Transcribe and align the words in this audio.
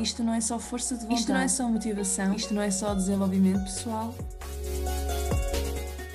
Isto 0.00 0.22
não 0.22 0.34
é 0.34 0.40
só 0.40 0.58
força 0.58 0.94
de 0.94 1.02
vontade. 1.02 1.20
Isto 1.20 1.32
não 1.32 1.40
é 1.40 1.48
só 1.48 1.68
motivação. 1.68 2.34
Isto 2.34 2.54
não 2.54 2.62
é 2.62 2.70
só 2.70 2.94
desenvolvimento 2.94 3.62
pessoal. 3.62 4.14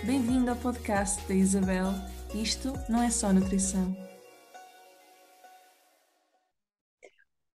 Bem-vindo 0.04 0.52
ao 0.52 0.56
podcast 0.56 1.28
da 1.28 1.34
Isabel. 1.34 1.88
Isto 2.34 2.74
não 2.88 3.02
é 3.02 3.10
só 3.10 3.34
nutrição. 3.34 3.96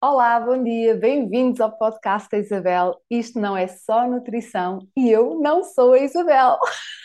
Olá, 0.02 0.40
bom 0.40 0.62
dia, 0.62 0.96
bem-vindos 0.96 1.60
ao 1.62 1.78
podcast 1.78 2.30
da 2.30 2.38
Isabel. 2.38 3.02
Isto 3.10 3.40
não 3.40 3.56
é 3.56 3.68
só 3.68 4.08
nutrição 4.08 4.80
e 4.98 5.10
eu 5.10 5.40
não 5.40 5.64
sou 5.64 5.94
a 5.94 6.00
Isabel. 6.00 6.58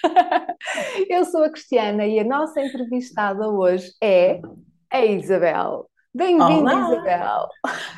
eu 1.11 1.25
sou 1.25 1.45
a 1.45 1.50
Cristiana 1.50 2.07
e 2.07 2.21
a 2.21 2.25
nossa 2.25 2.61
entrevistada 2.61 3.48
hoje 3.48 3.93
é 4.03 4.41
a 4.91 5.05
Isabel. 5.05 5.88
Bem-vinda, 6.14 6.72
Isabel. 6.72 7.48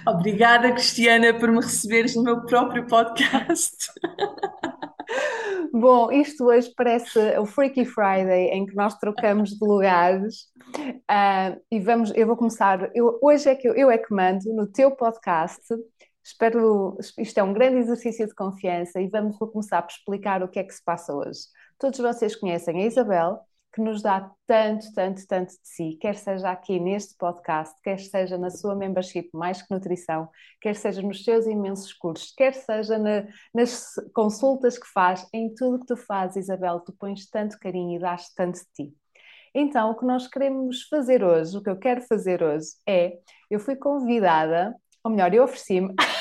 Obrigada, 0.07 0.73
Cristiana, 0.73 1.33
por 1.33 1.51
me 1.51 1.61
receberes 1.61 2.17
no 2.17 2.25
meu 2.25 2.45
próprio 2.45 2.87
podcast. 2.87 3.87
Bom, 5.73 6.11
isto 6.11 6.45
hoje 6.45 6.73
parece 6.77 7.19
o 7.39 7.47
Freaky 7.47 7.85
Friday 7.85 8.49
em 8.51 8.67
que 8.67 8.75
nós 8.75 8.99
trocamos 8.99 9.51
de 9.51 9.65
lugares 9.65 10.49
uh, 10.79 11.61
e 11.71 11.79
vamos, 11.79 12.13
eu 12.17 12.27
vou 12.27 12.37
começar, 12.37 12.91
eu, 12.95 13.19
hoje 13.23 13.49
é 13.49 13.55
que 13.55 13.69
eu, 13.69 13.75
eu 13.75 13.91
é 13.91 13.97
que 13.97 14.13
mando 14.13 14.53
no 14.53 14.67
teu 14.67 14.91
podcast, 14.91 15.63
espero, 16.25 16.99
isto 17.19 17.39
é 17.39 17.43
um 17.43 17.53
grande 17.53 17.79
exercício 17.79 18.27
de 18.27 18.35
confiança 18.35 19.01
e 19.01 19.09
vamos 19.09 19.39
começar 19.39 19.83
por 19.83 19.93
explicar 19.93 20.43
o 20.43 20.49
que 20.49 20.59
é 20.59 20.65
que 20.65 20.75
se 20.75 20.83
passa 20.85 21.15
hoje. 21.15 21.41
Todos 21.79 21.99
vocês 21.99 22.35
conhecem 22.35 22.83
a 22.83 22.87
Isabel, 22.87 23.41
que 23.73 23.81
nos 23.81 24.03
dá 24.03 24.31
tanto, 24.47 24.93
tanto, 24.93 25.27
tanto 25.27 25.51
de 25.51 25.59
si, 25.63 25.97
quer 26.01 26.17
seja 26.17 26.51
aqui 26.51 26.81
neste 26.81 27.17
podcast, 27.17 27.75
quer 27.83 28.01
seja 28.01 28.37
na 28.37 28.51
sua 28.51 28.75
membership 28.75 29.31
Mais 29.33 29.63
que 29.63 29.73
Nutrição, 29.73 30.29
quer 30.61 30.75
seja 30.75 31.01
nos 31.03 31.23
seus 31.23 31.47
imensos 31.47 31.93
cursos, 31.93 32.33
quer 32.37 32.53
seja 32.53 32.99
na, 32.99 33.27
nas 33.55 33.95
consultas 34.13 34.77
que 34.77 34.89
faz, 34.89 35.27
em 35.33 35.55
tudo 35.55 35.81
que 35.81 35.87
tu 35.87 35.97
fazes, 35.97 36.45
Isabel, 36.45 36.81
tu 36.81 36.93
pões 36.93 37.29
tanto 37.29 37.59
carinho 37.59 37.97
e 37.97 38.01
dás 38.01 38.33
tanto 38.35 38.59
de 38.59 38.67
ti. 38.75 38.95
Então, 39.55 39.91
o 39.91 39.97
que 39.97 40.05
nós 40.05 40.27
queremos 40.29 40.83
fazer 40.85 41.25
hoje, 41.25 41.57
o 41.57 41.63
que 41.63 41.71
eu 41.71 41.77
quero 41.77 42.03
fazer 42.03 42.43
hoje 42.43 42.69
é, 42.89 43.19
eu 43.51 43.59
fui 43.59 43.77
convidada, 43.77 44.75
ou 45.03 45.11
melhor, 45.11 45.33
eu 45.35 45.43
ofereci-me, 45.45 45.95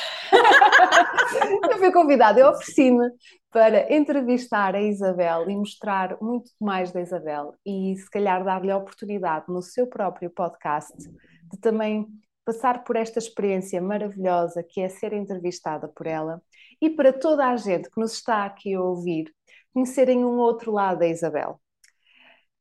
eu 1.72 1.78
fui 1.78 1.92
convidada, 1.92 2.40
eu 2.40 2.50
ofereci-me 2.50 3.10
para 3.52 3.94
entrevistar 3.94 4.76
a 4.76 4.82
Isabel 4.82 5.50
e 5.50 5.56
mostrar 5.56 6.18
muito 6.22 6.52
mais 6.60 6.92
da 6.92 7.02
Isabel 7.02 7.56
e 7.66 7.96
se 7.98 8.10
calhar 8.10 8.44
dar-lhe 8.44 8.72
a 8.72 8.78
oportunidade 8.78 9.46
no 9.48 9.62
seu 9.62 9.88
próprio 9.88 10.30
podcast 10.30 10.96
de 10.98 11.58
também 11.60 12.08
passar 12.46 12.84
por 12.84 12.96
esta 12.96 13.20
experiência 13.20 13.82
maravilhosa 13.82 14.64
que 14.68 14.82
é 14.82 14.90
ser 14.90 15.14
entrevistada 15.14 15.88
por 15.88 16.08
ela 16.08 16.42
e 16.82 16.90
para 16.90 17.12
toda 17.12 17.48
a 17.48 17.58
gente 17.58 17.90
que 17.90 18.00
nos 18.00 18.14
está 18.14 18.46
aqui 18.46 18.74
a 18.74 18.82
ouvir 18.82 19.32
conhecerem 19.74 20.26
um 20.26 20.38
outro 20.38 20.72
lado 20.72 21.00
da 21.00 21.08
Isabel. 21.08 21.60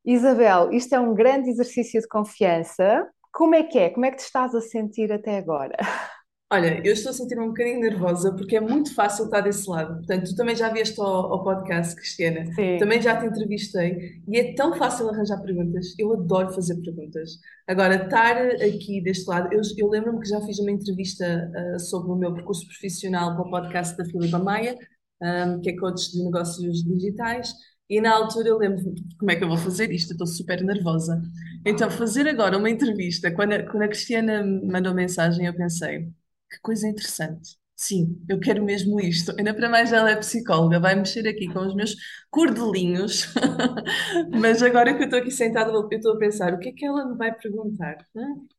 Isabel, 0.05 0.73
isto 0.73 0.95
é 0.95 1.01
um 1.01 1.15
grande 1.15 1.51
exercício 1.51 2.01
de 2.01 2.09
confiança. 2.09 3.07
Como 3.33 3.55
é 3.55 3.63
que 3.63 3.79
é? 3.79 3.91
Como 3.91 4.07
é 4.07 4.11
que 4.11 4.17
te 4.17 4.25
estás 4.25 4.55
a 4.55 4.61
sentir 4.61 5.13
até 5.13 5.39
agora? 5.39 5.77
Olha, 6.51 6.81
eu 6.83 6.95
estou 6.95 7.11
a 7.11 7.13
sentir 7.13 7.39
um 7.39 7.49
bocadinho 7.49 7.79
nervosa 7.79 8.35
porque 8.35 8.57
é 8.57 8.61
muito 8.61 8.95
fácil 8.95 9.27
estar 9.27 9.43
desse 9.43 9.69
lado. 9.69 9.97
Portanto, 9.97 10.31
tu 10.31 10.35
também 10.35 10.57
já 10.57 10.73
vieste 10.73 10.99
ao, 10.99 11.31
ao 11.31 11.45
podcast, 11.45 11.95
Cristiana. 11.95 12.51
Sim. 12.55 12.79
Também 12.79 13.03
já 13.03 13.21
te 13.21 13.27
entrevistei 13.27 14.23
e 14.27 14.39
é 14.39 14.55
tão 14.55 14.75
fácil 14.75 15.11
arranjar 15.11 15.43
perguntas. 15.43 15.95
Eu 15.99 16.15
adoro 16.15 16.51
fazer 16.55 16.77
perguntas. 16.77 17.33
Agora, 17.67 18.03
estar 18.03 18.39
aqui 18.67 19.03
deste 19.03 19.29
lado, 19.29 19.53
eu, 19.53 19.61
eu 19.77 19.89
lembro-me 19.91 20.21
que 20.21 20.29
já 20.29 20.41
fiz 20.41 20.59
uma 20.59 20.71
entrevista 20.71 21.53
uh, 21.55 21.79
sobre 21.79 22.13
o 22.13 22.17
meu 22.17 22.33
percurso 22.33 22.67
profissional 22.67 23.35
para 23.37 23.47
o 23.47 23.51
podcast 23.51 23.95
da 23.99 24.07
Filipa 24.07 24.39
Maia, 24.39 24.75
um, 25.23 25.61
que 25.61 25.69
é 25.69 25.77
coach 25.77 26.13
de 26.13 26.25
negócios 26.25 26.83
digitais. 26.83 27.53
E 27.91 28.01
na 28.01 28.14
altura 28.14 28.48
eu 28.48 28.57
lembro 28.57 28.83
como 29.19 29.31
é 29.31 29.37
que 29.37 29.45
eu 29.45 29.48
vou 29.48 29.58
fazer 29.58 29.92
isto, 29.92 30.13
estou 30.13 30.27
super 30.27 30.63
nervosa. 30.64 31.20
Então, 31.67 31.91
fazer 31.91 32.27
agora 32.27 32.57
uma 32.57 32.70
entrevista, 32.70 33.31
quando 33.31 33.53
a, 33.53 33.63
quando 33.64 33.83
a 33.83 33.89
Cristiana 33.89 34.42
me 34.42 34.67
mandou 34.67 34.95
mensagem, 34.95 35.45
eu 35.45 35.55
pensei 35.55 36.08
que 36.51 36.61
coisa 36.61 36.89
interessante. 36.89 37.59
Sim, 37.81 38.20
eu 38.29 38.41
quero 38.41 38.64
mesmo 38.64 38.98
isto. 38.98 39.33
Ainda 39.39 39.55
para 39.55 39.69
mais 39.69 39.92
ela 39.92 40.11
é 40.11 40.17
psicóloga, 40.17 40.81
vai 40.81 40.97
mexer 40.97 41.29
aqui 41.29 41.47
com 41.47 41.61
os 41.61 41.77
meus 41.77 41.95
cordelinhos. 42.29 43.33
Mas 44.36 44.61
agora 44.64 44.92
que 44.95 45.03
eu 45.03 45.05
estou 45.05 45.20
aqui 45.20 45.31
sentada, 45.31 45.70
eu 45.70 45.89
estou 45.89 46.14
a 46.14 46.19
pensar, 46.19 46.53
o 46.53 46.58
que 46.58 46.70
é 46.70 46.73
que 46.73 46.85
ela 46.85 47.07
me 47.07 47.17
vai 47.17 47.33
perguntar? 47.33 47.97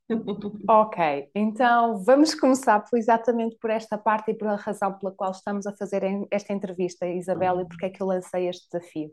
Ok, 0.67 1.29
então 1.35 2.03
vamos 2.03 2.33
começar 2.33 2.79
por, 2.79 2.97
exatamente 2.97 3.55
por 3.61 3.69
esta 3.69 3.95
parte 3.95 4.31
e 4.31 4.33
pela 4.33 4.55
razão 4.55 4.97
pela 4.97 5.11
qual 5.11 5.29
estamos 5.29 5.67
a 5.67 5.75
fazer 5.75 6.01
esta 6.31 6.51
entrevista, 6.51 7.05
Isabel, 7.05 7.61
e 7.61 7.67
porque 7.67 7.85
é 7.85 7.89
que 7.91 8.01
eu 8.01 8.07
lancei 8.07 8.47
este 8.47 8.67
desafio. 8.71 9.11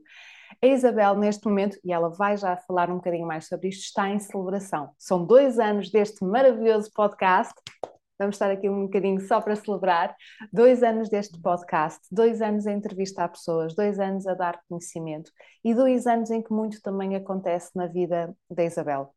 A 0.63 0.67
Isabel, 0.67 1.15
neste 1.19 1.47
momento, 1.47 1.77
e 1.85 1.93
ela 1.93 2.09
vai 2.09 2.39
já 2.39 2.57
falar 2.57 2.91
um 2.91 2.95
bocadinho 2.95 3.27
mais 3.27 3.47
sobre 3.47 3.69
isto, 3.69 3.83
está 3.83 4.09
em 4.09 4.19
celebração. 4.19 4.91
São 4.97 5.23
dois 5.23 5.59
anos 5.59 5.91
deste 5.91 6.25
maravilhoso 6.25 6.91
podcast 6.95 7.53
Vamos 8.19 8.37
estar 8.37 8.51
aqui 8.51 8.69
um 8.69 8.85
bocadinho 8.85 9.21
só 9.21 9.43
para 9.43 9.55
celebrar 9.55 10.17
dois 10.51 10.83
anos 10.83 11.11
deste 11.11 11.39
podcast, 11.39 12.01
dois 12.11 12.41
anos 12.41 12.67
a 12.67 12.73
entrevistar 12.73 13.29
pessoas, 13.29 13.75
dois 13.75 14.01
anos 14.01 14.27
a 14.27 14.33
dar 14.33 14.59
conhecimento 14.67 15.31
e 15.63 15.75
dois 15.75 16.07
anos 16.07 16.31
em 16.31 16.43
que 16.43 16.51
muito 16.51 16.81
também 16.81 17.15
acontece 17.15 17.71
na 17.77 17.87
vida 17.87 18.35
da 18.51 18.65
Isabel. 18.65 19.15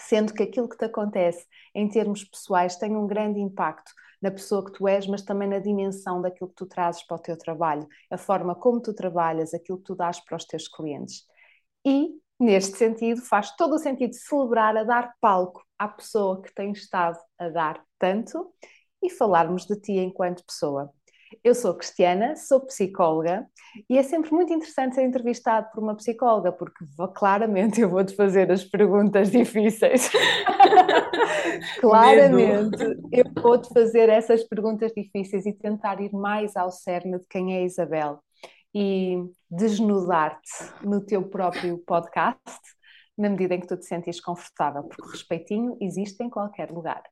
Sendo 0.00 0.34
que 0.34 0.42
aquilo 0.42 0.68
que 0.68 0.76
te 0.76 0.84
acontece 0.86 1.46
em 1.72 1.88
termos 1.88 2.24
pessoais 2.24 2.74
tem 2.74 2.96
um 2.96 3.06
grande 3.06 3.38
impacto 3.38 3.92
na 4.20 4.32
pessoa 4.32 4.64
que 4.64 4.72
tu 4.72 4.88
és, 4.88 5.06
mas 5.06 5.22
também 5.22 5.48
na 5.48 5.60
dimensão 5.60 6.20
daquilo 6.20 6.48
que 6.48 6.56
tu 6.56 6.66
trazes 6.66 7.06
para 7.06 7.16
o 7.16 7.20
teu 7.20 7.38
trabalho, 7.38 7.86
a 8.10 8.18
forma 8.18 8.54
como 8.56 8.80
tu 8.80 8.92
trabalhas, 8.92 9.54
aquilo 9.54 9.78
que 9.78 9.84
tu 9.84 9.94
dás 9.94 10.18
para 10.18 10.36
os 10.36 10.44
teus 10.44 10.66
clientes. 10.66 11.24
E, 11.86 12.08
neste 12.40 12.76
sentido, 12.76 13.20
faz 13.22 13.54
todo 13.54 13.76
o 13.76 13.78
sentido 13.78 14.14
celebrar, 14.14 14.76
a 14.76 14.82
dar 14.82 15.14
palco 15.20 15.63
à 15.78 15.88
pessoa 15.88 16.40
que 16.42 16.54
tem 16.54 16.72
estado 16.72 17.18
a 17.38 17.48
dar 17.48 17.82
tanto 17.98 18.52
e 19.02 19.10
falarmos 19.10 19.66
de 19.66 19.76
ti 19.80 19.92
enquanto 19.92 20.44
pessoa. 20.44 20.90
Eu 21.42 21.54
sou 21.54 21.74
Cristiana, 21.74 22.36
sou 22.36 22.60
psicóloga 22.60 23.46
e 23.90 23.98
é 23.98 24.02
sempre 24.02 24.30
muito 24.32 24.52
interessante 24.52 24.94
ser 24.94 25.02
entrevistado 25.02 25.68
por 25.72 25.82
uma 25.82 25.96
psicóloga, 25.96 26.52
porque 26.52 26.84
claramente 27.14 27.80
eu 27.80 27.88
vou-te 27.88 28.14
fazer 28.14 28.52
as 28.52 28.62
perguntas 28.62 29.30
difíceis. 29.30 30.10
claramente 31.80 32.82
eu 33.12 33.24
vou-te 33.42 33.68
fazer 33.72 34.08
essas 34.08 34.44
perguntas 34.44 34.92
difíceis 34.92 35.46
e 35.46 35.52
tentar 35.52 36.00
ir 36.00 36.12
mais 36.12 36.56
ao 36.56 36.70
cerne 36.70 37.18
de 37.18 37.26
quem 37.28 37.56
é 37.56 37.58
a 37.58 37.64
Isabel 37.64 38.20
e 38.74 39.18
desnudar-te 39.50 40.86
no 40.86 41.00
teu 41.00 41.22
próprio 41.22 41.78
podcast, 41.78 42.42
na 43.16 43.28
medida 43.28 43.54
em 43.54 43.60
que 43.60 43.66
tu 43.66 43.76
te 43.76 43.86
sentes 43.86 44.20
confortável, 44.20 44.84
porque 44.84 45.10
respeitinho 45.10 45.76
existe 45.80 46.22
em 46.22 46.30
qualquer 46.30 46.70
lugar. 46.70 47.02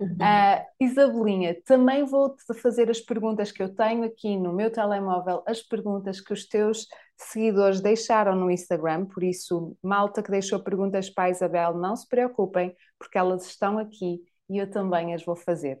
Uhum. 0.00 0.14
Uh, 0.14 0.66
Isabelinha, 0.80 1.56
também 1.64 2.04
vou-te 2.04 2.42
fazer 2.54 2.90
as 2.90 3.00
perguntas 3.00 3.52
que 3.52 3.62
eu 3.62 3.74
tenho 3.74 4.02
aqui 4.02 4.36
no 4.36 4.52
meu 4.52 4.70
telemóvel, 4.70 5.42
as 5.46 5.62
perguntas 5.62 6.20
que 6.20 6.32
os 6.32 6.48
teus 6.48 6.86
seguidores 7.16 7.80
deixaram 7.80 8.34
no 8.34 8.50
Instagram, 8.50 9.06
por 9.06 9.22
isso, 9.22 9.76
malta 9.82 10.22
que 10.22 10.30
deixou 10.30 10.60
perguntas 10.60 11.08
para 11.08 11.24
a 11.24 11.30
Isabel, 11.30 11.74
não 11.74 11.94
se 11.94 12.08
preocupem, 12.08 12.74
porque 12.98 13.18
elas 13.18 13.46
estão 13.46 13.78
aqui 13.78 14.20
e 14.48 14.58
eu 14.58 14.68
também 14.70 15.14
as 15.14 15.24
vou 15.24 15.36
fazer. 15.36 15.80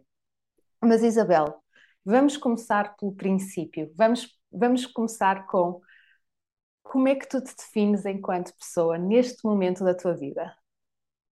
Mas 0.80 1.02
Isabel, 1.02 1.56
vamos 2.04 2.36
começar 2.36 2.96
pelo 2.96 3.12
princípio, 3.12 3.90
vamos, 3.96 4.28
vamos 4.52 4.86
começar 4.86 5.46
com 5.46 5.80
como 6.82 7.08
é 7.08 7.14
que 7.14 7.28
tu 7.28 7.40
te 7.40 7.54
defines 7.56 8.04
enquanto 8.04 8.54
pessoa 8.54 8.98
neste 8.98 9.44
momento 9.44 9.84
da 9.84 9.94
tua 9.94 10.14
vida? 10.14 10.52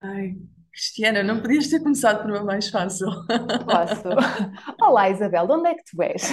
Ai, 0.01 0.37
Cristiana, 0.71 1.21
não 1.21 1.41
podias 1.41 1.67
ter 1.67 1.79
começado 1.79 2.21
por 2.21 2.31
uma 2.31 2.43
mais 2.43 2.69
fácil. 2.69 3.07
Posso. 3.65 4.07
Olá, 4.81 5.09
Isabel, 5.09 5.45
de 5.45 5.53
onde 5.53 5.69
é 5.69 5.75
que 5.75 5.83
tu 5.83 6.01
és? 6.01 6.23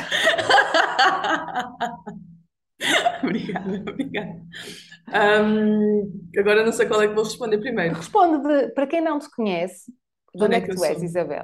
obrigada, 3.23 3.91
obrigada. 3.91 4.43
Um, 5.43 6.31
agora 6.39 6.65
não 6.65 6.73
sei 6.73 6.87
qual 6.87 7.03
é 7.03 7.09
que 7.09 7.15
vou 7.15 7.25
responder 7.25 7.59
primeiro. 7.59 7.97
Responde 7.97 8.47
de, 8.47 8.69
para 8.69 8.87
quem 8.87 9.01
não 9.01 9.19
te 9.19 9.29
conhece, 9.31 9.93
de 10.35 10.45
onde, 10.45 10.55
é, 10.55 10.59
é 10.59 10.61
que, 10.61 10.75
tu 10.75 10.85
és, 10.85 11.03
Isabel? 11.03 11.43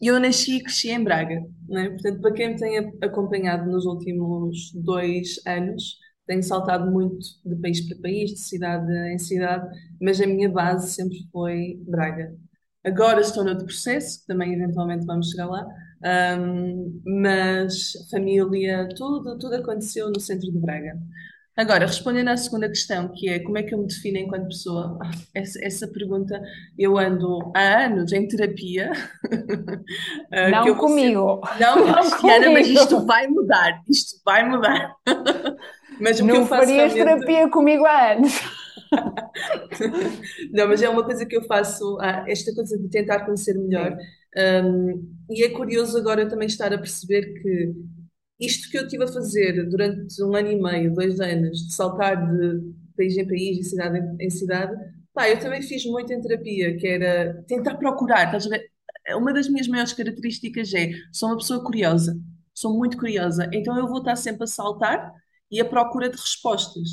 Eu 0.00 0.20
nasci 0.20 0.58
e 0.58 0.62
cresci 0.62 0.90
em 0.90 1.02
Braga, 1.02 1.42
né? 1.68 1.90
portanto, 1.90 2.20
para 2.20 2.32
quem 2.32 2.50
me 2.50 2.56
tem 2.56 2.78
acompanhado 3.02 3.68
nos 3.68 3.84
últimos 3.84 4.70
dois 4.72 5.44
anos, 5.44 5.98
tenho 6.28 6.42
saltado 6.42 6.88
muito 6.90 7.18
de 7.44 7.56
país 7.56 7.80
para 7.88 8.02
país, 8.02 8.30
de 8.30 8.38
cidade 8.38 8.92
em 9.12 9.18
cidade, 9.18 9.66
mas 10.00 10.20
a 10.20 10.26
minha 10.26 10.48
base 10.48 10.92
sempre 10.92 11.26
foi 11.32 11.82
Braga. 11.86 12.36
Agora 12.84 13.20
estou 13.20 13.42
noutro 13.42 13.64
processo, 13.64 14.20
que 14.20 14.26
também 14.26 14.54
eventualmente 14.54 15.04
vamos 15.04 15.30
chegar 15.30 15.46
lá, 15.46 15.66
um, 16.38 17.00
mas 17.04 17.92
família, 18.10 18.88
tudo, 18.94 19.38
tudo 19.38 19.56
aconteceu 19.56 20.10
no 20.10 20.20
centro 20.20 20.52
de 20.52 20.58
Braga. 20.58 20.96
Agora, 21.56 21.86
respondendo 21.86 22.28
à 22.28 22.36
segunda 22.36 22.68
questão, 22.68 23.10
que 23.12 23.28
é 23.28 23.40
como 23.40 23.58
é 23.58 23.64
que 23.64 23.74
eu 23.74 23.78
me 23.78 23.88
defino 23.88 24.18
enquanto 24.18 24.46
pessoa, 24.46 24.96
essa, 25.34 25.58
essa 25.64 25.88
pergunta 25.88 26.40
eu 26.78 26.96
ando 26.96 27.50
há 27.52 27.86
anos 27.86 28.12
em 28.12 28.28
terapia. 28.28 28.92
Ah, 30.30 30.50
não 30.50 30.76
comigo. 30.76 31.40
Sempre... 31.46 31.64
Não, 31.64 31.76
não 31.86 31.94
Cristiana, 31.94 32.50
mas 32.50 32.68
isto 32.68 33.06
vai 33.06 33.26
mudar. 33.26 33.82
Isto 33.88 34.20
vai 34.24 34.46
mudar. 34.46 34.94
Mas 36.00 36.20
não 36.20 36.36
eu 36.36 36.46
farias 36.46 36.92
realmente... 36.92 37.26
terapia 37.26 37.50
comigo 37.50 37.84
há 37.84 38.12
anos. 38.12 38.32
não, 40.52 40.68
mas 40.68 40.82
é 40.82 40.88
uma 40.88 41.04
coisa 41.04 41.26
que 41.26 41.36
eu 41.36 41.42
faço, 41.42 41.98
ah, 42.00 42.24
esta 42.26 42.54
coisa 42.54 42.78
de 42.78 42.88
tentar 42.88 43.24
conhecer 43.24 43.54
melhor. 43.54 43.96
Um, 44.36 45.14
e 45.30 45.42
é 45.44 45.50
curioso 45.50 45.96
agora 45.98 46.28
também 46.28 46.46
estar 46.46 46.72
a 46.72 46.78
perceber 46.78 47.34
que 47.42 47.74
isto 48.40 48.70
que 48.70 48.78
eu 48.78 48.84
estive 48.84 49.04
a 49.04 49.08
fazer 49.08 49.68
durante 49.68 50.22
um 50.22 50.34
ano 50.34 50.50
e 50.50 50.60
meio, 50.60 50.94
dois 50.94 51.18
anos, 51.20 51.66
de 51.66 51.74
saltar 51.74 52.16
de 52.16 52.72
país 52.96 53.16
em 53.16 53.26
país, 53.26 53.58
de 53.58 53.64
cidade 53.64 54.00
em 54.20 54.30
cidade, 54.30 54.76
pá, 55.12 55.28
eu 55.28 55.38
também 55.38 55.62
fiz 55.62 55.84
muito 55.86 56.12
em 56.12 56.20
terapia, 56.20 56.76
que 56.76 56.86
era 56.86 57.42
tentar 57.46 57.76
procurar, 57.76 58.26
estás 58.26 58.46
a 58.46 58.50
ver? 58.50 58.70
Uma 59.16 59.32
das 59.32 59.48
minhas 59.48 59.66
maiores 59.66 59.92
características 59.92 60.72
é, 60.74 60.90
sou 61.12 61.30
uma 61.30 61.38
pessoa 61.38 61.64
curiosa, 61.64 62.20
sou 62.54 62.76
muito 62.76 62.96
curiosa, 62.98 63.48
então 63.52 63.76
eu 63.76 63.88
vou 63.88 63.98
estar 63.98 64.16
sempre 64.16 64.44
a 64.44 64.46
saltar 64.46 65.12
e 65.50 65.60
à 65.60 65.64
procura 65.64 66.08
de 66.08 66.16
respostas. 66.16 66.88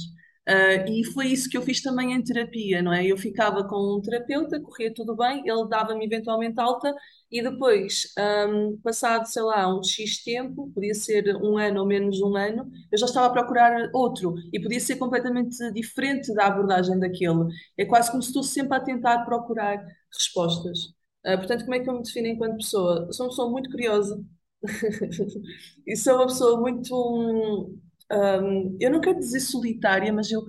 Uh, 0.47 0.87
e 0.91 1.03
foi 1.05 1.27
isso 1.27 1.49
que 1.49 1.57
eu 1.57 1.61
fiz 1.63 1.81
também 1.81 2.13
em 2.13 2.23
terapia, 2.23 2.79
não 2.79 2.93
é? 2.93 3.03
Eu 3.03 3.17
ficava 3.17 3.67
com 3.67 3.97
um 3.97 4.01
terapeuta, 4.01 4.59
corria 4.61 4.93
tudo 4.93 5.15
bem, 5.15 5.41
ele 5.43 5.67
dava-me 5.67 6.05
eventualmente 6.05 6.59
alta 6.59 6.93
e 7.31 7.41
depois, 7.41 8.13
um, 8.47 8.77
passado, 8.83 9.25
sei 9.25 9.41
lá, 9.41 9.67
um 9.75 9.81
X 9.83 10.23
tempo, 10.23 10.69
podia 10.71 10.93
ser 10.93 11.35
um 11.37 11.57
ano 11.57 11.79
ou 11.79 11.87
menos 11.87 12.21
um 12.21 12.35
ano, 12.35 12.69
eu 12.91 12.97
já 12.97 13.07
estava 13.07 13.25
a 13.25 13.29
procurar 13.31 13.89
outro 13.91 14.35
e 14.53 14.59
podia 14.59 14.79
ser 14.79 14.97
completamente 14.97 15.57
diferente 15.73 16.31
da 16.35 16.45
abordagem 16.45 16.99
daquele. 16.99 17.47
É 17.75 17.83
quase 17.85 18.11
como 18.11 18.21
se 18.21 18.29
estou 18.29 18.43
sempre 18.43 18.77
a 18.77 18.79
tentar 18.79 19.25
procurar 19.25 19.83
respostas. 20.13 20.77
Uh, 21.25 21.37
portanto, 21.37 21.63
como 21.63 21.73
é 21.73 21.79
que 21.79 21.89
eu 21.89 21.93
me 21.95 22.03
defino 22.03 22.27
enquanto 22.27 22.57
pessoa? 22.57 23.11
Sou 23.11 23.25
uma 23.25 23.29
pessoa 23.31 23.49
muito 23.49 23.69
curiosa 23.71 24.23
e 25.87 25.95
sou 25.95 26.15
uma 26.17 26.27
pessoa 26.27 26.59
muito. 26.61 26.93
Um, 26.95 27.81
um, 28.11 28.77
eu 28.79 28.91
não 28.91 29.01
quero 29.01 29.19
dizer 29.19 29.39
solitária, 29.39 30.11
mas 30.13 30.31
eu 30.31 30.45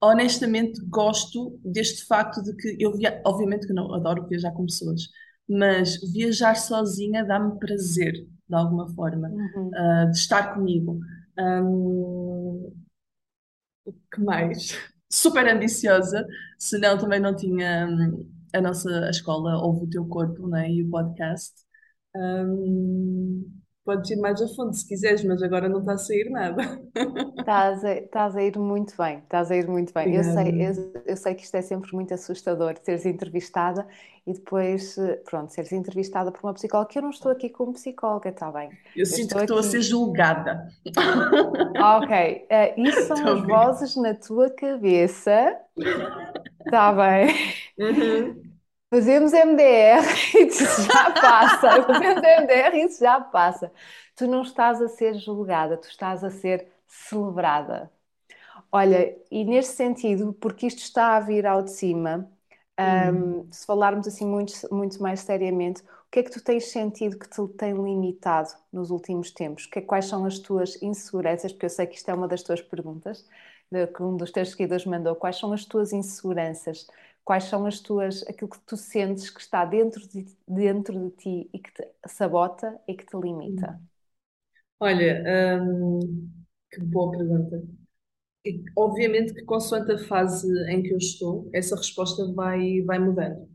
honestamente 0.00 0.80
gosto 0.86 1.58
deste 1.64 2.06
facto 2.06 2.42
de 2.42 2.54
que 2.54 2.76
eu 2.78 2.96
via, 2.96 3.20
obviamente 3.26 3.66
que 3.66 3.72
não 3.72 3.92
adoro 3.94 4.26
viajar 4.26 4.52
com 4.52 4.66
pessoas, 4.66 5.08
mas 5.48 6.00
viajar 6.12 6.54
sozinha 6.54 7.24
dá-me 7.24 7.58
prazer 7.58 8.12
de 8.12 8.54
alguma 8.54 8.88
forma 8.94 9.28
uhum. 9.28 9.68
uh, 9.68 10.10
de 10.10 10.16
estar 10.16 10.54
comigo. 10.54 11.00
Um, 11.38 12.72
o 13.84 13.92
que 14.12 14.20
mais? 14.20 14.76
Super 15.10 15.48
ambiciosa, 15.48 16.26
senão 16.58 16.98
também 16.98 17.20
não 17.20 17.34
tinha 17.34 17.86
um, 17.86 18.28
a 18.52 18.60
nossa 18.60 19.06
a 19.06 19.10
escola 19.10 19.56
Ouve 19.62 19.84
o 19.84 19.90
Teu 19.90 20.06
Corpo 20.06 20.46
né, 20.48 20.70
e 20.70 20.82
o 20.82 20.90
podcast. 20.90 21.54
Um, 22.14 23.50
Podes 23.88 24.10
ir 24.10 24.16
mais 24.16 24.42
a 24.42 24.46
fundo 24.48 24.74
se 24.74 24.86
quiseres, 24.86 25.24
mas 25.24 25.42
agora 25.42 25.66
não 25.66 25.78
está 25.78 25.94
a 25.94 25.96
sair 25.96 26.28
nada. 26.28 26.78
Estás 27.38 27.82
a, 27.82 27.94
estás 27.94 28.36
a 28.36 28.42
ir 28.42 28.58
muito 28.58 28.94
bem, 28.98 29.20
estás 29.20 29.50
a 29.50 29.56
ir 29.56 29.66
muito 29.66 29.94
bem. 29.94 30.14
Eu 30.14 30.22
sei, 30.24 30.62
eu, 30.62 31.02
eu, 31.06 31.16
sei 31.16 31.34
que 31.34 31.42
isto 31.42 31.54
é 31.54 31.62
sempre 31.62 31.94
muito 31.94 32.12
assustador, 32.12 32.74
seres 32.82 33.06
entrevistada 33.06 33.86
e 34.26 34.34
depois, 34.34 34.94
pronto, 35.24 35.54
seres 35.54 35.72
entrevistada 35.72 36.30
por 36.30 36.44
uma 36.44 36.52
psicóloga, 36.52 36.90
que 36.90 36.98
eu 36.98 37.02
não 37.02 37.08
estou 37.08 37.32
aqui 37.32 37.48
como 37.48 37.72
psicóloga, 37.72 38.28
está 38.28 38.52
bem? 38.52 38.68
Eu, 38.94 39.00
eu 39.00 39.06
sinto 39.06 39.34
que 39.34 39.40
estou 39.40 39.56
aqui... 39.56 39.66
a 39.66 39.70
ser 39.70 39.80
julgada. 39.80 40.68
Ok, 41.80 42.46
uh, 42.50 42.80
isso 42.82 43.02
são 43.08 43.26
as 43.26 43.42
vozes 43.42 43.96
na 43.96 44.12
tua 44.12 44.50
cabeça, 44.50 45.56
está 46.66 46.92
bem? 46.92 47.34
Uhum. 47.78 48.47
Fazemos 48.90 49.32
MDR 49.34 50.06
e 50.34 50.46
isso 50.48 50.82
já 50.82 51.10
passa. 51.10 51.82
Fazemos 51.82 52.22
MDR 52.22 52.76
e 52.78 52.84
isso 52.86 53.00
já 53.00 53.20
passa. 53.20 53.70
Tu 54.16 54.26
não 54.26 54.42
estás 54.42 54.80
a 54.80 54.88
ser 54.88 55.14
julgada, 55.14 55.76
tu 55.76 55.88
estás 55.88 56.24
a 56.24 56.30
ser 56.30 56.68
celebrada. 56.86 57.90
Olha, 58.72 59.16
e 59.30 59.44
neste 59.44 59.74
sentido, 59.74 60.32
porque 60.34 60.66
isto 60.66 60.80
está 60.80 61.16
a 61.16 61.20
vir 61.20 61.46
ao 61.46 61.62
de 61.62 61.72
cima, 61.72 62.30
um, 63.14 63.50
se 63.52 63.66
falarmos 63.66 64.06
assim 64.08 64.26
muito, 64.26 64.52
muito 64.72 65.02
mais 65.02 65.20
seriamente, 65.20 65.82
o 65.82 66.10
que 66.10 66.20
é 66.20 66.22
que 66.22 66.30
tu 66.30 66.42
tens 66.42 66.70
sentido 66.70 67.18
que 67.18 67.28
te 67.28 67.46
tem 67.56 67.72
limitado 67.74 68.50
nos 68.72 68.90
últimos 68.90 69.30
tempos? 69.32 69.66
Que, 69.66 69.80
quais 69.82 70.06
são 70.06 70.24
as 70.24 70.38
tuas 70.38 70.80
inseguranças? 70.82 71.52
Porque 71.52 71.66
eu 71.66 71.70
sei 71.70 71.86
que 71.86 71.96
isto 71.96 72.10
é 72.10 72.14
uma 72.14 72.28
das 72.28 72.42
tuas 72.42 72.62
perguntas, 72.62 73.26
que 73.96 74.02
um 74.02 74.16
dos 74.16 74.30
teus 74.32 74.50
seguidores 74.50 74.86
mandou. 74.86 75.14
Quais 75.16 75.36
são 75.38 75.52
as 75.52 75.64
tuas 75.64 75.92
inseguranças? 75.92 76.86
Quais 77.28 77.44
são 77.44 77.66
as 77.66 77.78
tuas, 77.78 78.22
aquilo 78.26 78.48
que 78.50 78.58
tu 78.60 78.74
sentes 78.74 79.28
que 79.28 79.38
está 79.40 79.62
dentro 79.66 80.00
de, 80.08 80.24
dentro 80.48 80.98
de 80.98 81.10
ti 81.16 81.50
e 81.52 81.58
que 81.58 81.70
te 81.72 81.86
sabota 82.08 82.80
e 82.88 82.94
que 82.94 83.04
te 83.04 83.14
limita? 83.18 83.78
Olha, 84.80 85.22
hum, 85.62 86.30
que 86.70 86.80
boa 86.80 87.10
pergunta. 87.10 87.62
E, 88.44 88.62
obviamente 88.76 89.34
que 89.34 89.44
consoante 89.44 89.92
a 89.92 89.98
fase 89.98 90.48
em 90.70 90.82
que 90.82 90.92
eu 90.92 90.98
estou, 90.98 91.50
essa 91.54 91.76
resposta 91.76 92.32
vai, 92.34 92.82
vai 92.82 92.98
mudando. 92.98 93.48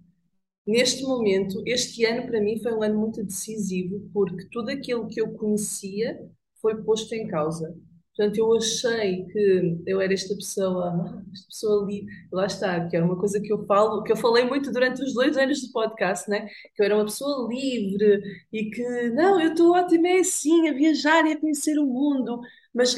Neste 0.68 1.04
momento, 1.04 1.64
este 1.68 2.06
ano 2.06 2.28
para 2.28 2.42
mim 2.42 2.60
foi 2.62 2.74
um 2.76 2.84
ano 2.84 3.00
muito 3.00 3.24
decisivo, 3.24 4.10
porque 4.14 4.48
tudo 4.52 4.72
aquilo 4.72 5.08
que 5.10 5.22
eu 5.22 5.34
conhecia 5.34 6.20
foi 6.62 6.84
posto 6.84 7.14
em 7.16 7.28
causa. 7.28 7.76
Portanto, 8.16 8.38
eu 8.38 8.56
achei 8.56 9.26
que 9.26 9.82
eu 9.88 10.00
era 10.00 10.14
esta 10.14 10.36
pessoa, 10.36 11.24
esta 11.34 11.48
pessoa 11.48 11.84
ali, 11.84 12.06
lá 12.32 12.46
está, 12.46 12.88
que 12.88 12.96
era 12.96 13.06
uma 13.06 13.18
coisa 13.20 13.42
que 13.42 13.52
eu 13.52 13.66
falo, 13.66 14.04
que 14.04 14.12
eu 14.12 14.16
falei 14.18 14.46
muito 14.46 14.72
durante 14.72 15.02
os 15.02 15.14
dois 15.14 15.36
anos 15.36 15.62
do 15.62 15.72
podcast, 15.72 16.30
né? 16.30 16.48
Que 16.76 16.82
eu 16.84 16.86
era 16.86 16.96
uma 16.96 17.06
pessoa 17.06 17.48
livre 17.52 18.22
e 18.52 18.70
que, 18.70 19.10
não, 19.12 19.42
eu 19.42 19.52
estou 19.52 19.74
ótima, 19.76 20.08
é 20.10 20.20
assim, 20.20 20.70
a 20.70 20.74
viajar 20.74 21.26
e 21.26 21.34
a 21.34 21.40
conhecer 21.40 21.78
o 21.80 21.86
mundo. 21.86 22.40
Mas 22.74 22.96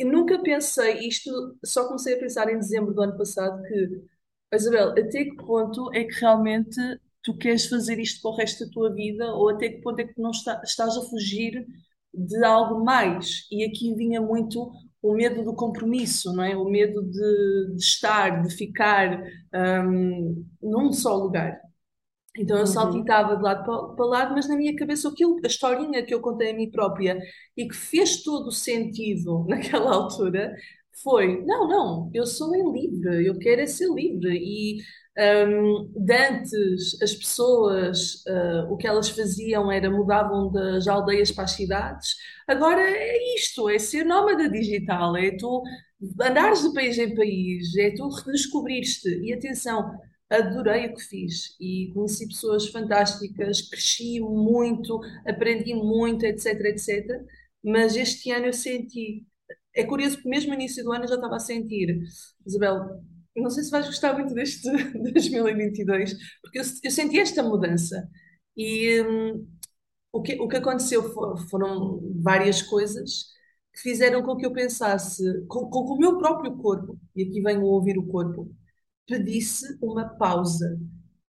nunca 0.00 0.38
pensei, 0.42 1.08
isto 1.08 1.30
só 1.64 1.86
comecei 1.86 2.14
a 2.14 2.18
pensar 2.18 2.48
em 2.52 2.58
dezembro 2.58 2.92
do 2.94 3.02
ano 3.02 3.16
passado, 3.16 3.62
que, 3.62 4.02
Isabel, 4.54 4.90
até 4.90 5.24
que 5.24 5.36
ponto 5.36 5.92
é 5.94 6.04
que 6.04 6.14
realmente 6.20 6.76
tu 7.22 7.36
queres 7.36 7.66
fazer 7.66 7.98
isto 7.98 8.22
para 8.22 8.30
o 8.30 8.36
resto 8.36 8.64
da 8.64 8.72
tua 8.72 8.94
vida 8.94 9.26
ou 9.34 9.48
até 9.50 9.68
que 9.68 9.80
ponto 9.82 10.00
é 10.00 10.04
que 10.04 10.20
não 10.20 10.30
está, 10.30 10.60
estás 10.64 10.96
a 10.96 11.02
fugir 11.02 11.66
de 12.16 12.44
algo 12.44 12.84
mais. 12.84 13.46
E 13.50 13.64
aqui 13.64 13.94
vinha 13.94 14.20
muito 14.20 14.70
o 15.02 15.14
medo 15.14 15.44
do 15.44 15.54
compromisso, 15.54 16.32
não 16.34 16.44
é? 16.44 16.56
O 16.56 16.64
medo 16.64 17.02
de, 17.02 17.74
de 17.74 17.82
estar, 17.82 18.42
de 18.42 18.54
ficar 18.54 19.22
um, 19.84 20.44
num 20.62 20.92
só 20.92 21.14
lugar. 21.16 21.60
Então 22.38 22.56
eu 22.56 22.62
uhum. 22.62 22.66
saltitava 22.66 23.36
de 23.36 23.42
lado 23.42 23.64
para, 23.64 24.06
lado, 24.06 24.34
mas 24.34 24.48
na 24.48 24.56
minha 24.56 24.76
cabeça 24.76 25.08
aquilo, 25.08 25.38
a 25.42 25.46
historinha 25.46 26.04
que 26.04 26.12
eu 26.14 26.20
contei 26.20 26.50
a 26.50 26.54
mim 26.54 26.70
própria 26.70 27.18
e 27.56 27.66
que 27.66 27.74
fez 27.74 28.22
todo 28.22 28.48
o 28.48 28.52
sentido 28.52 29.44
naquela 29.48 29.94
altura 29.94 30.54
foi: 31.02 31.44
não, 31.44 31.68
não, 31.68 32.10
eu 32.14 32.26
sou 32.26 32.54
em 32.54 32.72
livre, 32.72 33.26
eu 33.26 33.38
quero 33.38 33.62
é 33.62 33.66
ser 33.66 33.88
livre. 33.92 34.36
E 34.36 34.78
um, 35.18 35.90
de 35.96 36.14
antes, 36.14 37.00
as 37.02 37.14
pessoas, 37.14 38.24
uh, 38.26 38.70
o 38.70 38.76
que 38.76 38.86
elas 38.86 39.08
faziam 39.08 39.72
era 39.72 39.90
mudavam 39.90 40.52
das 40.52 40.86
aldeias 40.86 41.30
para 41.30 41.44
as 41.44 41.52
cidades. 41.52 42.16
Agora 42.46 42.82
é 42.82 43.34
isto, 43.34 43.68
é 43.68 43.78
ser 43.78 44.04
nómada 44.04 44.48
digital, 44.48 45.16
é 45.16 45.30
tu 45.36 45.62
andares 46.20 46.62
de 46.62 46.72
país 46.74 46.98
em 46.98 47.14
país, 47.14 47.74
é 47.76 47.90
tu 47.92 48.08
redescobriste. 48.08 49.08
E 49.22 49.32
atenção, 49.32 49.98
adorei 50.30 50.86
o 50.86 50.94
que 50.94 51.02
fiz 51.02 51.56
e 51.60 51.90
conheci 51.94 52.26
pessoas 52.28 52.68
fantásticas, 52.68 53.62
cresci 53.62 54.20
muito, 54.20 55.00
aprendi 55.26 55.74
muito, 55.74 56.24
etc, 56.26 56.60
etc. 56.66 57.24
Mas 57.64 57.96
este 57.96 58.30
ano 58.30 58.46
eu 58.46 58.52
senti, 58.52 59.26
é 59.74 59.84
curioso 59.84 60.16
porque 60.16 60.28
mesmo 60.28 60.50
no 60.50 60.54
início 60.54 60.84
do 60.84 60.92
ano 60.92 61.04
eu 61.04 61.08
já 61.08 61.14
estava 61.16 61.36
a 61.36 61.40
sentir, 61.40 62.00
Isabel, 62.46 63.02
não 63.42 63.50
sei 63.50 63.64
se 63.64 63.70
vais 63.70 63.86
gostar 63.86 64.14
muito 64.14 64.34
deste 64.34 64.70
2022, 65.12 66.14
porque 66.42 66.58
eu, 66.58 66.62
eu 66.84 66.90
senti 66.90 67.18
esta 67.20 67.42
mudança. 67.42 68.08
E 68.56 69.00
hum, 69.02 69.46
o, 70.12 70.22
que, 70.22 70.40
o 70.40 70.48
que 70.48 70.56
aconteceu 70.56 71.02
foram 71.50 72.00
várias 72.22 72.62
coisas 72.62 73.26
que 73.74 73.80
fizeram 73.82 74.22
com 74.22 74.36
que 74.36 74.46
eu 74.46 74.52
pensasse, 74.52 75.22
com, 75.48 75.68
com 75.70 75.80
o 75.80 75.98
meu 75.98 76.18
próprio 76.18 76.56
corpo, 76.56 76.98
e 77.14 77.22
aqui 77.24 77.40
venho 77.42 77.62
ouvir 77.64 77.98
o 77.98 78.06
corpo, 78.06 78.50
pedisse 79.06 79.78
uma 79.82 80.08
pausa. 80.08 80.78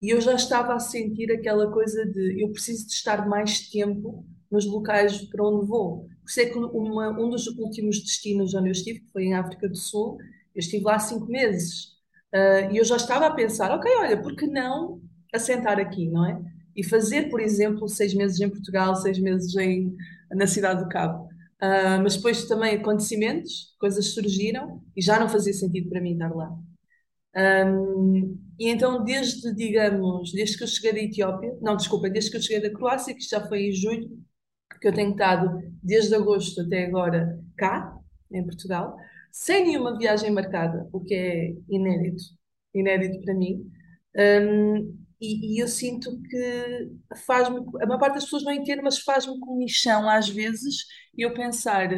E 0.01 0.09
eu 0.09 0.19
já 0.21 0.33
estava 0.35 0.73
a 0.73 0.79
sentir 0.79 1.31
aquela 1.31 1.71
coisa 1.71 2.05
de 2.05 2.41
eu 2.41 2.51
preciso 2.51 2.85
de 2.87 2.93
estar 2.93 3.27
mais 3.27 3.69
tempo 3.69 4.25
nos 4.51 4.65
locais 4.65 5.21
para 5.29 5.43
onde 5.47 5.65
vou. 5.67 6.07
Sei 6.27 6.47
que 6.49 6.57
uma, 6.57 7.09
um 7.19 7.29
dos 7.29 7.47
últimos 7.47 7.99
destinos 8.01 8.53
onde 8.53 8.67
eu 8.69 8.71
estive, 8.73 8.99
que 9.01 9.11
foi 9.11 9.23
em 9.25 9.33
África 9.33 9.67
do 9.69 9.77
Sul, 9.77 10.17
eu 10.53 10.59
estive 10.59 10.83
lá 10.83 10.99
cinco 10.99 11.25
meses. 11.27 11.92
Uh, 12.33 12.71
e 12.71 12.77
eu 12.77 12.83
já 12.83 12.95
estava 12.95 13.27
a 13.27 13.33
pensar, 13.33 13.71
ok, 13.71 13.91
olha, 13.97 14.21
por 14.21 14.35
que 14.35 14.47
não 14.47 15.01
assentar 15.33 15.79
aqui, 15.79 16.09
não 16.09 16.25
é? 16.25 16.41
E 16.75 16.83
fazer, 16.83 17.29
por 17.29 17.39
exemplo, 17.39 17.87
seis 17.87 18.13
meses 18.13 18.39
em 18.39 18.49
Portugal, 18.49 18.95
seis 18.95 19.19
meses 19.19 19.55
em, 19.55 19.95
na 20.31 20.47
Cidade 20.47 20.83
do 20.83 20.89
Cabo. 20.89 21.25
Uh, 21.61 22.01
mas 22.01 22.15
depois 22.15 22.45
também 22.45 22.75
acontecimentos, 22.75 23.75
coisas 23.79 24.13
surgiram 24.13 24.81
e 24.95 25.01
já 25.01 25.19
não 25.19 25.29
fazia 25.29 25.53
sentido 25.53 25.89
para 25.89 26.01
mim 26.01 26.13
estar 26.13 26.33
lá. 26.33 26.51
Um, 27.35 28.37
e 28.59 28.69
então, 28.69 29.03
desde, 29.03 29.53
digamos, 29.55 30.31
desde 30.31 30.57
que 30.57 30.63
eu 30.63 30.67
cheguei 30.67 30.93
da 30.93 30.99
Etiópia, 30.99 31.57
não, 31.61 31.75
desculpa, 31.75 32.09
desde 32.09 32.29
que 32.31 32.37
eu 32.37 32.41
cheguei 32.41 32.69
da 32.69 32.75
Croácia, 32.75 33.13
que 33.13 33.21
já 33.21 33.45
foi 33.47 33.69
em 33.69 33.71
julho, 33.73 34.09
que 34.79 34.87
eu 34.87 34.93
tenho 34.93 35.11
estado 35.11 35.61
desde 35.81 36.13
agosto 36.13 36.61
até 36.61 36.85
agora 36.85 37.39
cá, 37.57 37.97
em 38.31 38.43
Portugal, 38.43 38.97
sem 39.33 39.65
nenhuma 39.65 39.97
viagem 39.97 40.29
marcada, 40.31 40.87
o 40.93 41.01
que 41.01 41.15
é 41.15 41.55
inédito, 41.67 42.23
inédito 42.71 43.19
para 43.25 43.33
mim. 43.33 43.67
Um, 44.15 44.95
e, 45.19 45.55
e, 45.55 45.59
eu 45.59 45.67
sinto 45.67 46.21
que 46.21 46.91
faz-me, 47.25 47.57
a 47.81 47.85
maior 47.87 47.99
parte 47.99 48.15
das 48.15 48.25
pessoas 48.25 48.43
não 48.43 48.51
entende, 48.51 48.83
mas 48.83 48.99
faz-me 48.99 49.39
comichão 49.39 50.07
às 50.07 50.29
vezes 50.29 50.85
eu 51.17 51.33
pensar, 51.33 51.89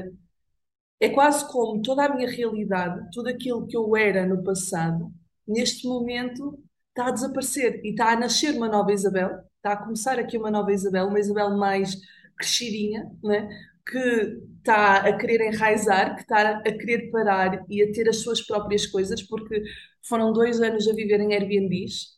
é 1.00 1.10
quase 1.10 1.46
como 1.51 1.82
toda 1.82 2.06
a 2.06 2.15
minha 2.15 2.30
realidade, 2.30 3.10
tudo 3.12 3.27
aquilo 3.27 3.68
que 3.68 3.75
eu 3.75 3.98
era 3.98 4.25
no 4.25 4.42
passado, 4.42 5.12
neste 5.46 5.86
momento 5.88 6.58
está 6.89 7.08
a 7.08 7.12
desaparecer 7.12 7.82
e 7.84 7.89
está 7.89 8.13
a 8.13 8.20
nascer 8.20 8.56
uma 8.56 8.70
nova 8.70 8.94
Isabel, 8.94 9.42
está 9.58 9.74
a 9.74 9.77
começar 9.84 10.18
aqui 10.20 10.38
uma 10.38 10.51
nova 10.51 10.72
Isabel, 10.72 11.08
uma 11.08 11.20
Isabel 11.20 11.58
mais 11.58 11.98
crescidinha, 12.38 13.12
né? 13.22 13.50
Que 13.88 14.39
está 14.58 14.98
a 14.98 15.18
querer 15.18 15.42
enraizar, 15.42 16.15
que 16.15 16.22
está 16.22 16.58
a 16.58 16.62
querer 16.63 17.12
parar 17.12 17.65
e 17.70 17.84
a 17.84 17.92
ter 17.92 18.10
as 18.10 18.18
suas 18.18 18.42
próprias 18.42 18.86
coisas, 18.88 19.22
porque 19.24 19.63
foram 20.04 20.34
dois 20.34 20.62
anos 20.62 20.88
a 20.88 20.94
viver 20.94 21.20
em 21.20 21.34
Airbnbs, 21.34 22.15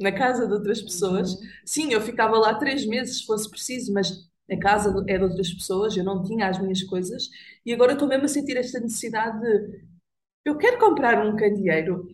na 0.00 0.12
casa 0.12 0.46
de 0.46 0.52
outras 0.52 0.82
pessoas. 0.82 1.32
Uhum. 1.34 1.48
Sim, 1.64 1.92
eu 1.92 2.00
ficava 2.00 2.36
lá 2.38 2.54
três 2.54 2.86
meses, 2.86 3.18
se 3.18 3.26
fosse 3.26 3.48
preciso, 3.50 3.92
mas 3.92 4.10
a 4.50 4.56
casa 4.58 4.94
é 5.08 5.16
de 5.16 5.24
outras 5.24 5.52
pessoas, 5.52 5.96
eu 5.96 6.04
não 6.04 6.22
tinha 6.22 6.48
as 6.48 6.60
minhas 6.60 6.82
coisas, 6.82 7.28
e 7.64 7.72
agora 7.72 7.92
estou 7.92 8.08
mesmo 8.08 8.24
a 8.24 8.28
sentir 8.28 8.56
esta 8.56 8.80
necessidade 8.80 9.40
de 9.40 9.84
eu 10.44 10.58
quero 10.58 10.78
comprar 10.78 11.26
um 11.26 11.36
candeeiro, 11.36 12.06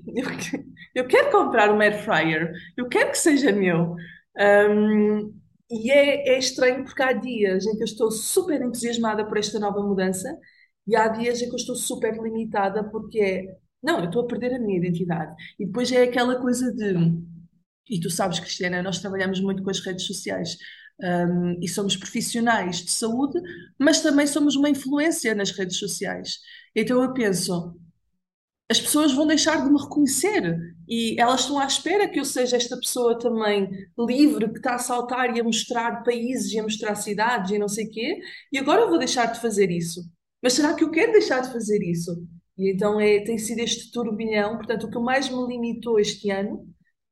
eu 0.94 1.06
quero 1.08 1.30
comprar 1.32 1.72
um 1.74 1.80
air 1.80 2.00
fryer, 2.04 2.52
eu 2.76 2.88
quero 2.88 3.10
que 3.10 3.18
seja 3.18 3.50
meu. 3.50 3.96
Um, 4.38 5.39
e 5.70 5.90
é, 5.90 6.34
é, 6.34 6.38
estranho 6.38 6.84
porque 6.84 7.02
há 7.02 7.12
dias 7.12 7.66
em 7.66 7.76
que 7.76 7.82
eu 7.82 7.86
estou 7.86 8.10
super 8.10 8.60
entusiasmada 8.60 9.24
por 9.24 9.38
esta 9.38 9.58
nova 9.58 9.82
mudança 9.82 10.36
e 10.86 10.96
há 10.96 11.08
dias 11.08 11.40
em 11.40 11.46
que 11.46 11.52
eu 11.52 11.56
estou 11.56 11.76
super 11.76 12.14
limitada 12.20 12.82
porque 12.90 13.20
é, 13.20 13.56
não, 13.82 14.00
eu 14.00 14.06
estou 14.06 14.22
a 14.22 14.26
perder 14.26 14.54
a 14.54 14.58
minha 14.58 14.78
identidade. 14.78 15.34
E 15.58 15.66
depois 15.66 15.90
é 15.92 16.02
aquela 16.02 16.40
coisa 16.40 16.72
de, 16.72 16.94
e 17.88 18.00
tu 18.00 18.08
sabes, 18.08 18.38
Cristiana, 18.38 18.82
nós 18.82 18.98
trabalhamos 19.00 19.40
muito 19.40 19.62
com 19.62 19.70
as 19.70 19.80
redes 19.80 20.06
sociais. 20.06 20.56
Um, 21.02 21.58
e 21.62 21.68
somos 21.68 21.96
profissionais 21.96 22.76
de 22.84 22.90
saúde, 22.90 23.40
mas 23.78 24.00
também 24.00 24.26
somos 24.26 24.54
uma 24.54 24.68
influência 24.68 25.34
nas 25.34 25.50
redes 25.50 25.78
sociais. 25.78 26.38
Então 26.76 27.02
eu 27.02 27.12
penso, 27.14 27.74
as 28.70 28.80
pessoas 28.80 29.12
vão 29.12 29.26
deixar 29.26 29.64
de 29.64 29.70
me 29.70 29.80
reconhecer 29.80 30.76
e 30.90 31.20
elas 31.20 31.42
estão 31.42 31.58
à 31.60 31.66
espera 31.66 32.08
que 32.08 32.18
eu 32.18 32.24
seja 32.24 32.56
esta 32.56 32.76
pessoa 32.76 33.18
também 33.18 33.70
livre, 33.98 34.50
que 34.50 34.58
está 34.58 34.74
a 34.74 34.78
saltar 34.78 35.36
e 35.36 35.40
a 35.40 35.44
mostrar 35.44 36.02
países 36.02 36.52
e 36.52 36.58
a 36.58 36.64
mostrar 36.64 36.96
cidades 36.96 37.52
e 37.52 37.58
não 37.58 37.68
sei 37.68 37.86
o 37.86 37.90
quê, 37.90 38.20
e 38.52 38.58
agora 38.58 38.82
eu 38.82 38.88
vou 38.90 38.98
deixar 38.98 39.26
de 39.26 39.40
fazer 39.40 39.70
isso. 39.70 40.02
Mas 40.42 40.54
será 40.54 40.74
que 40.74 40.82
eu 40.82 40.90
quero 40.90 41.12
deixar 41.12 41.40
de 41.42 41.52
fazer 41.52 41.80
isso? 41.82 42.26
E 42.58 42.72
então 42.72 43.00
é, 43.00 43.20
tem 43.20 43.38
sido 43.38 43.60
este 43.60 43.90
turbilhão, 43.92 44.56
portanto, 44.56 44.84
o 44.84 44.90
que 44.90 44.98
mais 44.98 45.28
me 45.28 45.46
limitou 45.46 46.00
este 46.00 46.30
ano 46.30 46.66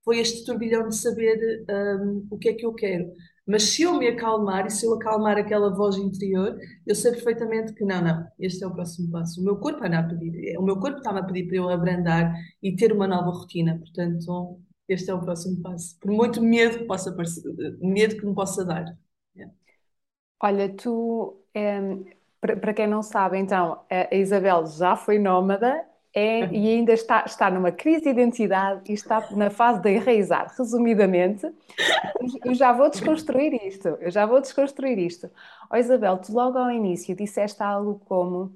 foi 0.05 0.19
este 0.19 0.45
turbilhão 0.45 0.89
de 0.89 0.97
saber 0.97 1.65
um, 1.71 2.27
o 2.31 2.39
que 2.39 2.49
é 2.49 2.55
que 2.55 2.67
eu 2.67 2.75
quero. 2.75 3.13
Mas 3.49 3.63
se 3.63 3.83
eu 3.83 3.95
me 3.95 4.07
acalmar 4.07 4.67
e 4.67 4.71
se 4.71 4.85
eu 4.85 4.93
acalmar 4.95 5.39
aquela 5.39 5.75
voz 5.75 5.97
interior, 5.97 6.59
eu 6.87 6.95
sei 6.95 7.13
perfeitamente 7.13 7.73
que 7.73 7.83
não, 7.83 8.03
não, 8.03 8.27
este 8.39 8.63
é 8.63 8.67
o 8.67 8.75
próximo 8.75 9.11
passo. 9.11 9.41
O 9.41 9.45
meu 9.45 9.57
corpo 9.57 9.83
anda 9.85 10.01
a 10.01 10.03
pedir, 10.03 10.59
o 10.59 10.63
meu 10.63 10.79
corpo 10.79 10.99
está-me 10.99 11.21
a 11.21 11.23
pedir 11.23 11.47
para 11.47 11.57
eu 11.57 11.71
abrandar 11.71 12.35
e 12.63 12.77
ter 12.77 12.93
uma 12.93 13.07
nova 13.07 13.31
rotina. 13.31 13.79
Portanto, 13.79 14.61
este 14.87 15.11
é 15.11 15.15
o 15.15 15.21
próximo 15.21 15.63
passo. 15.63 15.99
Por 15.99 16.11
muito 16.11 16.43
medo 16.43 16.79
que 16.81 16.85
possa 16.85 17.17
medo 17.81 18.17
que 18.19 18.27
me 18.27 18.35
possa 18.35 18.65
dar. 18.67 18.85
Yeah. 19.35 19.55
Olha, 20.43 20.69
tu, 20.69 21.43
é, 21.55 21.81
para 22.41 22.75
quem 22.75 22.87
não 22.87 23.03
sabe, 23.03 23.39
então, 23.39 23.83
a 23.91 24.15
Isabel 24.15 24.67
já 24.67 24.95
foi 24.95 25.19
nómada 25.19 25.88
é, 26.15 26.47
e 26.47 26.69
ainda 26.69 26.93
está, 26.93 27.25
está 27.27 27.51
numa 27.51 27.71
crise 27.71 28.03
de 28.03 28.09
identidade 28.09 28.91
e 28.91 28.95
está 28.95 29.29
na 29.33 29.51
fase 29.51 29.81
de 29.81 29.91
enraizar. 29.91 30.53
Resumidamente, 30.57 31.47
eu 32.45 32.55
já 32.55 32.73
vou 32.73 32.89
desconstruir 32.91 33.55
isto, 33.67 33.89
eu 34.01 34.11
já 34.11 34.25
vou 34.27 34.41
desconstruir 34.41 34.99
isto. 34.99 35.31
Oh, 35.71 35.77
Isabel, 35.77 36.19
tu 36.19 36.33
logo 36.33 36.59
ao 36.59 36.71
início 36.71 37.15
disseste 37.15 37.63
algo 37.63 38.01
como 38.07 38.53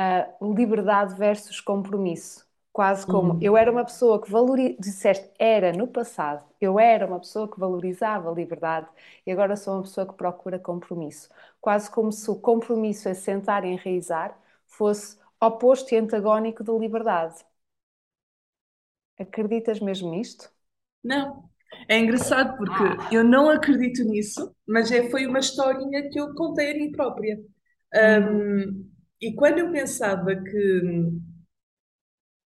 uh, 0.00 0.54
liberdade 0.54 1.14
versus 1.14 1.60
compromisso. 1.60 2.44
Quase 2.72 3.06
como 3.06 3.34
uhum. 3.34 3.38
eu 3.40 3.56
era 3.56 3.70
uma 3.70 3.84
pessoa 3.84 4.20
que 4.20 4.28
valorizava, 4.28 4.80
disseste, 4.80 5.30
era 5.38 5.72
no 5.72 5.86
passado, 5.86 6.44
eu 6.60 6.80
era 6.80 7.06
uma 7.06 7.20
pessoa 7.20 7.46
que 7.46 7.60
valorizava 7.60 8.28
a 8.28 8.34
liberdade 8.34 8.88
e 9.24 9.30
agora 9.30 9.54
sou 9.54 9.74
uma 9.74 9.82
pessoa 9.82 10.04
que 10.04 10.14
procura 10.14 10.58
compromisso. 10.58 11.28
Quase 11.60 11.88
como 11.88 12.10
se 12.10 12.28
o 12.28 12.34
compromisso 12.34 13.08
a 13.08 13.14
sentar 13.14 13.64
e 13.64 13.68
enraizar 13.68 14.36
fosse 14.66 15.16
oposto 15.46 15.94
e 15.94 15.98
antagónico 15.98 16.62
da 16.62 16.72
liberdade. 16.72 17.44
Acreditas 19.18 19.80
mesmo 19.80 20.10
nisto? 20.10 20.50
Não. 21.02 21.48
É 21.88 21.98
engraçado 21.98 22.56
porque 22.56 22.82
ah. 22.82 23.08
eu 23.12 23.24
não 23.24 23.50
acredito 23.50 24.04
nisso, 24.04 24.54
mas 24.66 24.90
é, 24.90 25.10
foi 25.10 25.26
uma 25.26 25.38
historinha 25.40 26.08
que 26.08 26.18
eu 26.18 26.34
contei 26.34 26.72
a 26.72 26.74
mim 26.74 26.92
própria. 26.92 27.38
Um, 27.94 28.88
e 29.20 29.34
quando 29.34 29.58
eu 29.58 29.70
pensava 29.70 30.34
que 30.34 31.12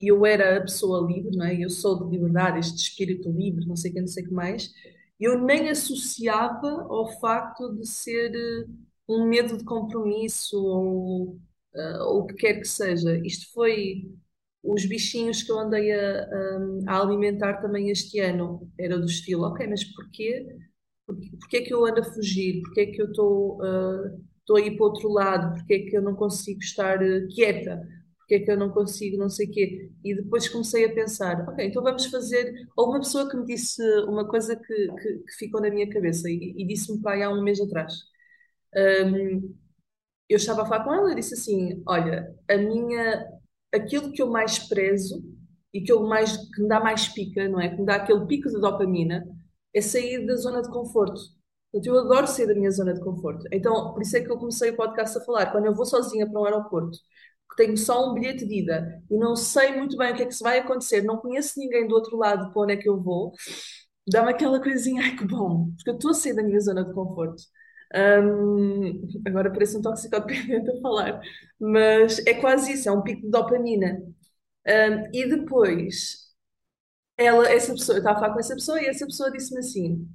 eu 0.01 0.27
era 0.27 0.57
a 0.59 0.61
pessoa 0.61 1.07
livre, 1.07 1.37
não 1.37 1.47
é? 1.47 1.55
eu 1.55 1.71
sou 1.71 2.05
de 2.05 2.11
liberdade, 2.11 2.59
este 2.59 2.79
espírito 2.79 3.31
livre, 3.31 3.67
não 3.67 3.77
sei 3.77 3.91
o 3.91 3.95
que, 3.95 4.01
não 4.01 4.09
sei 4.09 4.25
o 4.25 4.29
que 4.29 4.35
mais, 4.35 4.71
eu 5.19 5.39
nem 5.41 5.69
associava 5.71 6.69
ao 6.89 7.09
facto 7.21 7.73
de 7.77 7.87
ser 7.87 8.35
eh, 8.35 8.67
um 9.09 9.29
medo 9.29 9.57
de 9.57 9.65
compromisso 9.65 10.61
ou 10.65 11.41
uh, 11.75 12.03
ou 12.05 12.21
o 12.23 12.27
que 12.27 12.35
quer 12.35 12.55
que 12.61 12.69
seja. 12.69 13.21
Isto 13.25 13.53
foi 13.53 14.05
os 14.63 14.87
bichinhos 14.87 15.43
que 15.43 15.51
eu 15.51 15.59
andei 15.59 15.93
a, 15.93 16.23
a, 16.23 16.95
a, 16.95 17.01
alimentar 17.03 17.61
também 17.61 17.91
este 17.91 18.21
ano. 18.21 18.71
Era 18.79 18.99
do 18.99 19.07
estilo, 19.07 19.45
ok, 19.45 19.67
mas 19.67 19.85
porquê? 19.85 20.47
Porquê, 21.07 21.59
é 21.59 21.63
que 21.63 21.75
eu 21.75 21.85
ando 21.85 22.01
a 22.01 22.05
fugir? 22.05 22.63
Porquê 22.63 22.81
é 22.83 22.87
que 22.87 23.03
eu 23.03 23.07
estou 23.07 23.59
uh, 23.61 24.57
a 24.57 24.61
ir 24.61 24.77
para 24.77 24.85
o 24.85 24.89
outro 24.89 25.09
lado? 25.09 25.55
Porquê 25.59 25.75
é 25.75 25.79
que 25.91 25.97
eu 25.97 26.03
não 26.03 26.15
consigo 26.15 26.61
estar 26.61 27.03
uh, 27.03 27.29
quieta? 27.29 27.83
Porquê 28.19 28.37
é 28.37 28.41
que 28.41 28.51
eu 28.51 28.57
não 28.57 28.71
consigo 28.71 29.17
não 29.19 29.29
sei 29.29 29.47
o 29.49 29.51
quê? 29.51 29.91
E 30.05 30.15
depois 30.15 30.49
comecei 30.49 30.85
a 30.85 30.95
pensar, 30.95 31.45
ok, 31.49 31.67
então 31.67 31.83
vamos 31.83 32.07
fazer... 32.07 32.55
Houve 32.77 32.93
uma 32.93 33.01
pessoa 33.01 33.29
que 33.29 33.37
me 33.37 33.45
disse 33.45 33.83
uma 34.05 34.27
coisa 34.29 34.57
que, 34.57 34.65
que, 34.65 35.19
que 35.19 35.33
ficou 35.39 35.61
na 35.61 35.71
minha 35.71 35.89
cabeça 35.91 36.31
e, 36.31 36.55
e 36.57 36.67
disse-me 36.67 37.03
para 37.03 37.13
aí 37.17 37.23
há 37.23 37.31
um 37.31 37.43
mês 37.43 37.61
atrás. 37.61 37.95
Um, 38.75 39.55
eu 40.35 40.39
estava 40.39 40.63
a 40.63 40.67
falar 40.67 40.85
com 40.85 40.95
ela 40.95 41.13
e 41.13 41.17
disse 41.17 41.35
assim: 41.35 41.83
Olha, 41.87 42.35
a 42.49 42.57
minha, 42.57 43.27
aquilo 43.73 44.13
que 44.13 44.23
eu 44.23 44.31
mais 44.31 44.59
prezo 44.59 45.23
e 45.73 45.81
que, 45.83 45.93
eu 45.93 46.03
mais, 46.03 46.37
que 46.37 46.63
me 46.63 46.69
dá 46.69 46.81
mais 46.81 47.09
pica, 47.09 47.49
não 47.49 47.61
é? 47.61 47.71
Que 47.71 47.81
me 47.81 47.87
dá 47.87 47.97
aquele 47.97 48.27
pico 48.27 48.49
de 48.49 48.61
dopamina, 48.61 49.25
é 49.75 49.81
sair 49.81 50.27
da 50.27 50.37
zona 50.37 50.63
de 50.63 50.71
conforto. 50.71 51.21
Portanto, 51.73 51.87
eu 51.87 51.99
adoro 52.01 52.27
sair 52.27 52.47
da 52.47 52.55
minha 52.55 52.71
zona 52.71 52.93
de 52.93 53.01
conforto. 53.01 53.47
Então, 53.51 53.93
por 53.95 54.03
isso 54.03 54.17
é 54.17 54.21
que 54.21 54.31
eu 54.31 54.39
comecei 54.39 54.71
o 54.71 54.77
podcast 54.77 55.17
a 55.19 55.25
falar. 55.25 55.51
Quando 55.53 55.67
eu 55.67 55.75
vou 55.75 55.87
sozinha 55.87 56.29
para 56.31 56.41
um 56.41 56.45
aeroporto, 56.45 56.99
que 57.51 57.57
tenho 57.57 57.77
só 57.77 58.11
um 58.11 58.15
bilhete 58.15 58.47
de 58.47 58.61
ida 58.61 59.03
e 59.11 59.17
não 59.19 59.37
sei 59.37 59.77
muito 59.77 59.97
bem 59.97 60.13
o 60.13 60.17
que 60.17 60.23
é 60.23 60.27
que 60.27 60.43
vai 60.43 60.59
acontecer, 60.59 61.03
não 61.03 61.19
conheço 61.19 61.59
ninguém 61.59 61.87
do 61.87 61.95
outro 61.95 62.17
lado 62.17 62.53
para 62.53 62.63
onde 62.63 62.75
é 62.75 62.77
que 62.77 62.89
eu 62.89 63.01
vou, 63.03 63.33
dá-me 64.09 64.31
aquela 64.33 64.61
coisinha, 64.63 65.03
ai 65.03 65.17
que 65.17 65.27
bom, 65.27 65.71
porque 65.77 65.91
eu 65.91 65.95
estou 65.95 66.11
a 66.11 66.15
sair 66.15 66.35
da 66.35 66.43
minha 66.43 66.61
zona 66.61 66.85
de 66.85 66.93
conforto. 66.95 67.43
Um, 67.95 69.07
agora 69.27 69.53
parece 69.53 69.77
um 69.77 69.83
toxicodependente 69.83 70.71
a 70.71 70.81
falar, 70.81 71.21
mas 71.61 72.19
é 72.27 72.35
quase 72.35 72.73
isso, 72.73 72.89
é 72.89 72.93
um 72.93 73.03
pico 73.03 73.23
de 73.23 73.31
dopamina. 73.31 74.03
Um, 74.67 75.11
e 75.13 75.29
depois, 75.29 76.33
ela, 77.17 77.49
essa 77.51 77.73
pessoa, 77.73 77.97
eu 77.97 78.01
estava 78.01 78.19
a 78.19 78.21
falar 78.21 78.35
com 78.35 78.41
essa 78.41 78.55
pessoa 78.55 78.81
e 78.81 78.87
essa 78.87 79.07
pessoa 79.07 79.31
disse-me 79.31 79.61
assim: 79.61 80.09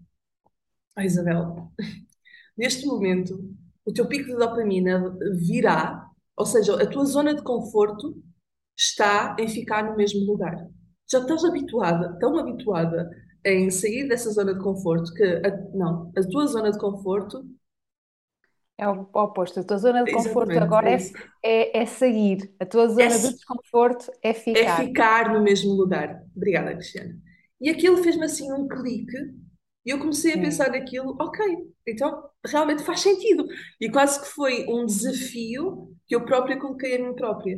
oh, 0.97 1.01
Isabel, 1.01 1.71
neste 2.57 2.85
momento 2.85 3.55
o 3.85 3.93
teu 3.93 4.07
pico 4.07 4.25
de 4.25 4.35
dopamina 4.35 5.17
virá, 5.47 6.09
ou 6.35 6.45
seja, 6.45 6.81
a 6.81 6.87
tua 6.87 7.05
zona 7.05 7.33
de 7.33 7.41
conforto 7.43 8.21
está 8.77 9.35
em 9.39 9.47
ficar 9.47 9.83
no 9.83 9.95
mesmo 9.95 10.25
lugar. 10.25 10.67
Já 11.09 11.19
estás 11.19 11.43
habituada, 11.45 12.17
tão 12.19 12.37
habituada 12.37 13.09
em 13.45 13.71
sair 13.71 14.07
dessa 14.07 14.31
zona 14.31 14.53
de 14.53 14.61
conforto 14.61 15.13
que, 15.13 15.23
a, 15.23 15.57
não, 15.73 16.11
a 16.17 16.21
tua 16.23 16.47
zona 16.47 16.71
de 16.71 16.77
conforto 16.79 17.45
é 18.77 18.87
o 18.87 19.09
oposto. 19.13 19.59
A 19.59 19.63
tua 19.63 19.77
zona 19.77 20.03
de 20.03 20.11
conforto 20.11 20.51
Exatamente, 20.51 20.63
agora 20.63 20.89
é, 20.91 20.97
é, 21.43 21.81
é, 21.81 21.85
sair. 21.85 22.53
A 22.59 22.65
tua 22.65 22.87
zona 22.87 23.03
é, 23.03 23.17
de 23.17 23.33
desconforto 23.33 24.11
é 24.21 24.33
ficar. 24.33 24.59
É 24.59 24.85
ficar 24.85 25.33
no 25.33 25.43
mesmo 25.43 25.73
lugar. 25.73 26.21
Obrigada, 26.35 26.73
Cristiana. 26.73 27.17
E 27.59 27.69
aquilo 27.69 27.97
fez-me 27.97 28.25
assim 28.25 28.51
um 28.51 28.67
clique. 28.67 29.17
E 29.85 29.89
eu 29.89 29.99
comecei 29.99 30.33
a 30.33 30.37
pensar 30.37 30.69
naquilo, 30.69 31.15
ok, 31.17 31.45
então 31.87 32.29
realmente 32.45 32.83
faz 32.83 32.99
sentido. 32.99 33.47
E 33.79 33.89
quase 33.89 34.19
que 34.19 34.27
foi 34.27 34.65
um 34.67 34.85
desafio 34.85 35.95
que 36.05 36.13
eu 36.13 36.25
própria 36.25 36.59
coloquei 36.59 36.97
a 36.97 36.99
mim 36.99 37.15
própria. 37.15 37.57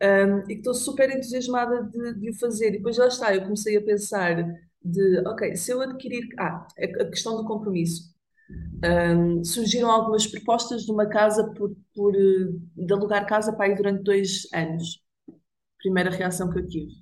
Um, 0.00 0.40
e 0.40 0.54
que 0.54 0.54
estou 0.54 0.74
super 0.74 1.08
entusiasmada 1.10 1.84
de, 1.84 2.14
de, 2.14 2.30
o 2.30 2.38
fazer. 2.38 2.68
E 2.68 2.72
depois 2.72 2.98
lá 2.98 3.06
está, 3.06 3.34
eu 3.34 3.42
comecei 3.42 3.76
a 3.76 3.82
pensar 3.82 4.44
de, 4.82 5.18
ok, 5.26 5.56
se 5.56 5.72
eu 5.72 5.80
adquirir... 5.80 6.28
Ah, 6.38 6.66
a 6.78 7.04
questão 7.06 7.36
do 7.36 7.44
compromisso. 7.44 8.17
Um, 8.84 9.42
surgiram 9.44 9.90
algumas 9.90 10.26
propostas 10.26 10.84
de 10.84 10.92
uma 10.92 11.08
casa 11.08 11.52
por, 11.54 11.76
por, 11.94 12.12
de 12.12 12.92
alugar 12.92 13.26
casa 13.26 13.52
para 13.52 13.68
ir 13.68 13.76
durante 13.76 14.02
dois 14.04 14.46
anos. 14.54 15.02
Primeira 15.78 16.10
reação 16.10 16.50
que 16.50 16.58
eu 16.60 16.68
tive. 16.68 16.92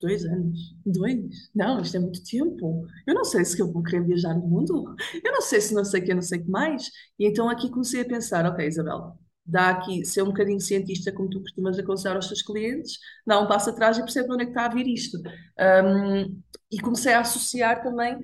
Dois 0.00 0.24
anos? 0.24 0.58
Dois? 0.86 1.50
Não, 1.54 1.80
isto 1.82 1.96
é 1.96 2.00
muito 2.00 2.22
tempo. 2.24 2.86
Eu 3.06 3.14
não 3.14 3.24
sei 3.24 3.44
se 3.44 3.60
eu 3.60 3.72
vou 3.72 3.82
querer 3.82 4.06
viajar 4.06 4.34
no 4.34 4.48
mundo. 4.48 4.94
Eu 5.24 5.32
não 5.32 5.42
sei 5.42 5.60
se 5.60 5.74
não 5.74 5.84
sei 5.84 6.00
o 6.02 6.04
que, 6.04 6.14
não 6.14 6.22
sei 6.22 6.40
o 6.40 6.44
que 6.44 6.50
mais. 6.50 6.88
E 7.18 7.26
então 7.26 7.48
aqui 7.50 7.70
comecei 7.70 8.02
a 8.02 8.06
pensar, 8.06 8.46
ok, 8.46 8.66
Isabel, 8.66 9.18
dá 9.50 9.70
aqui, 9.70 10.04
ser 10.04 10.22
um 10.22 10.26
bocadinho 10.26 10.60
cientista, 10.60 11.12
como 11.12 11.28
tu 11.28 11.40
costumas 11.40 11.78
aconselhar 11.78 12.16
aos 12.16 12.28
teus 12.28 12.42
clientes, 12.42 12.98
dá 13.26 13.40
um 13.40 13.48
passo 13.48 13.70
atrás 13.70 13.98
e 13.98 14.02
percebe 14.02 14.32
onde 14.32 14.42
é 14.42 14.46
que 14.46 14.52
está 14.52 14.66
a 14.66 14.74
vir 14.74 14.86
isto. 14.86 15.18
Um, 15.18 16.40
e 16.70 16.80
comecei 16.80 17.12
a 17.12 17.20
associar 17.20 17.82
também 17.82 18.16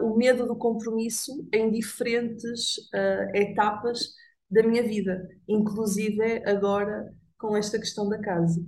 o 0.00 0.16
medo 0.16 0.46
do 0.46 0.56
compromisso 0.56 1.46
em 1.52 1.70
diferentes 1.70 2.78
uh, 2.78 3.36
etapas 3.36 4.14
da 4.50 4.62
minha 4.62 4.82
vida, 4.82 5.28
inclusive 5.46 6.42
agora 6.46 7.12
com 7.38 7.56
esta 7.56 7.78
questão 7.78 8.08
da 8.08 8.18
casa. 8.18 8.64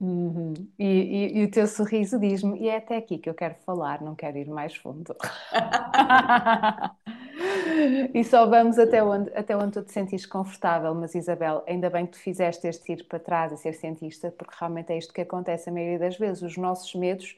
Uhum. 0.00 0.54
E, 0.78 0.86
e, 0.86 1.38
e, 1.38 1.44
o 1.44 1.50
teu 1.50 1.66
sorriso 1.66 2.18
diz-me, 2.18 2.58
e 2.58 2.68
é 2.68 2.78
até 2.78 2.96
aqui 2.96 3.18
que 3.18 3.28
eu 3.28 3.34
quero 3.34 3.56
falar, 3.66 4.00
não 4.00 4.14
quero 4.14 4.38
ir 4.38 4.48
mais 4.48 4.74
fundo. 4.74 5.14
e 8.14 8.24
só 8.24 8.46
vamos 8.46 8.78
até 8.78 9.02
onde, 9.02 9.30
até 9.34 9.56
onde 9.56 9.72
tu 9.72 9.82
te 9.82 9.92
sentires 9.92 10.26
confortável, 10.26 10.94
mas 10.94 11.14
Isabel, 11.14 11.64
ainda 11.66 11.90
bem 11.90 12.06
que 12.06 12.12
tu 12.12 12.18
fizeste 12.18 12.66
este 12.66 12.92
ir 12.92 13.04
para 13.04 13.18
trás 13.18 13.52
e 13.52 13.56
ser 13.56 13.74
cientista, 13.74 14.30
porque 14.30 14.54
realmente 14.58 14.92
é 14.92 14.98
isto 14.98 15.12
que 15.12 15.20
acontece 15.20 15.68
a 15.68 15.72
maioria 15.72 15.98
das 15.98 16.16
vezes. 16.18 16.42
Os 16.42 16.56
nossos 16.56 16.94
medos 16.94 17.36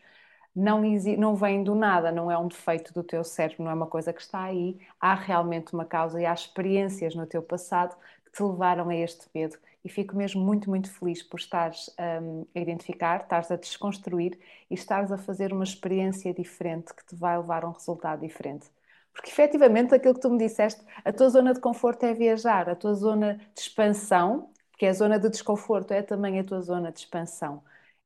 não, 0.54 0.82
não 1.18 1.34
vêm 1.36 1.64
do 1.64 1.74
nada, 1.74 2.12
não 2.12 2.30
é 2.30 2.38
um 2.38 2.48
defeito 2.48 2.92
do 2.92 3.02
teu 3.02 3.24
cérebro, 3.24 3.64
não 3.64 3.70
é 3.70 3.74
uma 3.74 3.86
coisa 3.86 4.12
que 4.12 4.20
está 4.20 4.44
aí. 4.44 4.78
Há 5.00 5.14
realmente 5.14 5.72
uma 5.72 5.84
causa 5.84 6.20
e 6.20 6.26
há 6.26 6.32
experiências 6.32 7.14
no 7.14 7.26
teu 7.26 7.42
passado 7.42 7.96
que 8.24 8.32
te 8.32 8.42
levaram 8.42 8.88
a 8.88 8.94
este 8.94 9.26
medo. 9.34 9.56
E 9.84 9.88
fico 9.88 10.16
mesmo 10.16 10.44
muito, 10.44 10.70
muito 10.70 10.90
feliz 10.92 11.22
por 11.22 11.40
estares 11.40 11.90
um, 12.22 12.46
a 12.54 12.60
identificar, 12.60 13.22
estares 13.22 13.50
a 13.50 13.56
desconstruir 13.56 14.38
e 14.70 14.74
estares 14.74 15.10
a 15.10 15.18
fazer 15.18 15.52
uma 15.52 15.64
experiência 15.64 16.32
diferente 16.32 16.94
que 16.94 17.04
te 17.04 17.16
vai 17.16 17.36
levar 17.36 17.64
a 17.64 17.68
um 17.68 17.72
resultado 17.72 18.20
diferente. 18.20 18.66
Porque 19.12 19.30
efetivamente 19.30 19.94
aquilo 19.94 20.14
que 20.14 20.20
tu 20.20 20.30
me 20.30 20.38
disseste, 20.38 20.82
a 21.04 21.12
tua 21.12 21.28
zona 21.28 21.52
de 21.54 21.60
conforto 21.60 22.04
é 22.04 22.14
viajar, 22.14 22.68
a 22.68 22.74
tua 22.76 22.94
zona 22.94 23.34
de 23.54 23.60
expansão, 23.60 24.50
que 24.78 24.86
é 24.86 24.88
a 24.90 24.92
zona 24.92 25.18
de 25.18 25.28
desconforto, 25.28 25.92
é 25.92 26.02
também 26.02 26.38
a 26.40 26.44
tua 26.44 26.60
zona 26.62 26.90
de 26.92 27.00
expansão. 27.00 27.62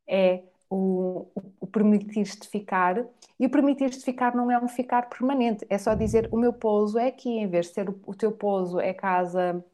É 0.06 0.42
o, 0.68 1.26
o 1.60 1.66
permitir-te 1.66 2.48
ficar, 2.48 3.04
e 3.38 3.46
o 3.46 3.50
permitir-te 3.50 4.00
ficar 4.04 4.34
não 4.34 4.50
é 4.50 4.58
um 4.58 4.68
ficar 4.68 5.08
permanente, 5.08 5.64
é 5.70 5.78
só 5.78 5.94
dizer 5.94 6.28
o 6.32 6.36
meu 6.38 6.52
pouso 6.52 6.98
é 6.98 7.06
aqui, 7.08 7.28
em 7.30 7.48
vez 7.48 7.66
de 7.66 7.74
ser 7.74 7.88
o, 7.90 8.00
o 8.06 8.14
teu 8.14 8.32
pouso 8.32 8.80
é 8.80 8.92
casa 8.92 9.64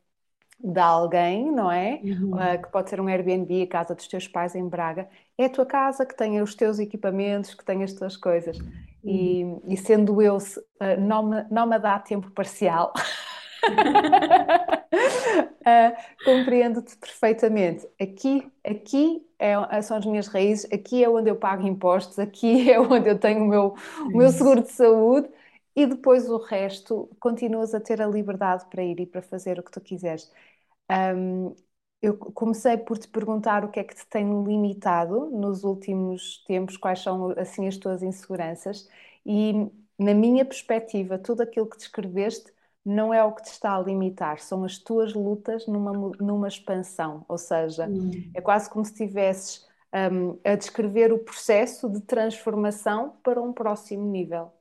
de 0.62 0.81
alguém, 0.81 1.50
não 1.50 1.71
é? 1.71 2.00
Uhum. 2.02 2.35
Uh, 2.35 2.62
que 2.62 2.71
pode 2.71 2.88
ser 2.88 3.00
um 3.00 3.09
Airbnb, 3.09 3.62
a 3.62 3.66
casa 3.66 3.95
dos 3.95 4.07
teus 4.07 4.28
pais 4.28 4.54
em 4.54 4.69
Braga, 4.69 5.09
é 5.37 5.47
a 5.47 5.50
tua 5.50 5.66
casa 5.66 6.07
que 6.07 6.16
tenha 6.16 6.42
os 6.42 6.54
teus 6.54 6.78
equipamentos, 6.78 7.54
que 7.54 7.64
tenha 7.64 7.85
as 7.85 7.92
tuas 7.92 8.16
coisas. 8.16 8.59
E, 9.04 9.45
e 9.66 9.76
sendo 9.76 10.23
eu, 10.23 10.37
uh, 10.37 11.00
não, 11.00 11.25
me, 11.25 11.45
não 11.50 11.66
me 11.66 11.78
dá 11.78 11.99
tempo 11.99 12.31
parcial. 12.31 12.92
uh, 15.64 15.92
compreendo-te 16.25 16.97
perfeitamente. 16.97 17.88
Aqui, 18.00 18.49
aqui 18.64 19.26
é, 19.40 19.83
são 19.83 19.97
as 19.97 20.07
minhas 20.07 20.28
raízes, 20.28 20.71
aqui 20.73 21.02
é 21.02 21.11
onde 21.11 21.28
eu 21.28 21.35
pago 21.35 21.66
impostos, 21.66 22.21
aqui 22.21 22.71
é 22.71 22.78
onde 22.78 23.09
eu 23.09 23.19
tenho 23.19 23.42
o 23.42 23.49
meu, 23.49 23.75
o 24.00 24.16
meu 24.16 24.31
seguro 24.31 24.62
de 24.62 24.71
saúde 24.71 25.28
e 25.75 25.87
depois 25.87 26.28
o 26.28 26.37
resto 26.37 27.11
continuas 27.19 27.75
a 27.75 27.81
ter 27.81 28.00
a 28.00 28.07
liberdade 28.07 28.66
para 28.66 28.85
ir 28.85 29.00
e 29.00 29.07
para 29.07 29.23
fazer 29.23 29.59
o 29.59 29.62
que 29.62 29.71
tu 29.71 29.81
quiseres. 29.81 30.31
Um, 31.16 31.55
eu 32.00 32.16
comecei 32.16 32.76
por 32.76 32.98
te 32.98 33.09
perguntar 33.09 33.64
o 33.64 33.70
que 33.70 33.78
é 33.78 33.85
que 33.85 33.94
te 33.94 34.07
tem 34.07 34.24
limitado 34.44 35.31
nos 35.31 35.62
últimos 35.62 36.42
tempos, 36.44 36.76
quais 36.76 37.00
são 37.00 37.31
assim 37.38 37.68
as 37.68 37.76
tuas 37.76 38.02
inseguranças, 38.02 38.88
e 39.24 39.70
na 39.98 40.12
minha 40.12 40.44
perspectiva, 40.44 41.18
tudo 41.18 41.42
aquilo 41.42 41.68
que 41.68 41.76
descreveste 41.76 42.52
não 42.85 43.14
é 43.14 43.22
o 43.22 43.33
que 43.33 43.42
te 43.42 43.52
está 43.52 43.76
a 43.76 43.81
limitar, 43.81 44.40
são 44.40 44.64
as 44.64 44.78
tuas 44.78 45.14
lutas 45.14 45.66
numa, 45.68 45.92
numa 46.20 46.48
expansão, 46.48 47.24
ou 47.28 47.38
seja, 47.38 47.87
hum. 47.87 48.11
é 48.35 48.40
quase 48.40 48.68
como 48.68 48.85
se 48.85 48.92
estivesses 48.92 49.64
um, 49.94 50.38
a 50.44 50.57
descrever 50.57 51.12
o 51.12 51.18
processo 51.20 51.88
de 51.88 52.00
transformação 52.00 53.16
para 53.22 53.40
um 53.40 53.52
próximo 53.52 54.05
nível 54.11 54.52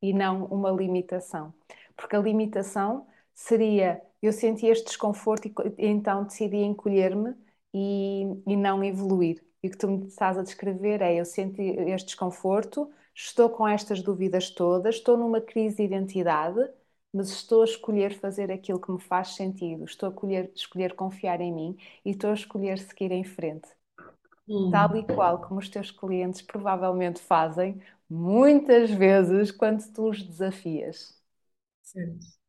e 0.00 0.14
não 0.14 0.46
uma 0.46 0.70
limitação, 0.70 1.52
porque 1.94 2.16
a 2.16 2.20
limitação 2.20 3.06
seria 3.34 4.02
eu 4.22 4.32
senti 4.32 4.66
este 4.66 4.84
desconforto 4.86 5.46
e 5.48 5.52
então 5.86 6.24
decidi 6.24 6.58
encolher-me 6.58 7.34
e, 7.74 8.22
e 8.46 8.56
não 8.56 8.82
evoluir. 8.84 9.44
E 9.62 9.68
o 9.68 9.70
que 9.70 9.76
tu 9.76 9.88
me 9.88 10.06
estás 10.06 10.38
a 10.38 10.42
descrever 10.42 11.02
é: 11.02 11.20
eu 11.20 11.24
senti 11.24 11.62
este 11.62 12.06
desconforto, 12.08 12.90
estou 13.14 13.50
com 13.50 13.66
estas 13.66 14.00
dúvidas 14.02 14.50
todas, 14.50 14.96
estou 14.96 15.16
numa 15.16 15.40
crise 15.40 15.76
de 15.78 15.82
identidade, 15.84 16.60
mas 17.12 17.30
estou 17.30 17.62
a 17.62 17.64
escolher 17.64 18.14
fazer 18.18 18.50
aquilo 18.50 18.80
que 18.80 18.92
me 18.92 19.00
faz 19.00 19.34
sentido, 19.34 19.84
estou 19.84 20.08
a 20.08 20.12
escolher, 20.12 20.52
escolher 20.54 20.94
confiar 20.94 21.40
em 21.40 21.52
mim 21.52 21.76
e 22.04 22.10
estou 22.10 22.30
a 22.30 22.34
escolher 22.34 22.78
seguir 22.78 23.10
em 23.12 23.24
frente. 23.24 23.68
Hum. 24.48 24.70
Tal 24.70 24.96
e 24.96 25.04
qual 25.04 25.40
como 25.40 25.60
os 25.60 25.68
teus 25.68 25.90
clientes 25.90 26.42
provavelmente 26.42 27.20
fazem 27.20 27.80
muitas 28.08 28.90
vezes 28.90 29.50
quando 29.50 29.82
tu 29.92 30.08
os 30.10 30.22
desafias. 30.22 31.20
Certo, 31.82 32.41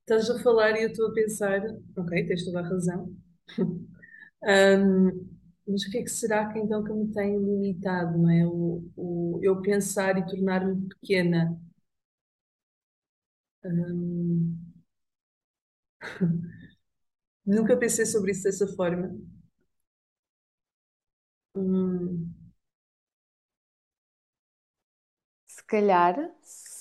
Estás 0.00 0.30
a 0.30 0.42
falar 0.42 0.76
e 0.78 0.82
eu 0.84 0.88
estou 0.90 1.08
a 1.08 1.12
pensar, 1.14 1.60
ok, 1.96 2.26
tens 2.26 2.44
toda 2.44 2.60
a 2.60 2.68
razão. 2.68 3.14
um, 4.42 5.28
mas 5.66 5.82
o 5.84 5.90
que 5.90 5.98
é 5.98 6.02
que 6.02 6.10
será 6.10 6.52
que 6.52 6.58
então 6.58 6.84
que 6.84 6.92
me 6.92 7.12
tem 7.12 7.38
limitado, 7.38 8.18
não 8.18 8.30
é? 8.30 8.46
O, 8.46 8.84
o 8.96 9.40
eu 9.42 9.60
pensar 9.62 10.18
e 10.18 10.26
tornar-me 10.26 10.88
pequena. 10.88 11.58
Um, 13.64 14.58
nunca 17.46 17.76
pensei 17.76 18.04
sobre 18.06 18.32
isso 18.32 18.42
dessa 18.44 18.66
forma. 18.68 19.14
Hum. 21.54 22.34
Se 25.46 25.62
calhar, 25.64 26.16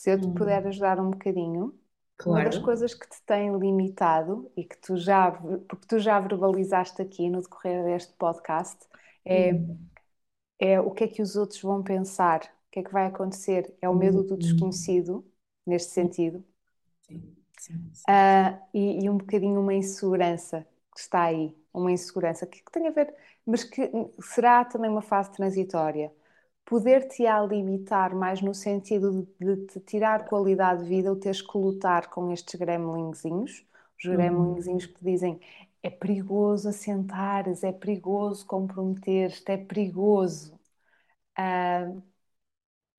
se 0.03 0.11
eu 0.11 0.19
te 0.19 0.27
hum. 0.27 0.33
puder 0.33 0.67
ajudar 0.67 0.99
um 0.99 1.11
bocadinho, 1.11 1.73
Claro. 2.15 2.41
Uma 2.41 2.49
das 2.51 2.59
coisas 2.59 2.93
que 2.93 3.09
te 3.09 3.21
tem 3.25 3.57
limitado 3.57 4.49
e 4.55 4.63
que 4.63 4.77
tu 4.77 4.95
já, 4.95 5.31
porque 5.31 5.87
tu 5.87 5.99
já 5.99 6.19
verbalizaste 6.19 7.01
aqui 7.01 7.27
no 7.27 7.41
decorrer 7.41 7.83
deste 7.83 8.13
podcast 8.13 8.77
é, 9.25 9.51
uhum. 9.51 9.79
é 10.59 10.79
o 10.79 10.91
que 10.91 11.05
é 11.05 11.07
que 11.07 11.23
os 11.23 11.35
outros 11.35 11.59
vão 11.59 11.81
pensar, 11.81 12.41
o 12.43 12.71
que 12.71 12.79
é 12.79 12.83
que 12.83 12.93
vai 12.93 13.07
acontecer, 13.07 13.75
é 13.81 13.89
o 13.89 13.95
medo 13.95 14.23
do 14.23 14.33
uhum. 14.33 14.37
desconhecido, 14.37 15.25
neste 15.65 15.91
sentido, 15.91 16.45
sim, 17.07 17.35
sim, 17.57 17.89
sim. 17.91 18.03
Uh, 18.07 18.61
e, 18.73 19.03
e, 19.03 19.09
um 19.09 19.17
bocadinho 19.17 19.59
uma 19.59 19.73
insegurança 19.73 20.67
que 20.93 20.99
está 21.01 21.23
aí, 21.23 21.57
uma 21.73 21.91
insegurança 21.91 22.45
que, 22.45 22.63
que 22.63 22.71
tem 22.71 22.87
a 22.87 22.91
ver, 22.91 23.11
mas 23.43 23.63
que 23.63 23.89
será 24.21 24.63
também 24.63 24.89
uma 24.89 25.01
fase 25.01 25.31
transitória 25.31 26.13
poder-te 26.65 27.25
a 27.25 27.41
limitar 27.41 28.15
mais 28.15 28.41
no 28.41 28.53
sentido 28.53 29.27
de, 29.39 29.67
te 29.67 29.79
tirar 29.81 30.25
qualidade 30.25 30.83
de 30.83 30.89
vida 30.89 31.09
ou 31.09 31.15
teres 31.15 31.41
que 31.41 31.57
lutar 31.57 32.09
com 32.09 32.31
estes 32.31 32.59
gremlinzinhos, 32.59 33.65
os 33.97 34.05
uhum. 34.05 34.13
gremlinzinhos 34.13 34.85
que 34.85 34.93
te 34.95 35.03
dizem 35.03 35.39
é 35.81 35.89
perigoso 35.89 36.69
assentares, 36.69 37.63
é 37.63 37.71
perigoso 37.71 38.45
comprometer-te, 38.45 39.51
é 39.51 39.57
perigoso. 39.57 40.53
Uh, 41.37 42.01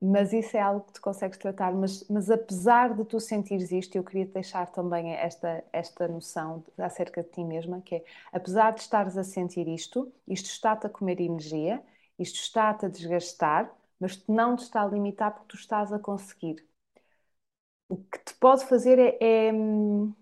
mas 0.01 0.33
isso 0.35 0.57
é 0.57 0.61
algo 0.61 0.83
que 0.87 0.93
tu 0.95 1.01
consegues 1.01 1.39
tratar. 1.39 1.73
Mas, 1.73 2.07
mas 2.09 2.31
apesar 2.31 2.95
de 2.95 3.05
tu 3.05 3.19
sentires 3.19 3.73
isto, 3.73 3.97
eu 3.97 4.05
queria 4.05 4.27
te 4.27 4.33
deixar 4.33 4.67
também 4.67 5.13
esta, 5.15 5.65
esta 5.73 6.07
noção 6.09 6.63
acerca 6.77 7.23
de 7.23 7.31
ti 7.31 7.43
mesma, 7.43 7.81
que 7.81 7.97
é, 7.97 8.05
apesar 8.33 8.73
de 8.73 8.81
estares 8.83 9.17
a 9.17 9.25
sentir 9.25 9.67
isto, 9.67 10.13
isto 10.29 10.47
está-te 10.47 10.87
a 10.87 10.91
comer 10.91 11.21
energia, 11.21 11.83
isto 12.19 12.37
está-te 12.41 12.87
a 12.87 12.89
desgastar, 12.89 13.73
mas 14.01 14.23
não 14.29 14.57
te 14.57 14.63
está 14.65 14.83
a 14.83 14.87
limitar 14.87 15.33
porque 15.33 15.49
tu 15.49 15.57
estás 15.57 15.93
a 15.93 15.99
conseguir. 15.99 16.67
O 17.89 17.97
que 17.97 18.19
te 18.19 18.35
pode 18.35 18.65
fazer 18.67 18.99
é, 18.99 19.49
é 19.49 19.53
hum, 19.53 20.13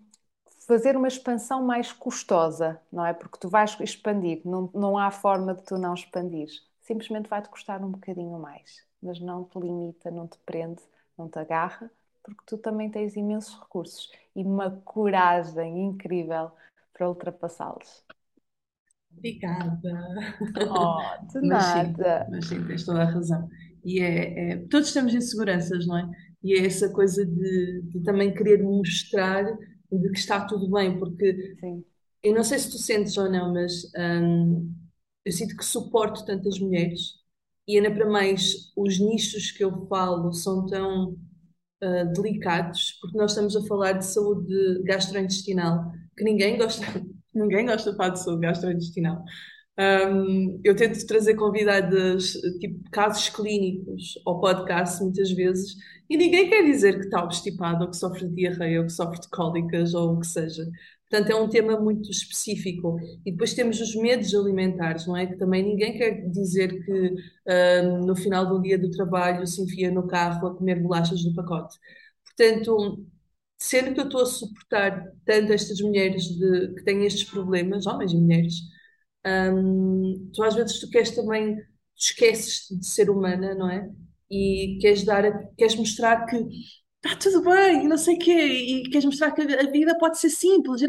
fazer 0.67 0.95
uma 0.97 1.07
expansão 1.07 1.63
mais 1.63 1.91
custosa, 1.91 2.79
não 2.91 3.05
é? 3.05 3.13
Porque 3.13 3.37
tu 3.39 3.49
vais 3.49 3.77
expandir, 3.79 4.41
não, 4.45 4.69
não 4.73 4.97
há 4.97 5.11
forma 5.11 5.53
de 5.53 5.63
tu 5.63 5.77
não 5.77 5.93
expandir. 5.93 6.49
Simplesmente 6.81 7.29
vai-te 7.29 7.49
custar 7.49 7.83
um 7.83 7.91
bocadinho 7.91 8.37
mais. 8.39 8.85
mas 9.01 9.19
não 9.19 9.43
te 9.45 9.59
limita, 9.59 10.11
não 10.11 10.27
te 10.27 10.37
prende, 10.39 10.81
não 11.17 11.29
te 11.29 11.39
agarra, 11.39 11.91
porque 12.23 12.41
tu 12.45 12.57
também 12.57 12.89
tens 12.89 13.15
imensos 13.15 13.55
recursos 13.59 14.11
e 14.35 14.43
uma 14.43 14.71
coragem 14.85 15.83
incrível 15.85 16.51
para 16.93 17.09
ultrapassá-los. 17.09 18.03
Obrigada. 19.17 20.37
Oh, 20.69 21.27
de 21.27 21.47
mas 21.47 21.75
nada. 21.75 22.25
Sim, 22.25 22.31
mas 22.31 22.45
sim, 22.47 22.63
tens 22.65 22.83
toda 22.85 23.01
a 23.01 23.05
razão. 23.05 23.49
E 23.83 23.99
é, 23.99 24.51
é, 24.51 24.57
todos 24.67 24.91
temos 24.91 25.13
inseguranças, 25.13 25.85
não 25.85 25.97
é? 25.97 26.09
E 26.43 26.53
é 26.53 26.65
essa 26.65 26.89
coisa 26.89 27.25
de, 27.25 27.81
de 27.83 28.03
também 28.03 28.33
querer 28.33 28.61
mostrar 28.61 29.43
de 29.91 30.09
que 30.09 30.19
está 30.19 30.45
tudo 30.45 30.69
bem, 30.71 30.97
porque 30.97 31.55
sim. 31.59 31.83
eu 32.21 32.33
não 32.33 32.43
sei 32.43 32.59
se 32.59 32.71
tu 32.71 32.77
sentes 32.77 33.17
ou 33.17 33.29
não, 33.31 33.53
mas 33.53 33.91
hum, 33.97 34.73
eu 35.25 35.31
sinto 35.31 35.55
que 35.55 35.63
suporto 35.65 36.25
tantas 36.25 36.59
mulheres 36.59 37.23
e 37.67 37.77
ainda 37.77 37.91
para 37.91 38.09
mais 38.09 38.71
os 38.75 38.99
nichos 38.99 39.51
que 39.51 39.63
eu 39.63 39.87
falo 39.87 40.33
são 40.33 40.65
tão 40.65 41.11
uh, 41.83 42.13
delicados, 42.13 42.97
porque 43.01 43.17
nós 43.17 43.31
estamos 43.31 43.55
a 43.55 43.65
falar 43.65 43.93
de 43.93 44.05
saúde 44.05 44.83
gastrointestinal, 44.83 45.91
que 46.17 46.23
ninguém 46.23 46.57
gosta, 46.57 46.83
ninguém 47.33 47.65
gosta 47.65 47.91
de 47.91 47.97
falar 47.97 48.09
de 48.09 48.23
saúde 48.23 48.41
gastrointestinal. 48.41 49.23
Um, 49.79 50.61
eu 50.63 50.75
tento 50.75 51.03
trazer 51.07 51.33
convidadas, 51.33 52.33
tipo, 52.59 52.79
casos 52.91 53.29
clínicos 53.29 54.19
ao 54.25 54.39
podcast 54.39 55.01
muitas 55.01 55.31
vezes 55.31 55.75
e 56.07 56.15
ninguém 56.15 56.47
quer 56.47 56.63
dizer 56.63 56.99
que 56.99 57.05
está 57.05 57.23
obstipado 57.23 57.83
ou 57.83 57.89
que 57.89 57.97
sofre 57.97 58.27
de 58.27 58.35
diarreia 58.35 58.81
ou 58.81 58.85
que 58.85 58.93
sofre 58.93 59.19
de 59.19 59.29
cólicas 59.29 59.95
ou 59.95 60.13
o 60.13 60.19
que 60.19 60.27
seja. 60.27 60.63
Portanto, 61.09 61.31
é 61.31 61.35
um 61.35 61.47
tema 61.49 61.79
muito 61.79 62.09
específico. 62.09 62.97
E 63.25 63.31
depois 63.31 63.53
temos 63.53 63.79
os 63.79 63.95
medos 63.95 64.33
alimentares, 64.33 65.05
não 65.05 65.15
é? 65.15 65.27
Que 65.27 65.37
também 65.37 65.63
ninguém 65.63 65.97
quer 65.97 66.27
dizer 66.29 66.83
que 66.85 67.15
no 68.05 68.15
final 68.15 68.47
do 68.47 68.61
dia 68.61 68.77
do 68.79 68.89
trabalho 68.89 69.45
se 69.45 69.61
enfia 69.61 69.91
no 69.91 70.07
carro 70.07 70.47
a 70.47 70.55
comer 70.55 70.81
bolachas 70.81 71.23
do 71.23 71.33
pacote. 71.35 71.77
Portanto, 72.25 73.05
sendo 73.63 73.93
que 73.93 74.01
eu 74.01 74.05
estou 74.05 74.21
a 74.21 74.25
suportar 74.25 75.09
tanto 75.25 75.53
estas 75.53 75.79
mulheres 75.79 76.25
de, 76.25 76.73
que 76.75 76.83
têm 76.83 77.05
estes 77.05 77.23
problemas, 77.23 77.87
homens 77.87 78.11
e 78.11 78.17
mulheres, 78.17 78.55
um, 79.25 80.29
tu 80.33 80.43
às 80.43 80.53
vezes 80.53 80.81
tu 80.81 80.89
queres 80.89 81.11
também, 81.11 81.57
esqueces 81.95 82.67
de 82.69 82.85
ser 82.85 83.09
humana, 83.09 83.55
não 83.55 83.69
é? 83.69 83.89
E 84.29 84.77
queres 84.81 85.05
dar, 85.05 85.23
queres 85.55 85.75
mostrar 85.75 86.25
que 86.25 86.35
está 86.35 87.17
tudo 87.17 87.41
bem, 87.49 87.87
não 87.87 87.97
sei 87.97 88.15
o 88.15 88.19
quê, 88.19 88.33
e 88.33 88.83
queres 88.89 89.05
mostrar 89.05 89.31
que 89.31 89.41
a 89.41 89.71
vida 89.71 89.97
pode 89.97 90.19
ser 90.19 90.29
simples, 90.29 90.81
e, 90.81 90.87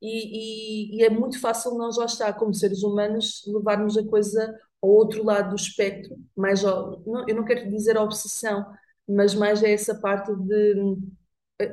e, 0.00 0.98
e 0.98 1.04
é 1.04 1.10
muito 1.10 1.40
fácil 1.40 1.74
nós 1.76 1.96
lá 1.96 2.04
estar, 2.04 2.32
como 2.34 2.54
seres 2.54 2.84
humanos, 2.84 3.42
levarmos 3.44 3.98
a 3.98 4.06
coisa 4.06 4.54
ao 4.80 4.90
outro 4.90 5.24
lado 5.24 5.50
do 5.50 5.56
espectro, 5.56 6.16
mais 6.36 6.62
eu 6.62 7.34
não 7.34 7.44
quero 7.44 7.68
dizer 7.68 7.98
obsessão, 7.98 8.64
mas 9.08 9.34
mais 9.34 9.64
é 9.64 9.72
essa 9.72 9.98
parte 10.00 10.32
de 10.32 10.96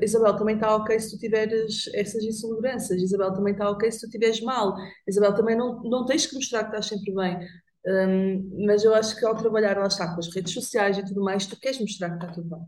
Isabel, 0.01 0.35
também 0.37 0.55
está 0.55 0.75
ok 0.75 0.99
se 0.99 1.11
tu 1.11 1.19
tiveres 1.19 1.87
essas 1.93 2.23
inseguranças. 2.23 3.01
Isabel, 3.01 3.33
também 3.33 3.53
está 3.53 3.69
ok 3.69 3.91
se 3.91 3.99
tu 3.99 4.05
estiveres 4.05 4.41
mal. 4.41 4.75
Isabel, 5.07 5.33
também 5.35 5.57
não, 5.57 5.81
não 5.83 6.05
tens 6.05 6.25
que 6.25 6.35
mostrar 6.35 6.61
que 6.63 6.69
estás 6.69 6.87
sempre 6.87 7.13
bem. 7.13 7.37
Um, 7.85 8.65
mas 8.65 8.83
eu 8.85 8.93
acho 8.95 9.15
que 9.17 9.25
ao 9.25 9.35
trabalhar, 9.35 9.77
lá 9.77 9.87
está, 9.87 10.13
com 10.13 10.19
as 10.19 10.33
redes 10.33 10.53
sociais 10.53 10.97
e 10.97 11.05
tudo 11.05 11.21
mais, 11.21 11.45
tu 11.47 11.59
queres 11.59 11.79
mostrar 11.79 12.09
que 12.09 12.15
está 12.15 12.31
tudo 12.33 12.49
bem. 12.49 12.65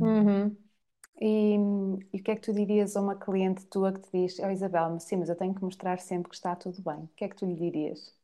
Uhum. 0.00 0.56
E, 1.20 1.56
e 2.12 2.20
o 2.20 2.22
que 2.24 2.30
é 2.32 2.36
que 2.36 2.42
tu 2.42 2.52
dirias 2.54 2.96
a 2.96 3.00
uma 3.00 3.16
cliente 3.16 3.66
tua 3.66 3.92
que 3.92 4.00
te 4.02 4.10
diz, 4.12 4.38
oh 4.40 4.50
Isabel, 4.50 4.98
sim, 5.00 5.16
mas 5.16 5.28
eu 5.28 5.36
tenho 5.36 5.54
que 5.54 5.62
mostrar 5.62 5.98
sempre 6.00 6.30
que 6.30 6.36
está 6.36 6.56
tudo 6.56 6.82
bem. 6.82 7.04
O 7.04 7.08
que 7.16 7.24
é 7.24 7.28
que 7.28 7.36
tu 7.36 7.46
lhe 7.46 7.56
dirias? 7.56 8.14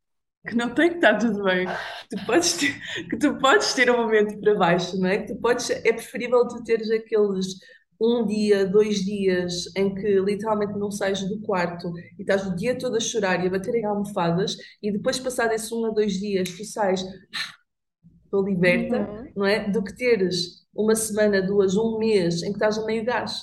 Que 0.46 0.54
não 0.54 0.74
tem 0.74 0.90
que 0.90 0.96
estar 0.96 1.18
tudo 1.18 1.42
bem, 1.44 1.66
que 1.66 2.16
tu 2.16 2.26
podes 2.26 2.52
ter, 2.54 2.80
que 3.08 3.18
tu 3.18 3.38
podes 3.38 3.74
ter 3.74 3.90
um 3.90 3.98
momento 3.98 4.38
para 4.40 4.54
baixo, 4.54 4.98
não 4.98 5.08
é? 5.08 5.18
Que 5.18 5.34
tu 5.34 5.40
podes, 5.40 5.70
é 5.70 5.92
preferível 5.92 6.46
tu 6.48 6.62
teres 6.62 6.90
aqueles 6.90 7.46
um 8.00 8.24
dia, 8.26 8.64
dois 8.64 8.98
dias 9.04 9.64
em 9.76 9.92
que 9.94 10.20
literalmente 10.20 10.78
não 10.78 10.90
sais 10.90 11.20
do 11.28 11.40
quarto 11.40 11.92
e 12.16 12.22
estás 12.22 12.46
o 12.46 12.54
dia 12.54 12.78
todo 12.78 12.96
a 12.96 13.00
chorar 13.00 13.42
e 13.44 13.48
a 13.48 13.50
bater 13.50 13.74
em 13.74 13.84
almofadas 13.84 14.56
e 14.80 14.92
depois 14.92 15.18
passar 15.18 15.52
esses 15.52 15.72
um 15.72 15.84
a 15.86 15.90
dois 15.90 16.12
dias 16.12 16.48
tu 16.50 16.64
sais, 16.64 17.02
estou 18.24 18.44
liberta, 18.44 19.00
uhum. 19.00 19.32
não 19.36 19.46
é? 19.46 19.68
Do 19.68 19.82
que 19.82 19.96
teres 19.96 20.66
uma 20.74 20.94
semana, 20.94 21.42
duas, 21.42 21.76
um 21.76 21.98
mês 21.98 22.42
em 22.42 22.50
que 22.50 22.56
estás 22.56 22.78
a 22.78 22.84
meio 22.84 23.04
gás. 23.04 23.42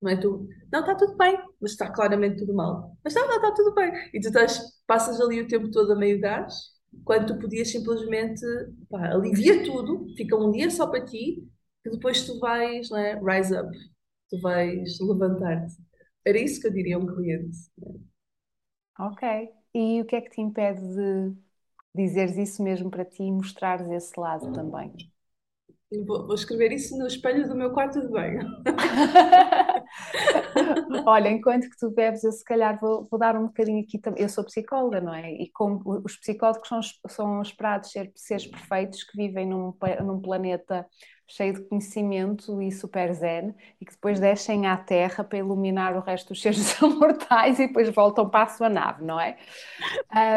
Não 0.00 0.10
é? 0.10 0.16
Tu, 0.16 0.48
não, 0.72 0.80
está 0.80 0.94
tudo 0.94 1.16
bem, 1.16 1.38
mas 1.60 1.72
está 1.72 1.90
claramente 1.90 2.38
tudo 2.38 2.54
mal. 2.54 2.96
Mas 3.04 3.14
não, 3.14 3.26
não, 3.28 3.36
está 3.36 3.52
tudo 3.52 3.74
bem. 3.74 3.92
E 4.14 4.20
tu 4.20 4.28
estás, 4.28 4.60
passas 4.86 5.20
ali 5.20 5.40
o 5.40 5.48
tempo 5.48 5.70
todo 5.70 5.92
a 5.92 5.96
meio 5.96 6.20
gás, 6.20 6.54
quando 7.04 7.26
tu 7.34 7.40
podias 7.40 7.70
simplesmente, 7.70 8.40
pá, 8.88 9.12
alivia 9.12 9.64
tudo, 9.64 10.06
fica 10.16 10.36
um 10.36 10.50
dia 10.50 10.70
só 10.70 10.86
para 10.88 11.04
ti, 11.04 11.46
que 11.82 11.90
depois 11.90 12.24
tu 12.26 12.38
vais, 12.38 12.90
não 12.90 12.98
é? 12.98 13.18
Rise 13.20 13.56
up, 13.56 13.70
tu 14.30 14.40
vais 14.40 14.98
levantar-te. 15.00 15.74
Era 16.24 16.38
isso 16.38 16.60
que 16.60 16.66
eu 16.68 16.72
diria 16.72 16.96
a 16.96 16.98
um 16.98 17.06
cliente. 17.06 17.56
Ok. 18.98 19.22
E 19.74 20.00
o 20.00 20.04
que 20.06 20.16
é 20.16 20.20
que 20.20 20.30
te 20.30 20.40
impede 20.40 20.80
de 20.94 21.36
dizeres 21.94 22.36
isso 22.36 22.62
mesmo 22.62 22.90
para 22.90 23.04
ti 23.04 23.22
e 23.22 23.32
mostrares 23.32 23.88
esse 23.90 24.18
lado 24.18 24.50
também? 24.52 25.09
Vou, 26.06 26.32
escrever 26.34 26.70
isso 26.70 26.96
no 26.96 27.08
espelho 27.08 27.48
do 27.48 27.56
meu 27.56 27.72
quarto 27.72 28.00
de 28.00 28.06
banho. 28.06 28.46
Olha, 31.04 31.28
enquanto 31.28 31.68
que 31.68 31.76
tu 31.76 31.90
bebes, 31.90 32.22
eu 32.22 32.30
se 32.30 32.44
calhar 32.44 32.78
vou, 32.80 33.08
vou, 33.10 33.18
dar 33.18 33.36
um 33.36 33.48
bocadinho 33.48 33.82
aqui 33.82 33.98
também. 33.98 34.22
Eu 34.22 34.28
sou 34.28 34.44
psicóloga, 34.44 35.00
não 35.00 35.12
é? 35.12 35.32
E 35.32 35.50
como 35.50 36.00
os 36.04 36.16
psicólogos 36.16 36.68
são, 36.68 36.80
são 37.08 37.42
esperados 37.42 37.90
ser 37.90 38.12
seres 38.14 38.46
perfeitos 38.46 39.02
que 39.02 39.16
vivem 39.16 39.48
num, 39.48 39.74
num 40.04 40.20
planeta 40.20 40.86
cheio 41.26 41.54
de 41.54 41.68
conhecimento 41.68 42.62
e 42.62 42.70
super 42.70 43.12
zen 43.12 43.52
e 43.80 43.84
que 43.84 43.92
depois 43.92 44.20
descem 44.20 44.66
à 44.66 44.76
Terra 44.76 45.24
para 45.24 45.38
iluminar 45.38 45.96
o 45.96 46.00
resto 46.00 46.28
dos 46.28 46.42
seres 46.42 46.78
mortais 46.80 47.58
e 47.58 47.66
depois 47.66 47.88
voltam 47.88 48.28
para 48.28 48.44
a 48.44 48.48
sua 48.48 48.68
nave, 48.68 49.04
não 49.04 49.18
é? 49.18 49.36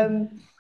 Um, 0.09 0.52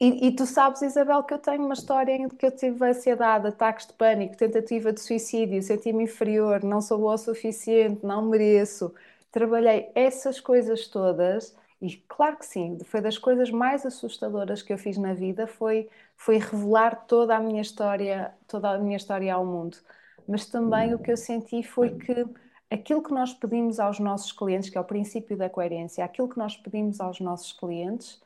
e, 0.00 0.28
e, 0.28 0.36
tu 0.36 0.44
sabes, 0.46 0.82
Isabel, 0.82 1.22
que 1.22 1.34
eu 1.34 1.38
tenho 1.38 1.64
uma 1.64 1.74
história 1.74 2.12
em 2.12 2.28
que 2.28 2.46
eu 2.46 2.50
tive 2.50 2.84
ansiedade, 2.84 3.46
ataques 3.46 3.86
de 3.86 3.92
pânico, 3.92 4.36
tentativa 4.36 4.92
de 4.92 5.00
suicídio, 5.00 5.62
senti-me 5.62 6.04
inferior, 6.04 6.64
não 6.64 6.80
sou 6.80 6.98
boa 6.98 7.14
o 7.14 7.18
suficiente, 7.18 8.04
não 8.04 8.22
mereço. 8.28 8.92
Trabalhei 9.30 9.90
essas 9.94 10.40
coisas 10.40 10.88
todas 10.88 11.56
e 11.80 11.96
claro 12.08 12.36
que 12.38 12.46
sim, 12.46 12.78
foi 12.84 13.00
das 13.00 13.18
coisas 13.18 13.50
mais 13.50 13.84
assustadoras 13.86 14.62
que 14.62 14.72
eu 14.72 14.78
fiz 14.78 14.96
na 14.96 15.12
vida, 15.14 15.46
foi, 15.46 15.88
foi 16.16 16.38
revelar 16.38 17.06
toda 17.06 17.36
a 17.36 17.40
minha 17.40 17.60
história, 17.62 18.34
toda 18.48 18.70
a 18.70 18.78
minha 18.78 18.96
história 18.96 19.34
ao 19.34 19.44
mundo. 19.46 19.76
Mas 20.26 20.46
também 20.46 20.94
o 20.94 20.98
que 20.98 21.12
eu 21.12 21.16
senti 21.16 21.62
foi 21.62 21.90
que 21.96 22.26
aquilo 22.70 23.02
que 23.02 23.12
nós 23.12 23.34
pedimos 23.34 23.78
aos 23.78 23.98
nossos 24.00 24.32
clientes, 24.32 24.70
que 24.70 24.78
é 24.78 24.80
o 24.80 24.84
princípio 24.84 25.36
da 25.36 25.50
coerência, 25.50 26.04
aquilo 26.04 26.28
que 26.28 26.38
nós 26.38 26.56
pedimos 26.56 27.00
aos 27.00 27.20
nossos 27.20 27.52
clientes, 27.52 28.20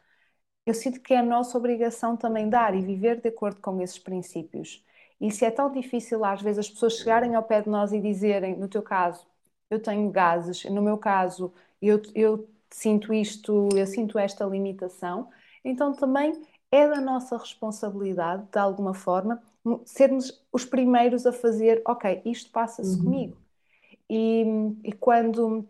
eu 0.68 0.74
sinto 0.74 1.00
que 1.00 1.14
é 1.14 1.18
a 1.18 1.22
nossa 1.22 1.56
obrigação 1.56 2.14
também 2.14 2.46
dar 2.46 2.74
e 2.74 2.82
viver 2.82 3.22
de 3.22 3.28
acordo 3.28 3.58
com 3.58 3.80
esses 3.80 3.98
princípios. 3.98 4.84
E 5.18 5.30
se 5.30 5.46
é 5.46 5.50
tão 5.50 5.72
difícil 5.72 6.22
às 6.26 6.42
vezes 6.42 6.58
as 6.58 6.68
pessoas 6.68 6.98
chegarem 6.98 7.34
ao 7.34 7.42
pé 7.42 7.62
de 7.62 7.70
nós 7.70 7.90
e 7.90 7.98
dizerem, 7.98 8.54
no 8.54 8.68
teu 8.68 8.82
caso, 8.82 9.26
eu 9.70 9.80
tenho 9.80 10.10
gases, 10.10 10.66
no 10.66 10.82
meu 10.82 10.98
caso, 10.98 11.50
eu, 11.80 12.02
eu 12.14 12.46
sinto 12.68 13.14
isto, 13.14 13.70
eu 13.74 13.86
sinto 13.86 14.18
esta 14.18 14.44
limitação, 14.44 15.30
então 15.64 15.94
também 15.94 16.38
é 16.70 16.86
da 16.86 17.00
nossa 17.00 17.38
responsabilidade, 17.38 18.46
de 18.52 18.58
alguma 18.58 18.92
forma, 18.92 19.42
sermos 19.86 20.44
os 20.52 20.66
primeiros 20.66 21.24
a 21.24 21.32
fazer, 21.32 21.80
ok, 21.86 22.20
isto 22.26 22.50
passa-se 22.50 22.94
uhum. 22.98 23.04
comigo. 23.04 23.36
E, 24.10 24.44
e 24.84 24.92
quando 24.92 25.66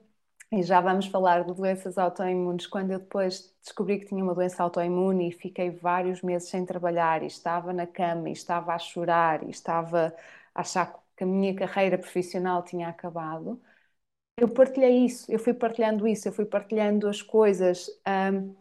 e 0.52 0.62
já 0.62 0.80
vamos 0.80 1.06
falar 1.06 1.44
de 1.44 1.54
doenças 1.54 1.98
autoimunes. 1.98 2.66
Quando 2.66 2.92
eu 2.92 2.98
depois 2.98 3.54
descobri 3.62 3.98
que 4.00 4.06
tinha 4.06 4.22
uma 4.24 4.34
doença 4.34 4.62
autoimune 4.62 5.28
e 5.28 5.32
fiquei 5.32 5.70
vários 5.70 6.22
meses 6.22 6.48
sem 6.48 6.64
trabalhar 6.64 7.22
e 7.22 7.26
estava 7.26 7.72
na 7.72 7.86
cama 7.86 8.28
e 8.28 8.32
estava 8.32 8.74
a 8.74 8.78
chorar 8.78 9.42
e 9.44 9.50
estava 9.50 10.14
a 10.54 10.60
achar 10.60 10.94
que 11.16 11.24
a 11.24 11.26
minha 11.26 11.54
carreira 11.54 11.98
profissional 11.98 12.62
tinha 12.62 12.88
acabado, 12.88 13.60
eu 14.36 14.48
partilhei 14.48 15.04
isso, 15.06 15.30
eu 15.32 15.38
fui 15.38 15.54
partilhando 15.54 16.06
isso, 16.08 16.28
eu 16.28 16.32
fui 16.32 16.44
partilhando 16.46 17.08
as 17.08 17.22
coisas. 17.22 17.88
Um, 18.32 18.54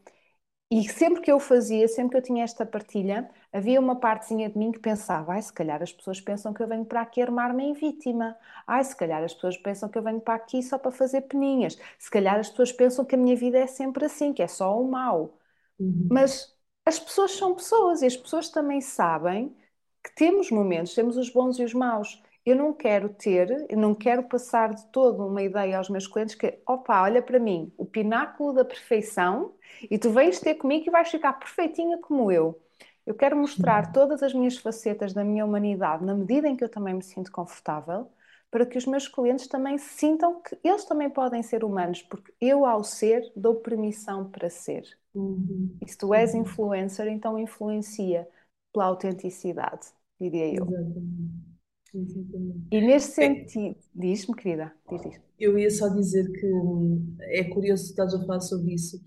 e 0.70 0.88
sempre 0.90 1.22
que 1.22 1.32
eu 1.32 1.40
fazia, 1.40 1.88
sempre 1.88 2.12
que 2.12 2.18
eu 2.18 2.22
tinha 2.22 2.44
esta 2.44 2.66
partilha, 2.66 3.30
havia 3.54 3.80
uma 3.80 3.96
partezinha 3.96 4.50
de 4.50 4.58
mim 4.58 4.72
que 4.72 4.80
pensava: 4.80 5.34
ai, 5.34 5.42
se 5.42 5.54
calhar 5.54 5.82
as 5.82 5.94
pessoas 5.94 6.20
pensam 6.20 6.54
que 6.54 6.62
eu 6.62 6.68
venho 6.68 6.84
para 6.86 7.02
aqui 7.02 7.22
armar-me 7.22 7.64
em 7.64 7.74
vítima. 7.74 8.38
Ai, 8.66 8.84
se 8.84 8.96
calhar 8.96 9.24
as 9.24 9.34
pessoas 9.34 9.58
pensam 9.58 9.88
que 9.88 9.98
eu 9.98 10.04
venho 10.04 10.20
para 10.20 10.36
aqui 10.36 10.62
só 10.62 10.78
para 10.78 10.92
fazer 10.92 11.22
peninhas. 11.22 11.78
Se 11.98 12.12
calhar 12.12 12.38
as 12.38 12.50
pessoas 12.50 12.72
pensam 12.74 13.06
que 13.06 13.16
a 13.16 13.18
minha 13.18 13.36
vida 13.36 13.58
é 13.58 13.68
sempre 13.68 14.06
assim, 14.06 14.34
que 14.34 14.44
é 14.44 14.48
só 14.48 14.80
o 14.80 14.90
mal. 14.90 15.38
Uhum. 15.80 16.08
Mas 16.12 16.54
as 16.86 17.00
pessoas 17.00 17.32
são 17.32 17.56
pessoas 17.56 18.02
e 18.02 18.06
as 18.06 18.18
pessoas 18.18 18.50
também 18.50 18.82
sabem 18.82 19.56
que 20.04 20.16
temos 20.16 20.52
momentos, 20.52 20.94
temos 20.94 21.18
os 21.18 21.30
bons 21.30 21.60
e 21.60 21.64
os 21.64 21.74
maus 21.74 22.22
eu 22.50 22.56
não 22.56 22.74
quero 22.74 23.10
ter, 23.10 23.66
eu 23.70 23.78
não 23.78 23.94
quero 23.94 24.24
passar 24.24 24.74
de 24.74 24.86
todo 24.88 25.26
uma 25.28 25.42
ideia 25.42 25.78
aos 25.78 25.90
meus 25.90 26.08
clientes 26.08 26.36
que, 26.36 26.60
opa, 26.68 27.02
olha 27.04 27.22
para 27.22 27.40
mim, 27.40 27.72
o 27.78 27.86
pináculo 27.86 28.54
da 28.54 28.64
perfeição, 28.64 29.54
e 29.90 29.98
tu 29.98 30.12
vens 30.12 30.40
ter 30.40 30.56
comigo 30.56 30.86
e 30.88 30.92
vais 30.92 31.10
ficar 31.10 31.34
perfeitinha 31.34 31.98
como 31.98 32.32
eu. 32.32 32.60
Eu 33.06 33.16
quero 33.16 33.36
mostrar 33.38 33.92
todas 33.92 34.22
as 34.24 34.34
minhas 34.34 34.58
facetas 34.58 35.14
da 35.14 35.24
minha 35.24 35.46
humanidade 35.46 36.06
na 36.06 36.14
medida 36.14 36.48
em 36.48 36.56
que 36.56 36.64
eu 36.64 36.70
também 36.70 36.94
me 36.94 37.04
sinto 37.04 37.32
confortável, 37.32 38.10
para 38.50 38.66
que 38.66 38.78
os 38.78 38.86
meus 38.86 39.08
clientes 39.08 39.48
também 39.48 39.78
sintam 39.78 40.42
que 40.42 40.58
eles 40.64 40.86
também 40.86 41.10
podem 41.10 41.44
ser 41.44 41.64
humanos, 41.64 42.02
porque 42.02 42.34
eu, 42.40 42.66
ao 42.66 42.84
ser, 42.84 43.30
dou 43.36 43.56
permissão 43.56 44.30
para 44.30 44.50
ser. 44.50 44.84
Uhum. 45.14 45.78
E 45.82 45.90
se 45.90 45.98
tu 45.98 46.14
és 46.14 46.34
influencer, 46.34 47.08
então 47.08 47.38
influencia 47.38 48.28
pela 48.72 48.86
autenticidade, 48.86 49.88
diria 50.20 50.54
eu. 50.54 50.66
Exatamente. 50.66 51.47
Exatamente. 51.94 52.68
E 52.72 52.80
neste 52.82 53.12
É, 53.20 53.28
sentido, 53.28 53.78
diz-me, 53.94 54.36
querida, 54.36 54.74
diz, 54.90 55.02
diz. 55.02 55.22
eu 55.40 55.58
ia 55.58 55.70
só 55.70 55.90
dizer 55.90 56.32
que 56.32 56.46
hum, 56.54 57.16
é 57.22 57.44
curioso 57.46 57.84
que 57.86 57.90
estás 57.92 58.14
a 58.14 58.20
falar 58.26 58.42
sobre 58.42 58.74
isso, 58.74 59.00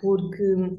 porque 0.00 0.42
hum, 0.54 0.78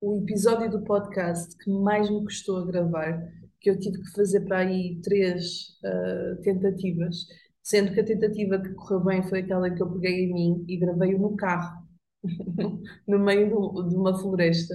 o 0.00 0.18
episódio 0.22 0.70
do 0.70 0.84
podcast 0.84 1.56
que 1.58 1.70
mais 1.70 2.10
me 2.10 2.22
custou 2.24 2.58
a 2.58 2.66
gravar, 2.66 3.22
que 3.60 3.70
eu 3.70 3.78
tive 3.78 4.00
que 4.02 4.10
fazer 4.12 4.42
para 4.42 4.58
aí 4.60 5.00
três 5.02 5.78
ah, 5.84 6.36
tentativas, 6.42 7.26
sendo 7.62 7.92
que 7.94 8.00
a 8.00 8.04
tentativa 8.04 8.60
que 8.62 8.74
correu 8.74 9.00
bem 9.04 9.22
foi 9.28 9.40
aquela 9.40 9.70
que 9.70 9.82
eu 9.82 9.90
peguei 9.92 10.24
em 10.26 10.32
mim 10.34 10.64
e 10.68 10.76
gravei-o 10.78 11.18
no 11.18 11.36
carro, 11.36 11.86
no 13.06 13.18
meio 13.18 13.50
do- 13.50 13.88
de 13.88 13.96
uma 13.96 14.18
floresta, 14.18 14.74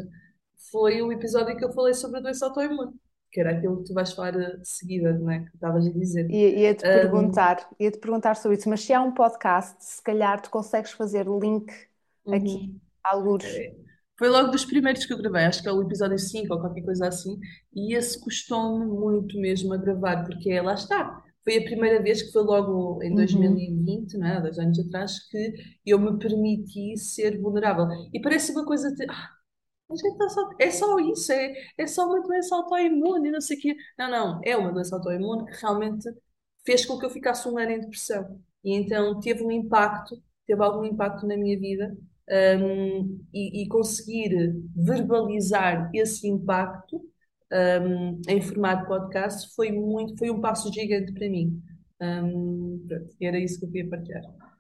foi 0.72 1.02
o 1.02 1.12
episódio 1.12 1.58
que 1.58 1.66
eu 1.66 1.74
falei 1.74 1.94
sobre 1.94 2.20
a 2.20 2.22
doença 2.22 2.46
autoimune, 2.48 2.94
que 3.32 3.40
era 3.40 3.52
aquilo 3.58 3.78
que 3.80 3.86
tu 3.86 3.94
vais 3.94 4.12
falar 4.14 4.32
de 4.32 4.68
seguida, 4.68 5.14
não 5.18 5.32
é? 5.32 5.42
Que 5.46 5.56
estavas 5.56 5.86
a 5.88 5.92
dizer. 5.92 6.28
Ia- 6.30 6.50
Ia-te 6.62 6.86
Hum, 6.86 6.90
perguntar, 6.90 7.68
ia-te 7.80 8.00
perguntar 8.00 8.36
sobre 8.36 8.58
isso, 8.58 8.70
mas 8.70 8.82
se 8.84 8.94
há 8.94 9.02
um 9.02 9.14
podcast, 9.14 9.84
se 9.84 10.02
calhar 10.04 10.42
tu 10.42 10.50
consegues 10.50 10.92
fazer 10.92 11.26
link 11.28 11.72
aqui, 12.32 12.60
uhum. 12.64 12.80
algures. 13.04 13.64
Foi 14.18 14.30
logo 14.30 14.52
dos 14.52 14.66
primeiros 14.66 15.06
que 15.06 15.14
eu 15.14 15.18
gravei, 15.18 15.44
acho 15.46 15.62
que 15.64 15.68
é 15.70 15.72
o 15.72 15.82
episódio 15.82 16.18
5 16.20 16.54
ou 16.54 16.60
qualquer 16.60 16.84
coisa 16.84 17.08
assim, 17.08 17.40
e 17.74 17.96
esse 17.96 18.20
custou-me 18.24 18.86
muito 18.86 19.38
mesmo 19.40 19.74
a 19.74 19.78
gravar, 19.78 20.24
porque 20.26 20.52
é, 20.52 20.62
lá 20.62 20.76
está. 20.76 21.24
Foi 21.44 21.58
a 21.58 21.64
primeira 21.64 22.02
vez 22.04 22.22
que 22.22 22.32
foi 22.32 22.44
logo 22.44 23.02
em 23.02 23.16
Uhum. 23.16 23.16
2020, 23.16 24.16
não 24.18 24.28
é? 24.28 24.40
Dois 24.42 24.60
anos 24.60 24.78
atrás, 24.80 25.20
que 25.30 25.54
eu 25.86 25.98
me 26.00 26.20
permiti 26.20 26.96
ser 26.98 27.42
vulnerável. 27.42 27.88
E 28.14 28.22
parece 28.22 28.52
uma 28.52 28.64
coisa 28.66 28.94
de, 28.94 29.06
ah, 29.10 29.30
mas 29.92 30.04
é 30.04 30.30
só, 30.30 30.50
é 30.60 30.72
só 30.72 31.00
isso, 31.00 31.32
é, 31.32 31.54
é 31.78 31.88
só 31.88 32.08
uma 32.08 32.22
doença 32.22 32.56
autoimune 32.56 33.32
não 33.32 33.42
sei 33.42 33.58
o 33.58 33.62
quê. 33.62 33.76
Não, 33.98 34.10
não, 34.10 34.42
é 34.44 34.56
uma 34.58 34.72
doença 34.72 34.96
autoimune 34.96 35.46
que 35.46 35.62
realmente 35.62 36.10
fez 36.66 36.86
com 36.86 36.98
que 36.98 37.06
eu 37.06 37.10
ficasse 37.10 37.48
um 37.48 37.58
ano 37.58 37.72
em 37.72 37.80
depressão. 37.80 38.40
E 38.64 38.74
então 38.76 39.20
teve 39.20 39.44
um 39.44 39.52
impacto, 39.52 40.22
teve 40.46 40.64
algum 40.64 40.86
impacto 40.86 41.28
na 41.28 41.36
minha 41.38 41.60
vida, 41.60 41.96
hum, 42.60 43.20
e, 43.34 43.64
e 43.64 43.68
conseguir 43.68 44.56
verbalizar 44.76 45.90
esse 45.94 46.28
impacto, 46.28 46.98
hum, 47.52 48.22
em 48.28 48.42
formato 48.42 48.88
podcast 48.88 49.54
foi 49.56 49.72
muito, 49.72 50.18
foi 50.18 50.30
um 50.30 50.42
passo 50.42 50.72
gigante 50.74 51.12
para 51.14 51.30
mim. 51.30 51.62
Hum, 52.02 52.84
pronto, 52.88 53.16
era 53.22 53.40
isso 53.40 53.60
que 53.60 53.66
eu 53.66 53.72
queria 53.72 53.90
partilhar. 53.90 54.51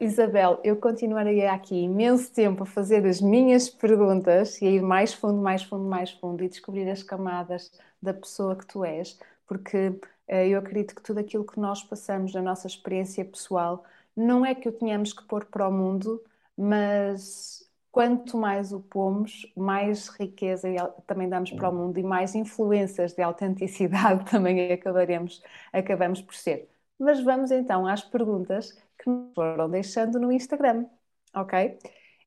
Isabel, 0.00 0.60
eu 0.62 0.76
continuaria 0.76 1.52
aqui 1.52 1.74
imenso 1.74 2.32
tempo 2.32 2.62
a 2.62 2.66
fazer 2.66 3.04
as 3.04 3.20
minhas 3.20 3.68
perguntas 3.68 4.60
e 4.62 4.66
a 4.66 4.70
ir 4.70 4.82
mais 4.82 5.12
fundo, 5.12 5.40
mais 5.42 5.62
fundo, 5.64 5.84
mais 5.84 6.10
fundo 6.12 6.42
e 6.44 6.48
descobrir 6.48 6.88
as 6.88 7.02
camadas 7.02 7.72
da 8.00 8.14
pessoa 8.14 8.54
que 8.56 8.64
tu 8.66 8.84
és, 8.84 9.18
porque 9.46 9.98
eh, 10.28 10.48
eu 10.48 10.58
acredito 10.60 10.94
que 10.94 11.02
tudo 11.02 11.18
aquilo 11.18 11.44
que 11.44 11.58
nós 11.58 11.82
passamos 11.82 12.32
na 12.32 12.40
nossa 12.40 12.68
experiência 12.68 13.24
pessoal 13.24 13.84
não 14.14 14.46
é 14.46 14.54
que 14.54 14.68
o 14.68 14.72
tenhamos 14.72 15.12
que 15.12 15.24
pôr 15.24 15.44
para 15.46 15.66
o 15.68 15.72
mundo, 15.72 16.22
mas 16.56 17.68
quanto 17.90 18.36
mais 18.36 18.72
o 18.72 18.80
pomos, 18.80 19.52
mais 19.56 20.08
riqueza 20.08 20.68
também 21.08 21.28
damos 21.28 21.50
para 21.50 21.68
o 21.70 21.74
mundo 21.74 21.98
e 21.98 22.02
mais 22.04 22.34
influências 22.36 23.14
de 23.14 23.22
autenticidade 23.22 24.24
também 24.30 24.72
acabaremos, 24.72 25.42
acabamos 25.72 26.22
por 26.22 26.34
ser. 26.36 26.68
Mas 26.98 27.20
vamos 27.22 27.50
então 27.50 27.86
às 27.86 28.02
perguntas 28.02 28.76
que 28.98 29.08
nos 29.08 29.34
foram 29.34 29.70
deixando 29.70 30.18
no 30.18 30.32
Instagram, 30.32 30.86
ok? 31.34 31.78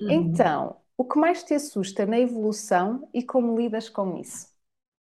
Uhum. 0.02 0.12
Então, 0.12 0.78
o 0.98 1.06
que 1.06 1.20
mais 1.20 1.44
te 1.44 1.54
assusta 1.54 2.06
na 2.06 2.20
evolução 2.20 3.08
e 3.14 3.24
como 3.24 3.58
lidas 3.58 3.90
com 3.90 4.18
isso? 4.18 4.48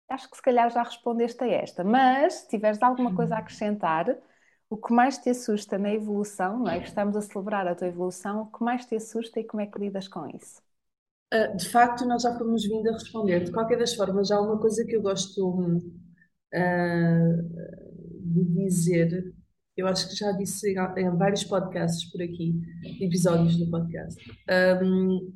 Acho 0.09 0.29
que 0.29 0.35
se 0.35 0.41
calhar 0.41 0.69
já 0.69 0.83
respondeste 0.83 1.43
a 1.43 1.47
esta, 1.47 1.83
mas 1.83 2.33
se 2.33 2.49
tiveres 2.49 2.81
alguma 2.81 3.15
coisa 3.15 3.35
a 3.35 3.37
acrescentar, 3.39 4.17
o 4.69 4.77
que 4.77 4.93
mais 4.93 5.17
te 5.17 5.29
assusta 5.29 5.77
na 5.77 5.93
evolução, 5.93 6.59
não 6.59 6.69
é? 6.69 6.79
Que 6.79 6.87
estamos 6.87 7.15
a 7.15 7.21
celebrar 7.21 7.67
a 7.67 7.75
tua 7.75 7.87
evolução, 7.87 8.43
o 8.43 8.45
que 8.45 8.63
mais 8.63 8.85
te 8.85 8.95
assusta 8.95 9.39
e 9.39 9.43
como 9.43 9.61
é 9.61 9.67
que 9.67 9.77
lidas 9.79 10.07
com 10.07 10.27
isso? 10.29 10.61
Uh, 11.33 11.55
de 11.55 11.69
facto, 11.69 12.05
nós 12.05 12.23
já 12.23 12.37
fomos 12.37 12.65
vindo 12.65 12.89
a 12.89 12.93
responder. 12.93 13.43
De 13.43 13.51
qualquer 13.51 13.77
das 13.77 13.93
formas, 13.93 14.31
há 14.31 14.41
uma 14.41 14.57
coisa 14.57 14.85
que 14.85 14.95
eu 14.95 15.01
gosto, 15.01 15.49
uh, 15.49 15.81
de 18.21 18.43
dizer. 18.43 19.33
Eu 19.75 19.87
acho 19.87 20.09
que 20.09 20.15
já 20.15 20.31
disse 20.33 20.71
em, 20.71 21.17
vários 21.17 21.43
podcasts 21.43 22.09
por 22.11 22.21
aqui, 22.21 22.53
episódios 22.99 23.57
do 23.57 23.69
podcast, 23.69 24.21
um, 24.83 25.33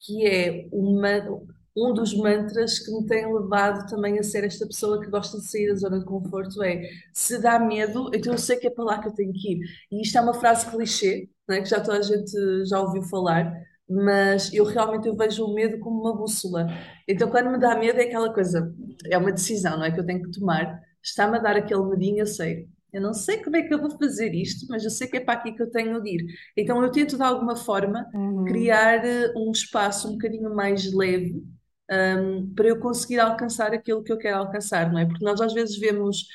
que 0.00 0.26
é 0.26 0.68
uma, 0.72 1.42
um 1.76 1.92
dos 1.92 2.14
mantras 2.14 2.78
que 2.78 2.90
me 2.92 3.06
tem 3.06 3.32
levado 3.32 3.88
também 3.88 4.18
a 4.18 4.22
ser 4.22 4.44
esta 4.44 4.66
pessoa 4.66 5.00
que 5.00 5.10
gosta 5.10 5.38
de 5.38 5.48
sair 5.48 5.68
da 5.68 5.74
zona 5.74 5.98
de 5.98 6.04
conforto 6.04 6.62
é 6.62 6.88
se 7.12 7.38
dá 7.38 7.58
medo, 7.58 8.10
então 8.14 8.32
eu 8.32 8.38
sei 8.38 8.56
que 8.56 8.68
é 8.68 8.70
para 8.70 8.84
lá 8.84 9.00
que 9.00 9.08
eu 9.08 9.14
tenho 9.14 9.32
que 9.32 9.54
ir. 9.54 9.60
E 9.90 10.02
isto 10.02 10.16
é 10.16 10.20
uma 10.20 10.34
frase 10.34 10.70
clichê, 10.70 11.28
não 11.48 11.56
é? 11.56 11.60
Que 11.60 11.68
já 11.68 11.80
toda 11.80 11.98
a 11.98 12.02
gente 12.02 12.32
já 12.66 12.80
ouviu 12.80 13.02
falar, 13.02 13.52
mas 13.88 14.52
eu 14.52 14.64
realmente 14.64 15.08
eu 15.08 15.16
vejo 15.16 15.44
o 15.44 15.54
medo 15.54 15.78
como 15.80 16.00
uma 16.00 16.16
bússola. 16.16 16.66
Então 17.08 17.28
quando 17.28 17.50
me 17.50 17.58
dá 17.58 17.76
medo 17.76 17.98
é 17.98 18.04
aquela 18.04 18.32
coisa, 18.32 18.72
é 19.04 19.18
uma 19.18 19.32
decisão, 19.32 19.78
não 19.78 19.84
é? 19.84 19.90
Que 19.90 20.00
eu 20.00 20.06
tenho 20.06 20.22
que 20.22 20.30
tomar. 20.38 20.80
Está-me 21.02 21.38
a 21.38 21.40
dar 21.40 21.56
aquele 21.56 21.82
medinho, 21.84 22.20
eu 22.20 22.26
sei. 22.26 22.68
Eu 22.92 23.00
não 23.02 23.12
sei 23.14 23.42
como 23.42 23.56
é 23.56 23.62
que 23.62 23.72
eu 23.74 23.80
vou 23.80 23.90
fazer 23.98 24.34
isto, 24.34 24.66
mas 24.68 24.84
eu 24.84 24.90
sei 24.90 25.06
que 25.08 25.16
é 25.18 25.20
para 25.20 25.34
aqui 25.38 25.52
que 25.52 25.62
eu 25.62 25.70
tenho 25.70 26.00
de 26.02 26.10
ir. 26.10 26.26
Então 26.56 26.82
eu 26.82 26.90
tento 26.90 27.16
de 27.16 27.22
alguma 27.22 27.56
forma 27.56 28.06
Uhum, 28.12 28.44
criar 28.44 29.04
eh, 29.04 29.32
um 29.36 29.50
espaço 29.52 30.08
um 30.08 30.12
bocadinho 30.12 30.54
mais 30.54 30.92
leve, 30.92 31.42
um, 31.90 32.54
para 32.54 32.68
eu 32.68 32.80
conseguir 32.80 33.18
alcançar 33.20 33.72
aquilo 33.72 34.02
que 34.02 34.12
eu 34.12 34.18
quero 34.18 34.38
alcançar, 34.38 34.90
não 34.92 34.98
é? 34.98 35.06
Porque 35.06 35.24
nós 35.24 35.40
às 35.40 35.52
vezes 35.54 35.78
vemos, 35.78 36.26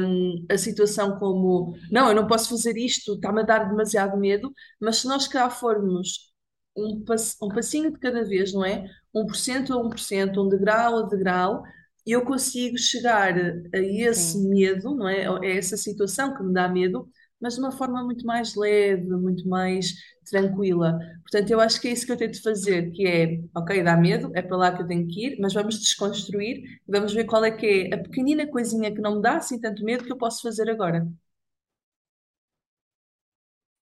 um, 0.00 0.46
a 0.50 0.58
situação 0.58 1.18
como, 1.18 1.76
não, 1.90 2.08
eu 2.08 2.14
não 2.14 2.26
posso 2.26 2.48
fazer 2.50 2.76
isto, 2.76 3.14
está-me 3.14 3.40
a 3.40 3.44
dar 3.44 3.68
demasiado 3.68 4.16
medo, 4.18 4.52
mas 4.80 4.98
se 4.98 5.06
nós 5.08 5.28
cá 5.28 5.48
formos 5.50 6.32
um, 6.76 7.04
pass- 7.04 7.36
um 7.42 7.48
passinho 7.48 7.92
de 7.92 7.98
cada 7.98 8.24
vez, 8.24 8.52
não 8.52 8.64
é? 8.64 8.88
um 9.14 9.26
por 9.26 9.36
cento 9.36 9.72
a 9.72 9.76
um 9.78 9.88
por 9.90 9.98
cento, 10.00 10.42
um 10.42 10.48
degrau 10.48 10.98
a 11.00 11.02
degrau, 11.08 11.62
eu 12.06 12.24
consigo 12.24 12.78
chegar 12.78 13.34
a 13.38 13.78
esse 13.78 14.38
sim. 14.38 14.48
medo, 14.48 14.94
não 14.96 15.08
é? 15.08 15.26
A 15.28 15.40
essa 15.56 15.76
situação 15.76 16.34
que 16.36 16.42
me 16.42 16.52
dá 16.52 16.68
medo, 16.68 17.08
mas 17.40 17.54
de 17.54 17.60
uma 17.60 17.72
forma 17.72 18.02
muito 18.04 18.24
mais 18.26 18.54
leve, 18.54 19.08
muito 19.10 19.48
mais 19.48 19.92
tranquila. 20.30 20.98
Portanto, 21.22 21.50
eu 21.50 21.60
acho 21.60 21.80
que 21.80 21.88
é 21.88 21.92
isso 21.92 22.06
que 22.06 22.12
eu 22.12 22.16
tento 22.16 22.42
fazer, 22.42 22.90
que 22.92 23.06
é, 23.06 23.40
ok, 23.56 23.82
dá 23.82 23.96
medo, 23.96 24.30
é 24.34 24.42
para 24.42 24.56
lá 24.56 24.74
que 24.76 24.82
eu 24.82 24.86
tenho 24.86 25.06
que 25.08 25.26
ir, 25.28 25.38
mas 25.40 25.54
vamos 25.54 25.78
desconstruir 25.80 26.58
e 26.58 26.92
vamos 26.92 27.12
ver 27.14 27.24
qual 27.24 27.44
é 27.44 27.50
que 27.50 27.90
é 27.92 27.94
a 27.94 27.98
pequenina 28.02 28.46
coisinha 28.46 28.92
que 28.94 29.00
não 29.00 29.16
me 29.16 29.22
dá 29.22 29.36
assim 29.38 29.60
tanto 29.60 29.84
medo 29.84 30.04
que 30.04 30.12
eu 30.12 30.18
posso 30.18 30.42
fazer 30.42 30.68
agora. 30.70 31.06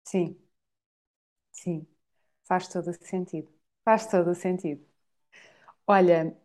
Sim, 0.05 0.37
sim, 1.53 1.87
faz 2.45 2.69
todo 2.69 2.91
o 2.91 2.95
sentido. 2.95 3.51
Faz 3.85 4.07
todo 4.09 4.31
o 4.33 4.35
sentido. 4.35 4.85
Olha, 5.87 6.37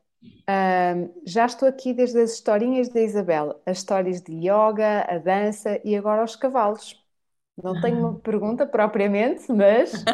ahm, 0.47 1.09
já 1.25 1.45
estou 1.45 1.67
aqui 1.67 1.93
desde 1.93 2.19
as 2.21 2.33
historinhas 2.33 2.89
da 2.89 3.01
Isabel, 3.01 3.61
as 3.65 3.77
histórias 3.79 4.21
de 4.21 4.31
yoga, 4.33 5.01
a 5.09 5.17
dança 5.17 5.79
e 5.83 5.95
agora 5.95 6.23
os 6.23 6.35
cavalos. 6.35 7.01
Não 7.63 7.79
tenho 7.79 7.99
uma 7.99 8.15
pergunta 8.21 8.67
propriamente, 8.67 9.53
mas 9.53 10.09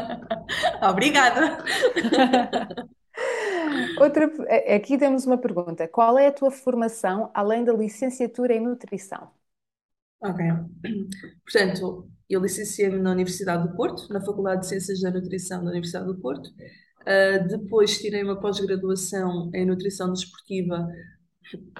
Obrigada! 0.82 1.64
outra, 3.96 4.26
aqui 4.76 4.98
temos 4.98 5.26
uma 5.26 5.38
pergunta. 5.38 5.88
Qual 5.88 6.18
é 6.18 6.28
a 6.28 6.32
tua 6.32 6.52
formação 6.52 7.30
além 7.34 7.64
da 7.64 7.74
licenciatura 7.74 8.54
em 8.56 8.60
nutrição? 8.62 9.32
Ok. 10.22 10.40
Portanto, 11.46 12.10
eu 12.30 12.42
licenciei-me 12.42 13.00
na 13.00 13.12
Universidade 13.12 13.68
do 13.68 13.76
Porto, 13.76 14.12
na 14.12 14.22
Faculdade 14.22 14.62
de 14.62 14.68
Ciências 14.68 15.02
da 15.02 15.12
Nutrição 15.12 15.64
da 15.64 15.72
Universidade 15.72 16.08
do 16.08 16.20
Porto. 16.20 16.50
Uh, 17.02 17.48
depois 17.48 17.98
tirei 17.98 18.24
uma 18.24 18.40
pós-graduação 18.40 19.50
em 19.54 19.66
Nutrição 19.66 20.12
Desportiva 20.12 20.88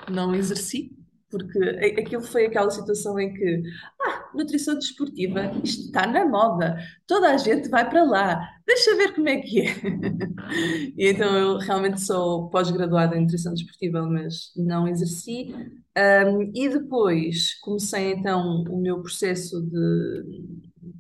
não 0.10 0.34
exerci, 0.34 0.92
porque 1.30 1.60
aquilo 2.00 2.24
foi 2.24 2.46
aquela 2.48 2.72
situação 2.72 3.20
em 3.20 3.32
que, 3.34 3.62
ah, 4.02 4.30
nutrição 4.34 4.76
desportiva, 4.76 5.52
isto 5.64 5.86
está 5.86 6.08
na 6.08 6.26
moda, 6.26 6.78
toda 7.06 7.30
a 7.32 7.38
gente 7.38 7.70
vai 7.70 7.88
para 7.88 8.04
lá, 8.04 8.50
deixa 8.66 8.96
ver 8.96 9.14
como 9.14 9.30
é 9.30 9.38
que 9.38 9.62
é. 9.62 9.76
E 10.98 11.10
então 11.12 11.36
eu 11.36 11.58
realmente 11.60 12.02
sou 12.02 12.50
pós-graduada 12.50 13.16
em 13.16 13.22
nutrição 13.22 13.54
desportiva, 13.54 14.02
mas 14.02 14.52
não 14.56 14.88
exerci. 14.88 15.54
Um, 15.96 16.52
e 16.56 16.68
depois 16.68 17.60
comecei 17.62 18.14
então 18.14 18.64
o 18.68 18.82
meu 18.82 19.00
processo 19.00 19.62
de 19.62 20.24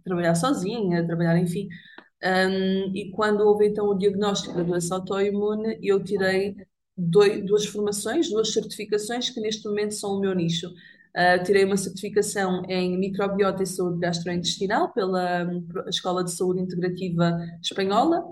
trabalhar 0.03 0.35
sozinha, 0.35 1.05
trabalhar, 1.05 1.39
enfim, 1.39 1.67
Um, 2.23 2.95
e 2.95 3.11
quando 3.11 3.41
houve 3.41 3.67
então 3.67 3.87
o 3.87 3.97
diagnóstico 3.97 4.55
da 4.55 4.63
doença 4.63 4.95
autoimune, 4.95 5.79
eu 5.81 6.03
tirei 6.03 6.55
dois, 6.97 7.45
duas 7.45 7.65
formações, 7.65 8.29
duas 8.29 8.51
certificações 8.51 9.29
que 9.29 9.39
neste 9.39 9.67
momento 9.67 9.93
são 9.95 10.17
o 10.17 10.19
meu 10.19 10.33
nicho. 10.35 10.67
Uh, 10.67 11.43
tirei 11.43 11.65
uma 11.65 11.77
certificação 11.77 12.63
em 12.69 12.97
microbiota 12.97 13.63
e 13.63 13.67
saúde 13.67 13.99
gastrointestinal 13.99 14.93
pela 14.93 15.45
um, 15.45 15.65
Escola 15.87 16.23
de 16.23 16.31
Saúde 16.31 16.61
Integrativa 16.61 17.37
Espanhola, 17.61 18.23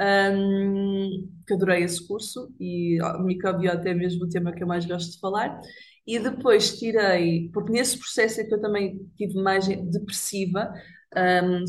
um, 0.00 1.28
que 1.46 1.54
adorei 1.54 1.84
esse 1.84 2.06
curso 2.06 2.52
e 2.60 2.98
microbiota 3.20 3.88
é 3.88 3.94
mesmo 3.94 4.24
o 4.24 4.28
tema 4.28 4.52
que 4.52 4.62
eu 4.62 4.66
mais 4.66 4.84
gosto 4.86 5.12
de 5.12 5.20
falar. 5.20 5.60
E 6.06 6.18
depois 6.18 6.78
tirei, 6.78 7.50
porque 7.52 7.72
nesse 7.72 7.98
processo 7.98 8.40
é 8.40 8.44
que 8.44 8.54
eu 8.54 8.60
também 8.60 9.00
tive 9.16 9.34
mais 9.42 9.66
depressiva, 9.66 10.72
um, 11.14 11.64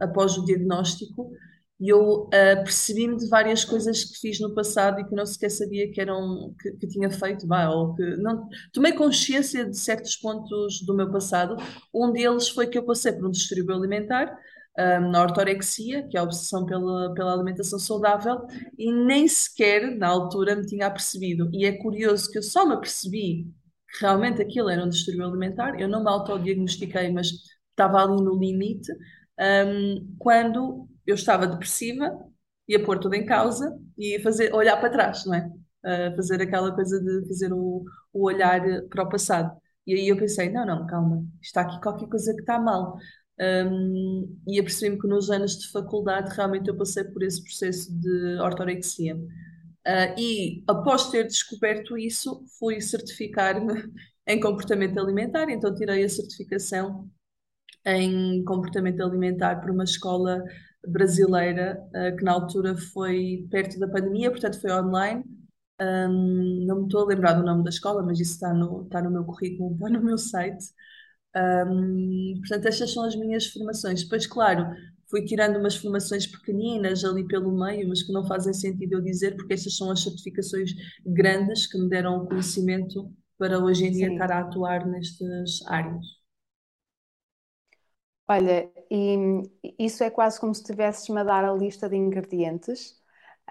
após 0.00 0.36
o 0.38 0.44
diagnóstico, 0.44 1.30
e 1.80 1.88
eu 1.88 2.22
uh, 2.22 2.28
percebi-me 2.62 3.16
de 3.16 3.28
várias 3.28 3.64
coisas 3.64 4.04
que 4.04 4.18
fiz 4.20 4.40
no 4.40 4.54
passado 4.54 5.00
e 5.00 5.04
que 5.04 5.14
não 5.14 5.26
sequer 5.26 5.50
sabia 5.50 5.90
que 5.90 6.00
eram 6.00 6.54
que, 6.60 6.70
que 6.72 6.86
tinha 6.86 7.10
feito, 7.10 7.46
bah, 7.46 7.68
ou 7.70 7.94
que 7.94 8.16
não 8.16 8.48
tomei 8.72 8.92
consciência 8.92 9.68
de 9.68 9.76
certos 9.76 10.16
pontos 10.16 10.80
do 10.86 10.94
meu 10.94 11.10
passado. 11.10 11.56
Um 11.92 12.12
deles 12.12 12.48
foi 12.48 12.68
que 12.68 12.78
eu 12.78 12.84
passei 12.84 13.12
por 13.12 13.26
um 13.26 13.30
distúrbio 13.30 13.74
alimentar, 13.74 14.34
um, 14.78 15.10
na 15.10 15.22
ortorexia, 15.22 16.06
que 16.08 16.16
é 16.16 16.20
a 16.20 16.22
obsessão 16.22 16.64
pela, 16.64 17.12
pela 17.12 17.32
alimentação 17.32 17.78
saudável, 17.78 18.46
e 18.78 18.92
nem 18.92 19.26
sequer 19.26 19.96
na 19.96 20.08
altura 20.08 20.56
me 20.56 20.64
tinha 20.66 20.86
apercebido. 20.86 21.50
E 21.52 21.64
é 21.66 21.72
curioso 21.72 22.30
que 22.30 22.38
eu 22.38 22.42
só 22.42 22.64
me 22.66 22.74
apercebi 22.74 23.46
que 23.92 24.00
realmente 24.00 24.40
aquilo 24.42 24.68
era 24.70 24.84
um 24.84 24.88
distúrbio 24.88 25.26
alimentar. 25.26 25.80
Eu 25.80 25.88
não 25.88 26.02
me 26.02 26.10
autodiagnostiquei, 26.10 27.12
mas 27.12 27.28
estava 27.74 28.02
ali 28.02 28.22
no 28.22 28.38
limite, 28.38 28.92
um, 29.66 30.14
quando 30.18 30.88
eu 31.06 31.14
estava 31.14 31.46
depressiva, 31.46 32.18
ia 32.68 32.82
pôr 32.82 32.98
tudo 32.98 33.14
em 33.14 33.26
causa 33.26 33.78
e 33.98 34.18
fazer, 34.20 34.54
olhar 34.54 34.78
para 34.78 34.90
trás, 34.90 35.24
não 35.26 35.34
é? 35.34 35.50
Uh, 35.84 36.16
fazer 36.16 36.40
aquela 36.40 36.74
coisa 36.74 36.98
de 37.00 37.26
fazer 37.28 37.52
o, 37.52 37.84
o 38.12 38.26
olhar 38.26 38.62
para 38.88 39.02
o 39.02 39.08
passado. 39.08 39.54
E 39.86 39.94
aí 39.94 40.08
eu 40.08 40.16
pensei, 40.16 40.50
não, 40.50 40.64
não, 40.64 40.86
calma, 40.86 41.24
está 41.42 41.60
aqui 41.60 41.78
qualquer 41.80 42.08
coisa 42.08 42.32
que 42.32 42.40
está 42.40 42.58
mal. 42.58 42.96
Um, 43.38 44.38
e 44.46 44.60
apercebi-me 44.60 45.00
que 45.00 45.08
nos 45.08 45.28
anos 45.28 45.58
de 45.58 45.70
faculdade 45.70 46.34
realmente 46.34 46.68
eu 46.68 46.76
passei 46.76 47.04
por 47.04 47.22
esse 47.22 47.42
processo 47.42 47.92
de 47.92 48.38
ortorexia. 48.40 49.16
Uh, 49.16 50.18
e 50.18 50.64
após 50.66 51.10
ter 51.10 51.24
descoberto 51.26 51.98
isso, 51.98 52.42
fui 52.58 52.80
certificar-me 52.80 53.74
em 54.26 54.40
comportamento 54.40 54.98
alimentar, 54.98 55.50
então 55.50 55.74
tirei 55.74 56.02
a 56.04 56.08
certificação 56.08 57.10
em 57.86 58.42
comportamento 58.44 59.02
alimentar 59.02 59.60
por 59.60 59.70
uma 59.70 59.84
escola 59.84 60.42
brasileira, 60.86 61.78
uh, 61.94 62.16
que 62.16 62.24
na 62.24 62.32
altura 62.32 62.76
foi 62.76 63.46
perto 63.50 63.78
da 63.78 63.88
pandemia, 63.88 64.30
portanto 64.30 64.60
foi 64.60 64.72
online. 64.72 65.24
Um, 65.80 66.64
não 66.66 66.80
me 66.80 66.84
estou 66.84 67.02
a 67.02 67.06
lembrar 67.06 67.34
do 67.34 67.44
nome 67.44 67.64
da 67.64 67.70
escola, 67.70 68.02
mas 68.02 68.20
isso 68.20 68.34
está 68.34 68.54
no, 68.54 68.84
está 68.84 69.02
no 69.02 69.10
meu 69.10 69.24
currículo, 69.24 69.74
está 69.74 69.88
no 69.88 70.02
meu 70.02 70.18
site. 70.18 70.64
Um, 71.36 72.34
portanto, 72.38 72.66
estas 72.66 72.92
são 72.92 73.04
as 73.04 73.16
minhas 73.16 73.46
formações. 73.48 74.04
Depois, 74.04 74.26
claro, 74.26 74.66
fui 75.10 75.24
tirando 75.24 75.58
umas 75.58 75.76
formações 75.76 76.26
pequeninas 76.26 77.04
ali 77.04 77.26
pelo 77.26 77.52
meio, 77.58 77.88
mas 77.88 78.02
que 78.02 78.12
não 78.12 78.24
fazem 78.26 78.52
sentido 78.52 78.94
eu 78.94 79.00
dizer, 79.00 79.36
porque 79.36 79.54
estas 79.54 79.76
são 79.76 79.90
as 79.90 80.02
certificações 80.02 80.70
grandes 81.04 81.66
que 81.66 81.78
me 81.78 81.88
deram 81.88 82.18
o 82.18 82.26
conhecimento 82.26 83.12
para 83.38 83.58
hoje 83.58 83.86
em 83.86 83.92
dia 83.92 84.06
Sim. 84.08 84.12
estar 84.12 84.30
a 84.30 84.40
atuar 84.40 84.86
nestas 84.86 85.60
áreas. 85.66 86.23
Olha, 88.26 88.70
e 88.90 89.16
isso 89.78 90.02
é 90.02 90.10
quase 90.10 90.40
como 90.40 90.54
se 90.54 90.62
estivesses-me 90.62 91.20
a 91.20 91.24
dar 91.24 91.44
a 91.44 91.52
lista 91.52 91.88
de 91.88 91.96
ingredientes. 91.96 92.98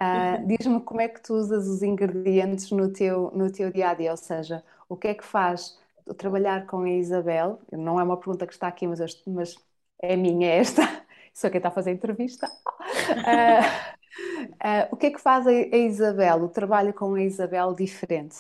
Uh, 0.02 0.46
Diz-me 0.48 0.82
como 0.82 1.02
é 1.02 1.08
que 1.08 1.22
tu 1.22 1.36
usas 1.36 1.68
os 1.68 1.84
ingredientes 1.84 2.72
no 2.72 2.92
teu, 2.92 3.32
no 3.36 3.52
teu 3.52 3.72
dia 3.72 3.90
a 3.90 3.94
dia, 3.94 4.12
ou 4.12 4.18
seja, 4.18 4.64
o 4.90 4.98
que 4.98 5.10
é 5.10 5.14
que 5.14 5.24
faz 5.24 5.78
trabalhar 6.18 6.66
com 6.66 6.82
a 6.82 6.90
Isabel? 6.90 7.62
Não 7.72 8.00
é 8.00 8.04
uma 8.04 8.18
pergunta 8.18 8.48
que 8.48 8.54
está 8.54 8.68
aqui, 8.68 8.88
mas, 8.88 9.00
mas 9.28 9.56
é 10.02 10.16
minha 10.16 10.48
é 10.50 10.58
esta. 10.58 10.82
Sou 11.34 11.50
quem 11.52 11.60
está 11.60 11.70
a 11.70 11.72
fazer 11.72 11.92
a 11.92 11.94
entrevista. 11.94 12.48
Uh, 13.26 13.62
uh, 14.64 14.88
o 14.92 14.98
que 14.98 15.08
é 15.08 15.12
que 15.12 15.20
faz 15.22 15.48
a, 15.48 15.52
a 15.52 15.54
Isabel, 15.78 16.44
o 16.44 16.50
trabalho 16.50 16.94
com 16.94 17.14
a 17.16 17.22
Isabel 17.24 17.74
diferente? 17.76 18.38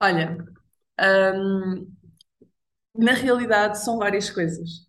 Olha, 0.00 0.36
um, 1.00 1.95
na 2.98 3.12
realidade, 3.12 3.82
são 3.82 3.98
várias 3.98 4.30
coisas. 4.30 4.86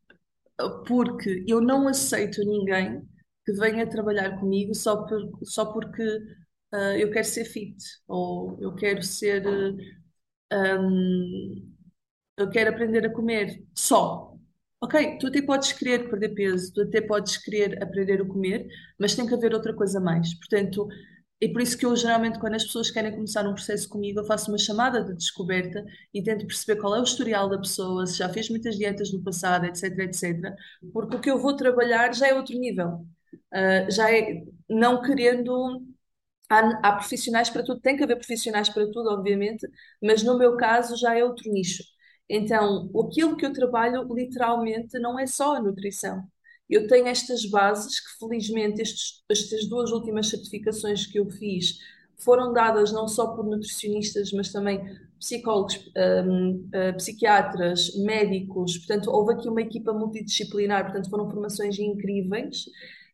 Porque 0.88 1.46
eu 1.48 1.62
não 1.62 1.88
aceito 1.88 2.44
ninguém 2.44 3.02
que 3.46 3.54
venha 3.54 3.88
trabalhar 3.90 4.40
comigo 4.40 4.74
só, 4.76 5.06
por, 5.06 5.40
só 5.44 5.66
porque 5.72 6.04
uh, 6.74 6.98
eu 6.98 7.12
quero 7.12 7.26
ser 7.26 7.46
fit 7.46 7.78
ou 8.08 8.58
eu 8.62 8.76
quero 8.76 9.04
ser. 9.04 9.44
Um, 10.52 11.74
eu 12.38 12.50
quero 12.50 12.70
aprender 12.72 13.06
a 13.06 13.14
comer 13.14 13.64
só. 13.76 14.36
Ok, 14.80 15.18
tu 15.20 15.28
até 15.28 15.42
podes 15.42 15.72
querer 15.74 16.08
perder 16.10 16.30
peso, 16.36 16.72
tu 16.74 16.82
até 16.82 17.02
podes 17.02 17.38
querer 17.38 17.82
aprender 17.82 18.22
a 18.22 18.26
comer, 18.26 18.68
mas 19.00 19.16
tem 19.16 19.26
que 19.26 19.34
haver 19.34 19.54
outra 19.54 19.74
coisa 19.74 20.00
mais. 20.00 20.36
Portanto, 20.36 20.88
e 21.40 21.50
por 21.50 21.62
isso 21.62 21.78
que 21.78 21.86
eu 21.86 21.96
geralmente, 21.96 22.40
quando 22.40 22.56
as 22.56 22.64
pessoas 22.64 22.90
querem 22.90 23.12
começar 23.12 23.48
um 23.48 23.54
processo 23.54 23.88
comigo, 23.88 24.20
eu 24.20 24.26
faço 24.26 24.50
uma 24.52 24.58
chamada 24.58 25.04
de 25.04 25.14
descoberta 25.16 25.86
e 26.14 26.24
tento 26.24 26.48
perceber 26.48 26.82
qual 26.82 26.96
é 26.96 27.00
o 27.00 27.04
historial 27.04 27.48
da 27.48 27.60
pessoa, 27.60 28.08
se 28.08 28.18
já 28.18 28.28
fez 28.30 28.50
muitas 28.50 28.76
dietas 28.76 29.14
no 29.14 29.24
passado, 29.24 29.66
etc, 29.66 29.84
etc. 30.00 30.56
Porque 30.92 31.16
o 31.16 31.22
que 31.22 31.30
eu 31.30 31.40
vou 31.40 31.56
trabalhar 31.56 32.14
já 32.14 32.28
é 32.28 32.34
outro 32.34 32.58
nível. 32.58 33.06
Uh, 33.54 33.92
já 33.92 34.12
é 34.12 34.44
não 34.70 35.02
querendo. 35.02 35.86
Há, 36.50 36.90
há, 36.90 36.94
profissionais 36.96 37.50
para 37.50 37.64
tudo, 37.64 37.82
tem 37.82 37.98
que 37.98 38.04
haver 38.04 38.16
profissionais 38.18 38.70
para 38.70 38.86
tudo, 38.92 39.10
obviamente, 39.10 39.68
mas 40.02 40.24
no 40.24 40.38
meu 40.38 40.56
caso 40.58 40.96
já 40.98 41.16
é 41.18 41.24
outro 41.24 41.52
nicho. 41.52 41.84
Então, 42.30 42.90
aquilo 43.06 43.36
que 43.38 43.46
eu 43.46 43.54
trabalho 43.54 44.08
literalmente 44.14 44.98
não 45.00 45.20
é 45.20 45.28
só 45.28 45.56
a 45.58 45.62
nutrição 45.62 46.24
eu 46.70 46.88
tenho 46.88 47.08
estas 47.08 47.46
bases 47.46 48.00
que, 48.00 48.20
felizmente, 48.20 48.82
estes, 48.82 49.24
estas 49.30 49.66
duas 49.68 49.92
últimas 49.92 50.30
certificações 50.30 51.06
que 51.06 51.20
eu 51.20 51.30
fiz 51.30 51.80
foram 52.18 52.52
dadas 52.52 52.92
não 52.92 53.08
só 53.08 53.28
por 53.36 53.46
nutricionistas, 53.46 54.32
mas 54.32 54.52
também 54.52 54.82
psicólogos, 55.20 55.76
um, 56.26 56.52
uh, 56.52 56.70
eh, 56.74 56.92
psiquiatras, 56.94 57.96
médicos. 57.98 58.78
Portanto, 58.78 59.10
houve 59.12 59.34
aqui 59.34 59.48
uma 59.48 59.62
equipa 59.62 59.94
multidisciplinar, 59.94 60.86
portanto, 60.86 61.10
foram 61.10 61.30
formações 61.30 61.78
incríveis 61.80 62.66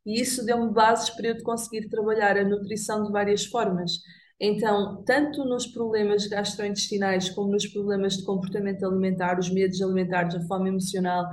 e 0.06 0.22
isso 0.22 0.46
deu-me 0.46 0.72
bases 0.72 1.10
para 1.10 1.28
eu 1.28 1.44
conseguir 1.44 1.90
trabalhar 1.90 2.38
a 2.38 2.44
nutrição 2.44 3.04
de 3.04 3.12
várias 3.12 3.46
formas. 3.46 4.02
Então, 4.40 5.04
tanto 5.06 5.46
nos 5.46 5.68
problemas 5.68 6.28
gastrointestinais 6.28 7.30
como 7.30 7.52
nos 7.52 7.68
problemas 7.68 8.18
de 8.18 8.26
comportamento 8.26 8.86
alimentar, 8.86 9.40
os 9.40 9.50
medos 9.50 9.82
alimentares, 9.82 10.36
a 10.36 10.42
fome 10.48 10.70
emocional, 10.70 11.26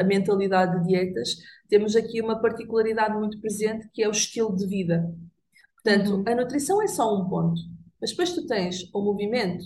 a 0.00 0.04
mentalidade 0.04 0.80
de 0.80 0.88
dietas, 0.88 1.36
temos 1.68 1.96
aqui 1.96 2.20
uma 2.20 2.40
particularidade 2.40 3.18
muito 3.18 3.40
presente 3.40 3.88
que 3.92 4.02
é 4.02 4.08
o 4.08 4.12
estilo 4.12 4.54
de 4.54 4.66
vida. 4.66 5.12
Portanto, 5.74 6.16
uhum. 6.16 6.24
a 6.26 6.34
nutrição 6.34 6.80
é 6.82 6.86
só 6.86 7.12
um 7.16 7.28
ponto, 7.28 7.60
mas 8.00 8.10
depois 8.10 8.32
tu 8.32 8.46
tens 8.46 8.88
o 8.94 9.02
movimento, 9.02 9.64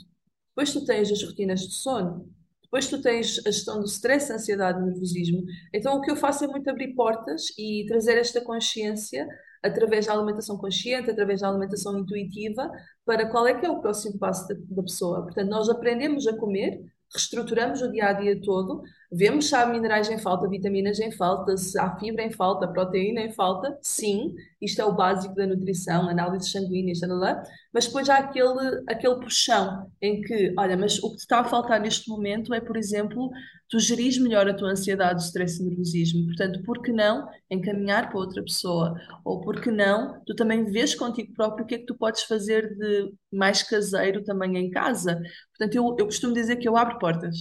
depois 0.51 0.73
tu 0.73 0.85
tens 0.85 1.11
as 1.11 1.23
rotinas 1.23 1.61
de 1.61 1.75
sono, 1.75 2.31
depois 2.63 2.89
tu 2.89 3.03
tens 3.03 3.39
a 3.47 3.51
gestão 3.51 3.81
do 3.81 3.87
stress, 3.87 4.33
ansiedade 4.33 4.81
nervosismo. 4.81 5.43
Então, 5.75 5.97
o 5.97 6.01
que 6.01 6.11
eu 6.11 6.17
faço 6.17 6.45
é 6.45 6.47
muito 6.47 6.71
abrir 6.71 6.95
portas 6.95 7.47
e 7.59 7.85
trazer 7.89 8.17
esta 8.17 8.41
consciência 8.41 9.27
através 9.63 10.07
da 10.07 10.13
alimentação 10.13 10.57
consciente, 10.57 11.11
através 11.11 11.41
da 11.41 11.49
alimentação 11.49 11.99
intuitiva, 11.99 12.71
para 13.05 13.29
qual 13.31 13.47
é 13.47 13.55
que 13.59 13.67
é 13.67 13.71
o 13.71 13.81
próximo 13.81 14.19
passo 14.19 14.49
da, 14.49 14.55
da 14.55 14.83
pessoa. 14.83 15.23
Portanto, 15.23 15.49
nós 15.49 15.69
aprendemos 15.69 16.27
a 16.27 16.37
comer, 16.37 16.81
reestruturamos 17.15 17.83
o 17.83 17.91
dia 17.91 18.07
a 18.07 18.13
dia 18.13 18.41
todo, 18.41 18.83
vemos 19.13 19.49
se 19.49 19.55
há 19.55 19.67
minerais 19.67 20.09
em 20.09 20.19
falta, 20.19 20.49
vitaminas 20.49 21.01
em 21.01 21.11
falta, 21.11 21.57
se 21.57 21.79
há 21.79 21.97
fibra 21.99 22.23
em 22.25 22.31
falta, 22.31 22.69
proteína 22.69 23.21
em 23.23 23.33
falta, 23.33 23.79
sim, 23.83 24.35
isto 24.61 24.81
é 24.81 24.85
o 24.85 24.95
básico 24.95 25.35
da 25.35 25.47
nutrição, 25.47 26.09
análises 26.09 26.53
sanguíneas, 26.53 27.01
lá, 27.03 27.43
mas 27.73 27.87
depois 27.87 28.09
há 28.09 28.19
aquele, 28.19 28.85
aquele 28.89 29.17
puxão 29.17 29.91
em 30.01 30.21
que, 30.23 30.55
olha, 30.59 30.77
mas 30.77 31.03
o 31.03 31.11
que 31.11 31.17
te 31.17 31.21
está 31.21 31.41
a 31.41 31.45
faltar 31.45 31.81
neste 31.81 32.09
momento 32.09 32.55
é, 32.55 32.61
por 32.61 32.77
exemplo, 32.77 33.31
tu 33.69 33.79
geris 33.79 34.19
melhor 34.19 34.49
a 34.49 34.55
tua 34.55 34.71
ansiedade, 34.71 35.23
stress 35.23 35.61
e 35.61 35.65
nervosismo. 35.67 36.27
Portanto, 36.27 36.63
por 36.65 36.83
que 36.83 36.93
não 36.93 37.27
encaminhar 37.51 38.09
para 38.11 38.19
outra 38.19 38.43
pessoa? 38.43 38.95
Ou 39.25 39.41
por 39.41 39.61
que 39.61 39.71
não 39.71 40.21
tu 40.27 40.35
também 40.35 40.65
vês 40.65 40.95
contigo 40.95 41.33
próprio 41.35 41.65
o 41.65 41.67
que 41.67 41.75
é 41.77 41.79
que 41.79 41.87
tu 41.87 41.97
podes 41.97 42.25
fazer 42.25 42.77
de 42.77 43.13
mais 43.33 43.63
caseiro 43.63 44.23
também 44.25 44.57
em 44.59 44.71
casa? 44.71 45.21
Portanto, 45.57 45.75
eu, 45.77 45.97
eu 45.99 46.05
costumo 46.07 46.35
dizer 46.35 46.57
que 46.57 46.69
eu 46.69 46.77
abro 46.77 46.99
portas. 46.99 47.37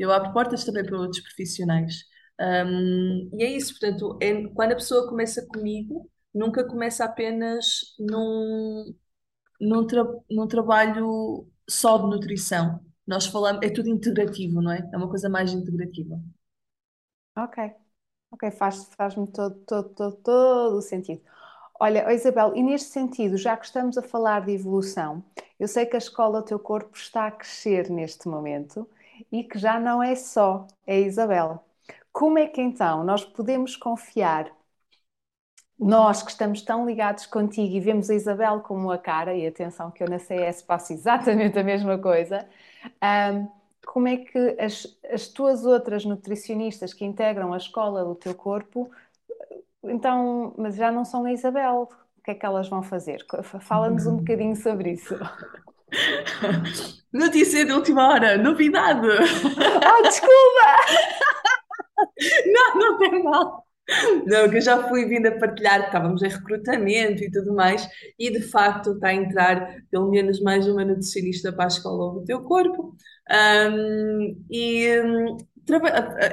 Eu 0.00 0.12
abro 0.12 0.32
portas 0.32 0.64
também 0.64 0.84
para 0.84 0.98
outros 0.98 1.20
profissionais. 1.22 2.04
Um, 2.40 3.30
e 3.34 3.44
é 3.44 3.50
isso, 3.50 3.78
portanto, 3.78 4.18
é, 4.22 4.48
quando 4.48 4.72
a 4.72 4.76
pessoa 4.76 5.08
começa 5.08 5.46
comigo, 5.46 6.10
nunca 6.34 6.64
começa 6.66 7.04
apenas 7.04 7.94
num, 7.98 8.94
num, 9.60 9.86
tra 9.86 10.04
num 10.30 10.46
trabalho 10.48 11.46
só 11.68 11.98
de 11.98 12.04
nutrição 12.08 12.80
nós 13.10 13.26
falamos, 13.26 13.60
é 13.66 13.70
tudo 13.70 13.88
integrativo, 13.88 14.62
não 14.62 14.70
é? 14.70 14.88
É 14.92 14.96
uma 14.96 15.08
coisa 15.08 15.28
mais 15.28 15.52
integrativa. 15.52 16.20
Ok. 17.36 17.72
Ok, 18.30 18.50
faz, 18.52 18.84
faz-me 18.96 19.26
todo, 19.26 19.56
todo, 19.66 19.88
todo, 19.90 20.16
todo 20.18 20.76
o 20.76 20.80
sentido. 20.80 21.20
Olha, 21.80 22.06
oh 22.06 22.10
Isabel, 22.10 22.54
e 22.54 22.62
neste 22.62 22.90
sentido, 22.90 23.36
já 23.36 23.56
que 23.56 23.66
estamos 23.66 23.98
a 23.98 24.02
falar 24.02 24.44
de 24.44 24.52
evolução, 24.52 25.24
eu 25.58 25.66
sei 25.66 25.86
que 25.86 25.96
a 25.96 25.98
escola 25.98 26.44
teu 26.44 26.58
corpo 26.60 26.96
está 26.96 27.26
a 27.26 27.32
crescer 27.32 27.90
neste 27.90 28.28
momento 28.28 28.88
e 29.30 29.44
que 29.44 29.58
já 29.58 29.78
não 29.80 30.02
é 30.02 30.14
só 30.14 30.66
a 30.86 30.94
Isabel. 30.94 31.64
Como 32.12 32.38
é 32.38 32.46
que 32.46 32.60
então 32.60 33.04
nós 33.04 33.24
podemos 33.24 33.76
confiar, 33.76 34.50
nós 35.78 36.22
que 36.22 36.30
estamos 36.30 36.62
tão 36.62 36.86
ligados 36.86 37.26
contigo 37.26 37.74
e 37.74 37.80
vemos 37.80 38.10
a 38.10 38.14
Isabel 38.14 38.60
como 38.60 38.90
a 38.90 38.98
cara, 38.98 39.34
e 39.34 39.46
atenção 39.46 39.90
que 39.90 40.02
eu 40.02 40.08
na 40.08 40.18
CS 40.18 40.62
passo 40.62 40.92
exatamente 40.92 41.58
a 41.58 41.64
mesma 41.64 41.98
coisa, 41.98 42.46
um, 43.02 43.48
como 43.86 44.08
é 44.08 44.18
que 44.18 44.38
as, 44.60 44.86
as 45.10 45.26
tuas 45.28 45.64
outras 45.64 46.04
nutricionistas 46.04 46.92
que 46.92 47.04
integram 47.04 47.52
a 47.54 47.56
escola 47.56 48.04
do 48.04 48.14
teu 48.14 48.34
corpo 48.34 48.90
então, 49.82 50.54
mas 50.58 50.76
já 50.76 50.90
não 50.92 51.04
são 51.04 51.24
a 51.24 51.32
Isabel. 51.32 51.88
O 52.18 52.22
que 52.22 52.32
é 52.32 52.34
que 52.34 52.44
elas 52.44 52.68
vão 52.68 52.82
fazer? 52.82 53.24
Fala-nos 53.60 54.06
um 54.06 54.16
bocadinho 54.18 54.54
sobre 54.56 54.92
isso. 54.92 55.14
Notícia 57.12 57.64
de 57.64 57.72
última 57.72 58.08
hora, 58.08 58.38
novidade! 58.38 59.06
Oh, 59.06 60.02
desculpa! 60.02 61.10
Não, 62.46 62.78
não 62.78 62.98
tem 62.98 63.22
mal. 63.22 63.64
Não, 64.26 64.48
que 64.48 64.56
eu 64.58 64.60
já 64.60 64.88
fui 64.88 65.04
vindo 65.06 65.26
a 65.26 65.38
partilhar, 65.38 65.86
estávamos 65.86 66.22
em 66.22 66.28
recrutamento 66.28 67.22
e 67.24 67.30
tudo 67.30 67.54
mais, 67.54 67.88
e 68.18 68.30
de 68.30 68.40
facto 68.40 68.92
está 68.92 69.08
a 69.08 69.14
entrar 69.14 69.76
pelo 69.90 70.08
menos 70.10 70.40
mais 70.40 70.66
uma 70.68 70.84
nutricionista 70.84 71.52
para 71.52 71.64
a 71.64 71.68
escola 71.68 72.14
do 72.14 72.24
teu 72.24 72.42
corpo. 72.42 72.96
Um, 73.30 74.44
e 74.50 74.88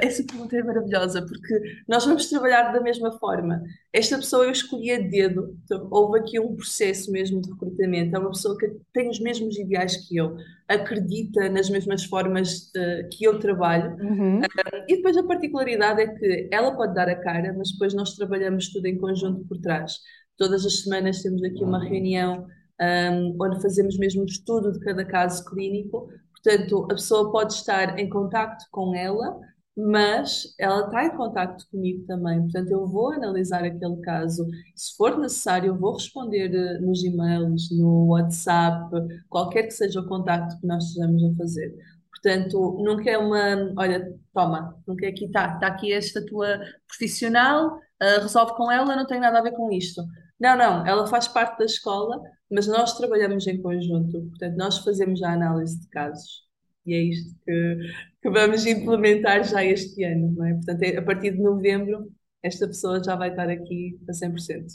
essa 0.01 0.23
pergunta 0.23 0.55
é 0.57 0.63
maravilhosa, 0.63 1.21
porque 1.25 1.61
nós 1.88 2.05
vamos 2.05 2.29
trabalhar 2.29 2.71
da 2.71 2.81
mesma 2.81 3.11
forma. 3.19 3.61
Esta 3.93 4.17
pessoa 4.17 4.45
eu 4.45 4.51
escolhi 4.51 4.91
a 4.91 4.99
dedo, 4.99 5.57
então, 5.63 5.88
houve 5.91 6.19
aqui 6.19 6.39
um 6.39 6.55
processo 6.55 7.11
mesmo 7.11 7.41
de 7.41 7.51
recrutamento. 7.51 8.15
É 8.15 8.19
uma 8.19 8.31
pessoa 8.31 8.57
que 8.57 8.71
tem 8.93 9.09
os 9.09 9.19
mesmos 9.19 9.57
ideais 9.57 10.07
que 10.07 10.17
eu, 10.17 10.35
acredita 10.67 11.49
nas 11.49 11.69
mesmas 11.69 12.03
formas 12.05 12.71
uh, 12.75 13.09
que 13.11 13.23
eu 13.23 13.39
trabalho. 13.39 13.95
Uhum. 14.01 14.39
Uh, 14.39 14.85
e 14.88 14.97
depois 14.97 15.17
a 15.17 15.23
particularidade 15.23 16.01
é 16.01 16.07
que 16.07 16.49
ela 16.51 16.75
pode 16.75 16.93
dar 16.93 17.07
a 17.07 17.15
cara, 17.15 17.53
mas 17.57 17.71
depois 17.71 17.93
nós 17.93 18.15
trabalhamos 18.15 18.69
tudo 18.69 18.85
em 18.85 18.97
conjunto 18.97 19.45
por 19.47 19.57
trás. 19.59 19.99
Todas 20.38 20.65
as 20.65 20.81
semanas 20.81 21.21
temos 21.21 21.43
aqui 21.43 21.63
uma 21.63 21.83
reunião 21.83 22.45
um, 22.79 23.35
onde 23.41 23.61
fazemos 23.61 23.97
mesmo 23.97 24.21
um 24.21 24.25
estudo 24.25 24.71
de 24.71 24.79
cada 24.79 25.03
caso 25.03 25.43
clínico 25.45 26.09
Portanto, 26.48 26.86
a 26.86 26.95
pessoa 26.95 27.30
pode 27.30 27.52
estar 27.52 28.00
em 28.00 28.08
contacto 28.08 28.64
com 28.72 28.95
ela, 28.95 29.38
mas 29.76 30.56
ela 30.58 30.86
está 30.86 31.06
em 31.06 31.18
contacto 31.18 31.66
comigo 31.70 32.06
também. 32.08 32.39
Portanto, 32.43 32.72
eu 32.72 32.88
vou 32.88 33.12
analisar 33.12 33.66
aquele 33.66 33.98
caso. 33.98 34.48
Se 34.74 34.95
for 34.95 35.18
necessário, 35.18 35.68
eu 35.68 35.78
vou 35.78 35.95
responder 35.95 36.56
eh, 36.56 36.80
nos 36.80 37.04
e-mails, 37.04 37.70
no 37.78 38.08
WhatsApp, 38.12 38.95
qualquer 39.28 39.64
que 39.64 39.72
seja 39.72 40.00
o 40.00 40.08
contacto 40.08 40.58
que 40.62 40.66
nós 40.66 40.86
estejamos 40.86 41.22
a 41.22 41.36
fazer. 41.36 41.76
Portanto, 42.12 42.78
nunca 42.82 43.10
é 43.10 43.18
uma, 43.18 43.74
olha, 43.78 44.18
toma, 44.34 44.74
nunca 44.88 45.06
é 45.06 45.10
aqui, 45.10 45.26
está, 45.26 45.56
está 45.56 45.68
aqui 45.68 45.91
esta 45.91 46.26
tua 46.26 46.62
profissional, 46.88 47.76
uh, 47.76 48.22
resolve 48.22 48.56
com 48.56 48.72
ela, 48.72 48.95
não 48.95 49.06
tem 49.06 49.20
nada 49.20 49.39
a 49.39 49.43
ver 49.43 49.52
com 49.52 49.70
isto. 49.70 50.02
Não, 50.39 50.57
não, 50.57 50.85
ela 50.85 51.07
faz 51.07 51.27
parte 51.27 51.57
da 51.59 51.65
escola, 51.65 52.21
mas 52.51 52.67
nós 52.67 52.97
trabalhamos 52.97 53.47
em 53.47 53.61
conjunto, 53.61 54.21
portanto, 54.29 54.55
nós 54.55 54.77
fazemos 54.79 55.21
a 55.23 55.33
análise 55.33 55.79
de 55.81 55.89
casos. 55.89 56.45
E 56.85 56.93
é 56.93 57.01
isto 57.01 57.35
que, 57.43 57.77
que 58.21 58.29
vamos 58.29 58.65
implementar 58.65 59.43
já 59.43 59.63
este 59.63 60.03
ano, 60.03 60.31
não 60.31 60.45
é? 60.45 60.53
Portanto, 60.53 60.83
é, 60.83 60.97
a 60.97 61.01
partir 61.01 61.31
de 61.31 61.41
novembro, 61.41 62.09
esta 62.41 62.67
pessoa 62.67 63.03
já 63.03 63.15
vai 63.15 63.29
estar 63.29 63.49
aqui 63.49 63.99
a 64.07 64.13
100%. 64.13 64.65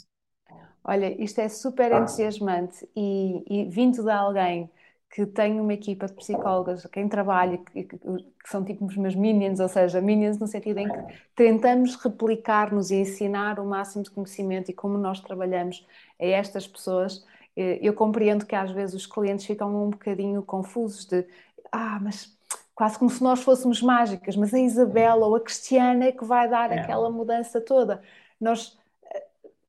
Olha, 0.83 1.21
isto 1.21 1.39
é 1.39 1.47
super 1.47 1.91
entusiasmante 1.93 2.87
e, 2.95 3.43
e 3.49 3.69
vindo 3.69 4.03
de 4.03 4.11
alguém 4.11 4.69
que 5.13 5.27
tem 5.27 5.61
uma 5.61 5.75
equipa 5.75 6.07
de 6.07 6.13
psicólogas, 6.13 6.87
quem 6.87 7.07
trabalha, 7.07 7.59
que, 7.59 7.83
que, 7.83 7.97
que, 7.99 8.49
são 8.49 8.65
tipo 8.65 8.83
os 8.83 8.97
meus 8.97 9.13
minions, 9.13 9.59
ou 9.59 9.69
seja, 9.69 10.01
minions 10.01 10.39
no 10.39 10.47
sentido 10.47 10.79
em 10.79 10.89
que 10.89 11.13
tentamos 11.35 11.95
replicar-nos 11.95 12.89
e 12.89 12.95
ensinar 12.95 13.59
o 13.59 13.65
máximo 13.65 14.03
de 14.03 14.09
conhecimento 14.09 14.71
e 14.71 14.73
como 14.73 14.97
nós 14.97 15.19
trabalhamos 15.19 15.85
a 16.19 16.25
estas 16.25 16.67
pessoas, 16.67 17.23
eh, 17.55 17.77
eu 17.79 17.93
compreendo 17.93 18.43
que 18.43 18.55
às 18.55 18.71
vezes 18.71 18.95
os 18.95 19.05
clientes 19.05 19.45
ficam 19.45 19.85
um 19.85 19.91
bocadinho 19.91 20.41
confusos 20.41 21.05
de 21.05 21.23
ah, 21.71 21.99
mas 22.01 22.35
quase 22.73 22.97
como 22.97 23.11
se 23.11 23.21
nós 23.21 23.43
fôssemos 23.43 23.83
mágicas, 23.83 24.35
mas 24.35 24.51
a 24.51 24.59
Isabela 24.59 25.27
ou 25.27 25.35
a 25.35 25.41
Cristiana 25.41 26.05
é 26.05 26.11
que 26.11 26.25
vai 26.25 26.49
dar 26.49 26.71
é. 26.71 26.79
aquela 26.79 27.11
mudança 27.11 27.61
toda. 27.61 28.01
Nós 28.41 28.75
eh, 29.13 29.25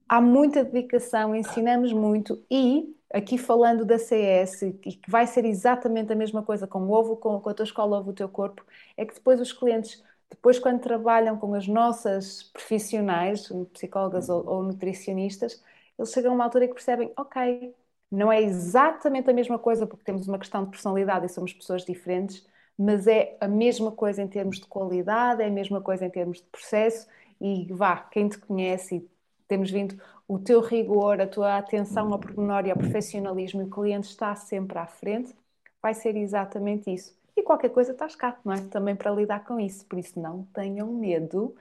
há 0.09 0.23
muita 0.23 0.65
dedicação, 0.65 1.37
ensinamos 1.37 1.93
muito 1.93 2.43
e 2.51 2.95
aqui 3.15 3.39
falando 3.39 3.85
da 3.85 3.97
CS, 3.99 4.63
e 4.67 4.73
que 4.73 5.11
vai 5.11 5.27
ser 5.27 5.45
exatamente 5.45 6.13
a 6.13 6.17
mesma 6.17 6.43
coisa 6.43 6.67
com 6.67 6.81
o 6.81 6.91
ovo, 6.91 7.17
com, 7.17 7.49
a 7.49 7.55
tua 7.55 7.65
escola, 7.65 7.99
ovo, 7.99 8.11
o 8.11 8.15
teu 8.15 8.29
corpo, 8.29 8.65
é 8.97 9.07
que 9.07 9.15
depois 9.15 9.41
os 9.41 9.53
clientes, 9.53 10.03
depois 10.29 10.59
quando 10.59 10.81
trabalham 10.81 11.39
com 11.39 11.55
as 11.55 11.69
nossas 11.69 12.43
profissionais, 12.43 13.49
psicólogas 13.73 14.29
ou, 14.29 14.45
ou 14.47 14.63
nutricionistas, 14.65 15.63
eles 15.97 16.11
chegam 16.13 16.33
a 16.33 16.35
uma 16.35 16.45
altura 16.45 16.67
que 16.67 16.75
percebem, 16.75 17.13
ok, 17.17 17.73
não 18.11 18.33
é 18.33 18.43
exatamente 18.43 19.31
a 19.31 19.33
mesma 19.33 19.59
coisa 19.61 19.87
porque 19.87 20.05
temos 20.05 20.27
uma 20.27 20.39
questão 20.39 20.65
de 20.65 20.71
personalidade 20.71 21.27
e 21.27 21.29
somos 21.29 21.53
pessoas 21.53 21.85
diferentes, 21.85 22.45
mas 22.77 23.07
é 23.07 23.37
a 23.41 23.47
mesma 23.47 23.93
coisa 23.93 24.23
em 24.23 24.29
termos 24.29 24.59
de 24.59 24.67
qualidade, 24.67 25.41
é 25.43 25.47
a 25.47 25.51
mesma 25.51 25.81
coisa 25.81 26.05
em 26.05 26.11
termos 26.11 26.39
de 26.39 26.47
processo 26.49 27.07
e 27.41 27.67
vá, 27.73 27.97
quem 28.11 28.29
te 28.29 28.39
conhece 28.39 28.97
e 28.97 29.11
temos 29.47 29.71
vindo 29.71 29.97
o 30.27 30.39
teu 30.39 30.61
rigor, 30.61 31.21
a 31.21 31.27
tua 31.27 31.59
atenção 31.59 32.13
ao 32.13 32.19
pormenor 32.19 32.67
e 32.67 32.71
ao 32.71 32.77
profissionalismo 32.77 33.63
e 33.63 33.65
o 33.65 33.71
cliente 33.71 34.09
está 34.09 34.35
sempre 34.35 34.79
à 34.79 34.87
frente, 34.87 35.35
vai 35.83 35.95
ser 35.95 36.17
exatamente 36.17 36.93
isso. 36.93 37.15
E 37.37 37.43
qualquer 37.43 37.71
coisa 37.71 37.93
estás 37.93 38.15
cá, 38.15 38.39
não 38.45 38.55
é? 38.55 38.61
Também 38.71 38.95
para 38.97 39.11
lidar 39.11 39.45
com 39.45 39.59
isso. 39.59 39.85
Por 39.87 39.99
isso, 39.99 40.19
não 40.21 40.45
tenham 40.55 40.87
medo 40.93 41.55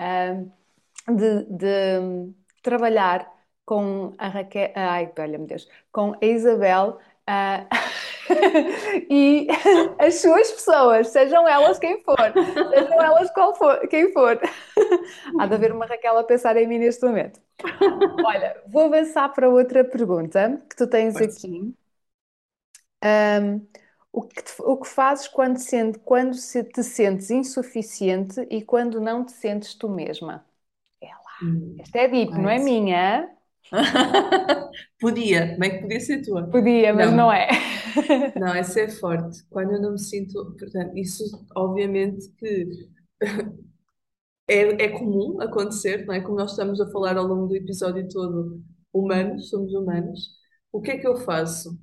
uh, 0.00 0.50
de, 1.14 1.44
de, 1.44 2.32
trabalhar 2.62 3.30
com 3.64 4.14
a 4.18 4.28
Raquel, 4.28 4.72
ai, 4.74 5.12
olha-me 5.18 5.46
Deus, 5.46 5.68
com 5.92 6.14
a 6.14 6.24
Isabel 6.24 6.98
uh, 7.28 7.68
e 9.10 9.46
as 9.98 10.16
suas 10.16 10.50
pessoas, 10.50 11.08
sejam 11.08 11.46
elas 11.46 11.78
quem 11.78 12.02
for, 12.02 12.16
sejam 12.70 13.02
elas 13.02 13.30
qual 13.32 13.54
for, 13.54 13.86
quem 13.88 14.12
for. 14.12 14.40
Há 15.38 15.46
de 15.46 15.54
haver 15.54 15.72
uma 15.72 15.86
Raquel 15.86 16.18
a 16.18 16.24
pensar 16.24 16.56
em 16.56 16.66
mim 16.66 16.78
neste 16.78 17.04
momento. 17.04 17.47
Olha, 18.22 18.62
vou 18.66 18.82
avançar 18.84 19.28
para 19.30 19.48
outra 19.48 19.84
pergunta 19.84 20.62
que 20.68 20.76
tu 20.76 20.86
tens 20.88 21.20
Pode 21.20 21.20
aqui. 21.20 21.74
Um, 23.04 23.66
o, 24.12 24.22
que 24.22 24.42
te, 24.42 24.52
o 24.62 24.76
que 24.78 24.88
fazes 24.88 25.28
quando, 25.28 25.58
sente, 25.58 25.98
quando 26.00 26.34
se 26.34 26.64
te 26.64 26.82
sentes 26.82 27.30
insuficiente 27.30 28.40
e 28.50 28.62
quando 28.64 29.00
não 29.00 29.24
te 29.24 29.32
sentes 29.32 29.74
tu 29.74 29.88
mesma? 29.88 30.44
É 31.02 31.08
lá. 31.08 31.38
Hum, 31.40 31.78
Esta 31.78 31.98
é 32.00 32.08
deep, 32.08 32.40
não 32.40 32.50
é 32.50 32.58
minha? 32.58 33.30
podia, 35.00 35.56
bem 35.58 35.70
que 35.72 35.78
podia 35.82 36.00
ser 36.00 36.22
tua. 36.22 36.46
Podia, 36.50 36.92
mas 36.94 37.12
não, 37.12 37.12
não 37.12 37.32
é. 37.32 37.48
não, 38.34 38.54
essa 38.54 38.80
é 38.80 38.88
forte. 38.88 39.44
Quando 39.50 39.72
eu 39.74 39.82
não 39.82 39.92
me 39.92 39.98
sinto. 39.98 40.54
Portanto, 40.58 40.96
isso 40.96 41.24
obviamente 41.56 42.28
que 42.38 42.88
é, 44.48 44.84
é 44.84 44.88
comum 44.88 45.40
acontecer, 45.40 46.06
não 46.06 46.14
é? 46.14 46.20
Como 46.20 46.38
nós 46.38 46.52
estamos 46.52 46.80
a 46.80 46.90
falar 46.90 47.16
ao 47.18 47.26
longo 47.26 47.48
do 47.48 47.56
episódio 47.56 48.08
todo, 48.08 48.62
humanos, 48.92 49.50
somos 49.50 49.72
humanos. 49.74 50.38
O 50.72 50.80
que 50.80 50.92
é 50.92 50.98
que 50.98 51.06
eu 51.06 51.16
faço? 51.16 51.78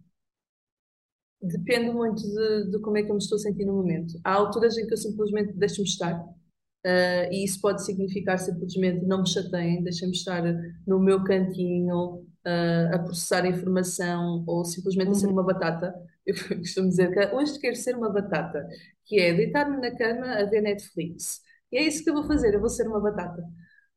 Depende 1.41 1.91
muito 1.91 2.23
de, 2.23 2.71
de 2.71 2.79
como 2.79 2.97
é 2.97 3.03
que 3.03 3.09
eu 3.11 3.15
me 3.15 3.21
estou 3.21 3.35
a 3.35 3.39
sentir 3.39 3.65
no 3.65 3.73
momento. 3.73 4.19
Há 4.23 4.33
alturas 4.33 4.77
em 4.77 4.87
que 4.87 4.93
eu 4.93 4.97
simplesmente 4.97 5.53
deixo-me 5.53 5.87
estar, 5.87 6.19
uh, 6.19 7.31
e 7.31 7.43
isso 7.43 7.61
pode 7.61 7.85
significar 7.85 8.39
simplesmente 8.39 9.05
não 9.05 9.21
me 9.21 9.29
chateiem, 9.29 9.83
deixem-me 9.83 10.15
estar 10.15 10.41
no 10.87 10.99
meu 10.99 11.23
cantinho 11.23 12.25
uh, 12.47 12.95
a 12.95 12.99
processar 12.99 13.43
a 13.43 13.49
informação 13.49 14.43
ou 14.47 14.65
simplesmente 14.65 15.11
a 15.11 15.13
ser 15.13 15.27
uhum. 15.27 15.33
uma 15.33 15.43
batata. 15.43 15.93
Eu 16.25 16.33
costumo 16.57 16.89
dizer 16.89 17.11
que 17.11 17.35
hoje 17.35 17.59
quero 17.59 17.75
ser 17.75 17.95
uma 17.95 18.09
batata, 18.11 18.67
que 19.05 19.19
é 19.19 19.31
deitar-me 19.31 19.77
na 19.77 19.95
cama 19.95 20.25
a 20.25 20.45
ver 20.45 20.61
Netflix 20.61 21.44
e 21.71 21.77
é 21.77 21.83
isso 21.83 22.03
que 22.03 22.09
eu 22.09 22.13
vou 22.13 22.23
fazer, 22.25 22.53
eu 22.53 22.59
vou 22.59 22.69
ser 22.69 22.87
uma 22.87 22.99
batata. 22.99 23.43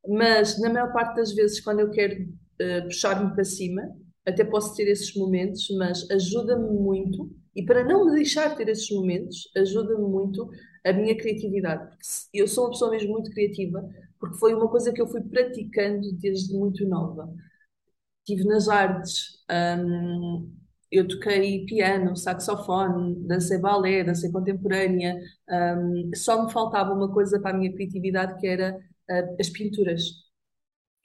Mas 0.07 0.61
na 0.61 0.71
maior 0.71 0.93
parte 0.93 1.17
das 1.17 1.33
vezes, 1.33 1.61
quando 1.61 1.81
eu 1.81 1.91
quero 1.91 2.23
uh, 2.23 2.85
puxar-me 2.85 3.33
para 3.35 3.45
cima, 3.45 3.83
até 4.27 4.45
posso 4.45 4.75
ter 4.75 4.89
esses 4.89 5.15
momentos, 5.15 5.69
mas 5.77 6.09
ajuda-me 6.11 6.71
muito, 6.71 7.31
e 7.55 7.65
para 7.65 7.85
não 7.85 8.07
me 8.07 8.15
deixar 8.15 8.55
ter 8.57 8.69
esses 8.69 8.91
momentos, 8.91 9.51
ajuda-me 9.57 10.07
muito 10.07 10.49
a 10.85 10.93
minha 10.93 11.17
criatividade. 11.17 11.89
Porque 11.91 12.05
eu 12.35 12.47
sou 12.47 12.65
uma 12.65 12.71
pessoa 12.71 12.91
mesmo 12.91 13.13
muito 13.13 13.31
criativa, 13.31 13.83
porque 14.21 14.39
foi 14.39 14.55
uma 14.55 14.69
coisa 14.69 14.93
que 14.93 15.01
eu 15.01 15.09
fui 15.09 15.23
praticando 15.23 16.13
desde 16.15 16.55
muito 16.57 16.87
nova. 16.87 17.33
Estive 18.21 18.45
nas 18.45 18.69
artes, 18.69 19.43
um, 19.81 20.53
eu 20.91 21.07
toquei 21.07 21.65
piano, 21.67 22.17
saxofone, 22.17 23.17
dancei 23.27 23.59
balé, 23.59 24.05
dancei 24.05 24.31
contemporânea. 24.31 25.17
Um, 25.51 26.11
só 26.15 26.45
me 26.45 26.53
faltava 26.53 26.93
uma 26.95 27.13
coisa 27.13 27.41
para 27.41 27.51
a 27.55 27.59
minha 27.59 27.73
criatividade 27.73 28.41
que 28.41 28.47
era 28.47 28.77
uh, 29.11 29.37
as 29.41 29.51
pinturas. 29.51 30.03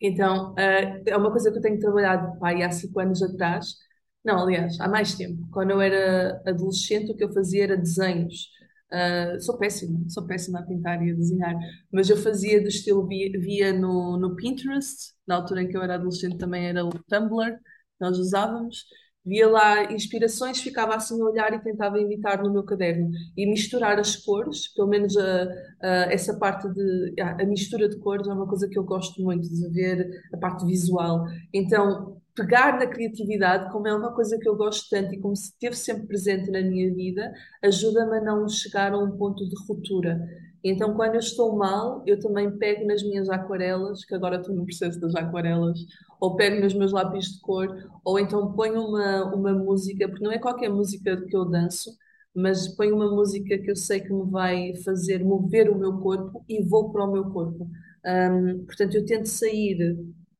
Então, 0.01 0.53
uh, 0.53 1.03
é 1.05 1.17
uma 1.17 1.31
coisa 1.31 1.51
que 1.51 1.57
eu 1.57 1.61
tenho 1.61 1.79
trabalhado 1.79 2.37
há 2.41 2.71
cinco 2.71 2.99
anos 2.99 3.21
atrás. 3.23 3.75
Não, 4.23 4.39
aliás, 4.43 4.79
há 4.79 4.87
mais 4.87 5.15
tempo. 5.15 5.47
Quando 5.51 5.71
eu 5.71 5.81
era 5.81 6.41
adolescente, 6.47 7.11
o 7.11 7.15
que 7.15 7.23
eu 7.23 7.33
fazia 7.33 7.63
era 7.63 7.77
desenhos. 7.77 8.49
Uh, 8.91 9.41
sou 9.41 9.57
péssima, 9.57 9.99
sou 10.07 10.25
péssima 10.27 10.59
a 10.59 10.63
pintar 10.63 11.01
e 11.03 11.11
a 11.11 11.15
desenhar, 11.15 11.55
mas 11.91 12.09
eu 12.11 12.17
fazia 12.17 12.61
do 12.61 12.67
estilo, 12.67 13.07
via, 13.07 13.31
via 13.39 13.73
no, 13.73 14.17
no 14.17 14.35
Pinterest, 14.35 15.13
na 15.25 15.37
altura 15.37 15.63
em 15.63 15.67
que 15.67 15.75
eu 15.75 15.81
era 15.81 15.95
adolescente 15.95 16.37
também 16.37 16.67
era 16.67 16.85
o 16.85 16.91
Tumblr, 16.91 17.57
nós 17.99 18.19
usávamos, 18.19 18.85
via 19.25 19.49
lá 19.49 19.91
inspirações, 19.91 20.61
ficava 20.61 20.95
assim 20.95 21.21
a 21.21 21.25
olhar 21.25 21.53
e 21.53 21.59
tentava 21.59 21.99
imitar 21.99 22.43
no 22.43 22.51
meu 22.51 22.63
caderno 22.63 23.09
e 23.37 23.45
misturar 23.45 23.99
as 23.99 24.15
cores, 24.15 24.67
pelo 24.73 24.87
menos 24.87 25.15
a, 25.17 25.47
a, 25.81 25.87
essa 26.11 26.37
parte 26.37 26.67
de 26.69 27.21
a, 27.21 27.45
mistura 27.45 27.87
de 27.87 27.97
cores 27.97 28.27
é 28.27 28.33
uma 28.33 28.47
coisa 28.47 28.67
que 28.67 28.77
eu 28.77 28.83
gosto 28.83 29.21
muito 29.21 29.47
de 29.47 29.69
ver 29.69 30.23
a 30.33 30.37
parte 30.37 30.65
visual. 30.65 31.25
Então, 31.53 32.21
pegar 32.35 32.79
na 32.79 32.87
criatividade, 32.87 33.71
como 33.71 33.87
é 33.87 33.95
uma 33.95 34.13
coisa 34.13 34.37
que 34.39 34.47
eu 34.47 34.55
gosto 34.55 34.89
tanto 34.89 35.13
e 35.13 35.19
como 35.19 35.33
esteve 35.33 35.75
sempre 35.75 36.07
presente 36.07 36.49
na 36.49 36.61
minha 36.61 36.93
vida, 36.93 37.31
ajuda-me 37.63 38.17
a 38.17 38.21
não 38.21 38.47
chegar 38.49 38.93
a 38.93 38.97
um 38.97 39.11
ponto 39.17 39.47
de 39.47 39.55
ruptura. 39.67 40.19
Então, 40.63 40.93
quando 40.95 41.15
eu 41.15 41.19
estou 41.19 41.55
mal, 41.57 42.01
eu 42.07 42.19
também 42.19 42.49
pego 42.57 42.87
nas 42.87 43.03
minhas 43.03 43.29
aquarelas, 43.29 44.05
que 44.05 44.15
agora 44.15 44.37
estou 44.37 44.55
no 44.55 44.65
processo 44.65 44.99
das 44.99 45.13
aquarelas, 45.13 45.77
ou 46.19 46.35
pego 46.37 46.61
nos 46.61 46.73
meus 46.73 46.93
lápis 46.93 47.25
de 47.33 47.41
cor, 47.41 47.67
ou 48.03 48.17
então 48.17 48.53
ponho 48.53 48.81
uma, 48.81 49.35
uma 49.35 49.53
música, 49.53 50.07
porque 50.07 50.23
não 50.23 50.31
é 50.31 50.39
qualquer 50.39 50.69
música 50.69 51.17
que 51.27 51.35
eu 51.35 51.43
danço, 51.45 51.91
mas 52.33 52.67
ponho 52.69 52.95
uma 52.95 53.11
música 53.11 53.57
que 53.57 53.69
eu 53.69 53.75
sei 53.75 53.99
que 53.99 54.11
me 54.11 54.29
vai 54.31 54.73
fazer 54.83 55.23
mover 55.23 55.69
o 55.69 55.77
meu 55.77 55.99
corpo 55.99 56.43
e 56.47 56.63
vou 56.63 56.91
para 56.91 57.03
o 57.03 57.11
meu 57.11 57.25
corpo. 57.25 57.69
Um, 58.05 58.65
portanto, 58.65 58.95
eu 58.95 59.05
tento 59.05 59.27
sair 59.27 59.97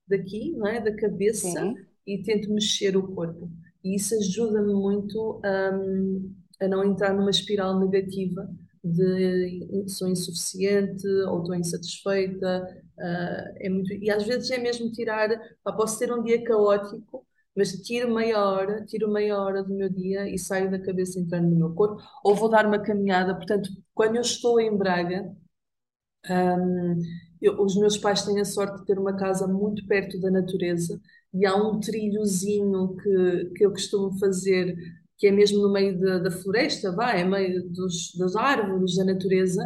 daqui, 0.07 0.51
não 0.51 0.67
é? 0.67 0.81
da 0.81 0.95
cabeça, 0.95 1.47
Sim. 1.47 1.75
e 2.05 2.21
tento 2.23 2.53
mexer 2.53 2.95
o 2.97 3.07
corpo. 3.13 3.49
E 3.83 3.95
isso 3.95 4.15
ajuda-me 4.15 4.73
muito 4.73 5.41
um, 5.43 6.33
a 6.61 6.67
não 6.67 6.83
entrar 6.83 7.13
numa 7.13 7.29
espiral 7.29 7.79
negativa 7.79 8.49
de 8.83 9.85
sou 9.87 10.09
insuficiente 10.09 11.07
ou 11.27 11.39
estou 11.41 11.55
insatisfeita. 11.55 12.83
Uh, 12.97 13.57
é 13.59 13.69
muito, 13.69 13.93
e 13.93 14.11
às 14.11 14.23
vezes 14.23 14.51
é 14.51 14.57
mesmo 14.57 14.91
tirar, 14.91 15.29
pá, 15.63 15.71
posso 15.73 15.97
ter 15.99 16.11
um 16.13 16.21
dia 16.23 16.43
caótico, 16.43 17.25
mas 17.55 17.71
tiro 17.81 18.13
meia 18.13 18.39
hora, 18.43 18.85
tiro 18.85 19.11
meia 19.11 19.37
hora 19.37 19.63
do 19.63 19.73
meu 19.73 19.89
dia 19.89 20.27
e 20.29 20.37
saio 20.37 20.69
da 20.69 20.79
cabeça 20.79 21.19
entrando 21.19 21.49
no 21.49 21.55
meu 21.55 21.73
corpo, 21.73 22.01
ou 22.23 22.35
vou 22.35 22.49
dar 22.49 22.65
uma 22.65 22.79
caminhada. 22.79 23.35
Portanto, 23.35 23.69
quando 23.93 24.15
eu 24.15 24.21
estou 24.21 24.59
em 24.59 24.75
Braga, 24.77 25.33
um, 26.29 27.01
eu, 27.45 27.61
os 27.61 27.75
meus 27.75 27.97
pais 27.97 28.23
têm 28.23 28.39
a 28.39 28.45
sorte 28.45 28.79
de 28.79 28.85
ter 28.85 28.99
uma 28.99 29.15
casa 29.15 29.47
muito 29.47 29.85
perto 29.87 30.19
da 30.19 30.31
natureza 30.31 30.99
e 31.33 31.45
há 31.45 31.55
um 31.55 31.79
trilhozinho 31.79 32.95
que, 32.97 33.51
que 33.55 33.65
eu 33.65 33.71
costumo 33.71 34.17
fazer 34.19 34.75
que 35.17 35.27
é 35.27 35.31
mesmo 35.31 35.61
no 35.61 35.71
meio 35.71 35.99
da, 35.99 36.19
da 36.19 36.31
floresta, 36.31 36.91
vai, 36.91 37.21
é 37.21 37.23
meio 37.23 37.69
dos, 37.69 38.13
das 38.17 38.35
árvores, 38.35 38.95
da 38.97 39.05
natureza, 39.05 39.65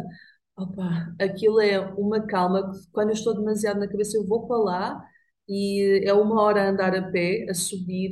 opa, 0.56 1.14
aquilo 1.20 1.60
é 1.60 1.80
uma 1.94 2.20
calma. 2.26 2.72
Quando 2.92 3.08
eu 3.08 3.14
estou 3.14 3.34
demasiado 3.34 3.80
na 3.80 3.88
cabeça, 3.88 4.16
eu 4.16 4.26
vou 4.26 4.46
para 4.46 4.56
lá 4.58 5.04
e 5.48 6.02
é 6.04 6.12
uma 6.12 6.40
hora 6.42 6.62
a 6.64 6.70
andar 6.70 6.94
a 6.94 7.10
pé, 7.10 7.46
a 7.50 7.54
subir, 7.54 8.10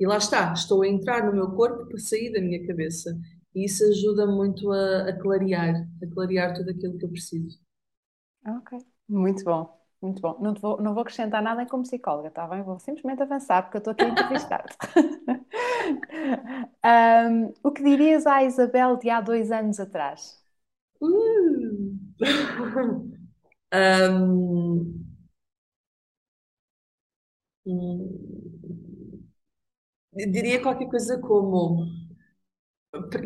e 0.00 0.06
lá 0.06 0.16
está, 0.16 0.52
estou 0.52 0.82
a 0.82 0.88
entrar 0.88 1.26
no 1.26 1.32
meu 1.32 1.50
corpo 1.52 1.86
para 1.88 1.98
sair 1.98 2.32
da 2.32 2.40
minha 2.40 2.64
cabeça. 2.66 3.18
E 3.54 3.64
isso 3.64 3.84
ajuda 3.84 4.26
muito 4.26 4.70
a, 4.72 5.08
a 5.08 5.12
clarear, 5.20 5.74
a 6.02 6.06
clarear 6.14 6.54
tudo 6.54 6.70
aquilo 6.70 6.96
que 6.98 7.04
eu 7.04 7.10
preciso. 7.10 7.58
Ok, 8.44 8.72
muito 9.08 9.44
bom. 9.44 9.76
Muito 10.00 10.20
bom. 10.22 10.38
Não 10.40 10.54
vou, 10.54 10.80
não 10.80 10.94
vou 10.94 11.02
acrescentar 11.02 11.42
nada 11.42 11.66
como 11.66 11.82
psicóloga, 11.82 12.28
está 12.28 12.46
bem? 12.46 12.62
Vou 12.62 12.78
simplesmente 12.78 13.22
avançar, 13.22 13.62
porque 13.62 13.78
eu 13.78 13.80
estou 13.80 13.92
aqui 13.92 14.04
a 14.04 14.08
entrevistar 14.08 14.64
um, 16.84 17.52
o 17.62 17.70
que 17.72 17.82
dirias 17.82 18.26
à 18.26 18.42
Isabel 18.44 18.96
de 18.96 19.10
há 19.10 19.20
dois 19.20 19.50
anos 19.50 19.78
atrás? 19.80 20.38
Um, 23.72 25.04
diria 30.32 30.60
qualquer 30.62 30.88
coisa 30.88 31.18
como: 31.20 31.86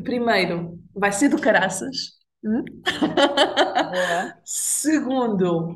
primeiro, 0.05 0.79
vai 0.95 1.13
ser 1.13 1.29
do 1.29 1.41
caraças. 1.41 2.22
Hum? 2.45 2.65
Segundo, 4.45 5.75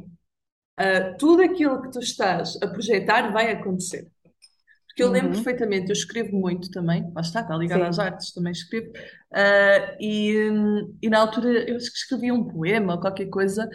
uh, 0.81 1.17
tudo 1.19 1.43
aquilo 1.43 1.83
que 1.83 1.91
tu 1.91 2.01
estás 2.01 2.59
a 2.63 2.67
projetar 2.67 3.33
vai 3.33 3.53
acontecer. 3.53 4.11
Porque 4.87 5.03
eu 5.03 5.11
lembro 5.11 5.29
uhum. 5.29 5.35
perfeitamente, 5.35 5.91
eu 5.91 5.93
escrevo 5.93 6.35
muito 6.35 6.71
também, 6.71 7.03
lá 7.15 7.21
está, 7.21 7.43
está 7.43 7.55
ligado 7.55 7.81
Sim. 7.83 7.87
às 7.87 7.99
artes, 7.99 8.33
também 8.33 8.53
escrevo, 8.53 8.89
uh, 8.89 9.97
e, 10.01 10.51
e 11.03 11.11
na 11.11 11.19
altura 11.19 11.69
eu 11.69 11.77
escrevi 11.77 12.33
um 12.33 12.45
poema 12.45 12.95
ou 12.95 13.01
qualquer 13.01 13.27
coisa, 13.27 13.69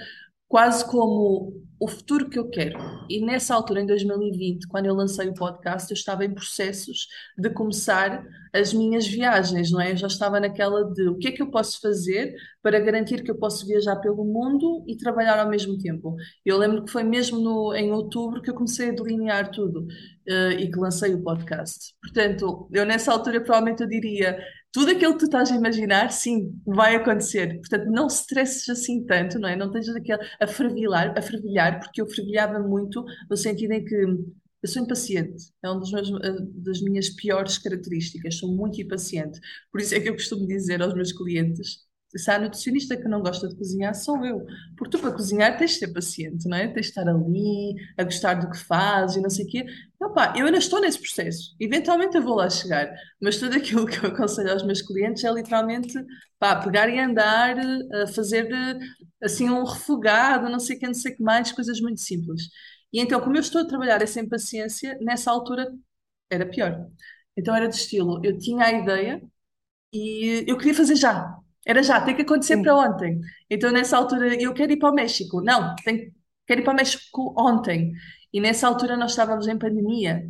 quase 0.51 0.85
como 0.85 1.53
o 1.79 1.87
futuro 1.87 2.29
que 2.29 2.37
eu 2.37 2.49
quero. 2.49 2.77
E 3.09 3.25
nessa 3.25 3.55
altura, 3.55 3.81
em 3.81 3.85
2020, 3.87 4.67
quando 4.67 4.85
eu 4.85 4.93
lancei 4.93 5.29
o 5.29 5.33
podcast, 5.33 5.89
eu 5.89 5.95
estava 5.95 6.25
em 6.25 6.33
processos 6.33 7.07
de 7.37 7.49
começar 7.49 8.23
as 8.53 8.73
minhas 8.73 9.07
viagens, 9.07 9.71
não 9.71 9.79
é? 9.79 9.93
Eu 9.93 9.97
já 9.97 10.07
estava 10.07 10.41
naquela 10.41 10.83
de 10.93 11.07
o 11.07 11.17
que 11.17 11.29
é 11.29 11.31
que 11.31 11.41
eu 11.41 11.49
posso 11.49 11.79
fazer 11.79 12.35
para 12.61 12.79
garantir 12.81 13.23
que 13.23 13.31
eu 13.31 13.37
posso 13.39 13.65
viajar 13.65 13.95
pelo 13.95 14.25
mundo 14.25 14.83
e 14.87 14.97
trabalhar 14.97 15.39
ao 15.39 15.49
mesmo 15.49 15.77
tempo. 15.77 16.17
Eu 16.45 16.57
lembro 16.57 16.83
que 16.83 16.91
foi 16.91 17.01
mesmo 17.01 17.39
no, 17.39 17.73
em 17.73 17.91
outubro 17.93 18.41
que 18.41 18.49
eu 18.49 18.55
comecei 18.55 18.89
a 18.89 18.93
delinear 18.93 19.51
tudo 19.51 19.85
uh, 19.85 20.51
e 20.59 20.69
que 20.69 20.77
lancei 20.77 21.15
o 21.15 21.23
podcast. 21.23 21.95
Portanto, 22.01 22.67
eu 22.73 22.85
nessa 22.85 23.13
altura 23.13 23.39
provavelmente 23.39 23.81
eu 23.81 23.89
diria 23.89 24.37
tudo 24.71 24.91
aquilo 24.91 25.13
que 25.13 25.19
tu 25.19 25.25
estás 25.25 25.51
a 25.51 25.55
imaginar, 25.55 26.11
sim, 26.11 26.59
vai 26.65 26.95
acontecer. 26.95 27.59
Portanto, 27.59 27.91
não 27.91 28.07
stresses 28.07 28.69
assim 28.69 29.05
tanto, 29.05 29.37
não 29.37 29.49
é? 29.49 29.55
Não 29.55 29.67
estejas 29.67 29.95
aqui 29.95 30.11
a 30.13 30.47
fervilhar, 30.47 31.17
a 31.17 31.21
fervilhar, 31.21 31.79
porque 31.79 32.01
eu 32.01 32.07
fervilhava 32.07 32.59
muito 32.59 33.03
no 33.29 33.35
sentido 33.35 33.73
em 33.73 33.83
que 33.83 33.95
eu 33.95 34.69
sou 34.69 34.83
impaciente. 34.83 35.51
É 35.63 35.69
uma 35.69 35.81
eh, 36.23 36.35
das 36.55 36.81
minhas 36.81 37.09
piores 37.09 37.57
características. 37.57 38.37
Sou 38.37 38.55
muito 38.55 38.79
impaciente. 38.81 39.39
Por 39.71 39.81
isso 39.81 39.95
é 39.95 39.99
que 39.99 40.09
eu 40.09 40.13
costumo 40.13 40.47
dizer 40.47 40.81
aos 40.81 40.93
meus 40.93 41.11
clientes 41.11 41.79
se 42.17 42.29
há 42.31 42.39
nutricionista 42.39 42.97
que 42.97 43.07
não 43.07 43.21
gosta 43.21 43.47
de 43.47 43.55
cozinhar, 43.55 43.93
sou 43.95 44.23
eu. 44.25 44.45
Porque 44.77 44.97
tu, 44.97 45.01
para 45.01 45.11
cozinhar, 45.11 45.57
tens 45.57 45.71
de 45.71 45.77
ser 45.79 45.93
paciente, 45.93 46.47
não 46.47 46.57
é? 46.57 46.67
Tens 46.67 46.87
de 46.87 46.89
estar 46.89 47.07
ali, 47.07 47.75
a 47.97 48.03
gostar 48.03 48.35
do 48.35 48.49
que 48.49 48.57
fazes 48.57 49.17
e 49.17 49.21
não 49.21 49.29
sei 49.29 49.45
o 49.45 49.47
quê. 49.47 49.65
Opa, 49.99 50.33
eu 50.35 50.45
ainda 50.45 50.57
estou 50.57 50.81
nesse 50.81 50.99
processo. 50.99 51.55
Eventualmente 51.59 52.15
eu 52.17 52.23
vou 52.23 52.35
lá 52.35 52.49
chegar. 52.49 52.91
Mas 53.21 53.37
tudo 53.37 53.55
aquilo 53.55 53.85
que 53.85 53.97
eu 54.03 54.09
aconselho 54.09 54.51
aos 54.51 54.63
meus 54.63 54.81
clientes 54.81 55.23
é 55.23 55.31
literalmente 55.31 55.93
pá, 56.39 56.55
pegar 56.61 56.89
e 56.89 56.99
andar, 56.99 57.57
a 57.59 58.07
fazer 58.07 58.47
assim 59.21 59.49
um 59.49 59.63
refogado, 59.63 60.49
não 60.49 60.59
sei 60.59 60.75
o 60.77 60.79
que, 60.79 60.87
não 60.87 60.93
sei 60.93 61.13
o 61.13 61.17
que 61.17 61.23
mais, 61.23 61.51
coisas 61.51 61.79
muito 61.81 62.01
simples. 62.01 62.43
E 62.93 62.99
então, 62.99 63.19
como 63.21 63.37
eu 63.37 63.41
estou 63.41 63.61
a 63.61 63.65
trabalhar 63.67 64.01
essa 64.01 64.19
impaciência, 64.19 64.97
nessa 65.01 65.31
altura 65.31 65.71
era 66.29 66.45
pior. 66.45 66.87
Então 67.37 67.55
era 67.55 67.67
de 67.67 67.75
estilo, 67.75 68.21
eu 68.23 68.37
tinha 68.37 68.65
a 68.65 68.71
ideia 68.73 69.21
e 69.93 70.45
eu 70.47 70.57
queria 70.57 70.75
fazer 70.75 70.95
já. 70.97 71.37
Era 71.65 71.83
já, 71.83 72.01
tem 72.01 72.15
que 72.15 72.23
acontecer 72.23 72.55
Sim. 72.57 72.63
para 72.63 72.75
ontem. 72.75 73.21
Então, 73.49 73.71
nessa 73.71 73.97
altura, 73.97 74.35
eu 74.41 74.53
quero 74.53 74.71
ir 74.71 74.77
para 74.77 74.91
o 74.91 74.95
México. 74.95 75.41
Não, 75.41 75.75
tem, 75.83 76.13
quero 76.47 76.61
ir 76.61 76.63
para 76.63 76.73
o 76.73 76.75
México 76.75 77.35
ontem. 77.37 77.93
E 78.33 78.39
nessa 78.41 78.67
altura 78.67 78.97
nós 78.97 79.11
estávamos 79.11 79.47
em 79.47 79.57
pandemia, 79.57 80.27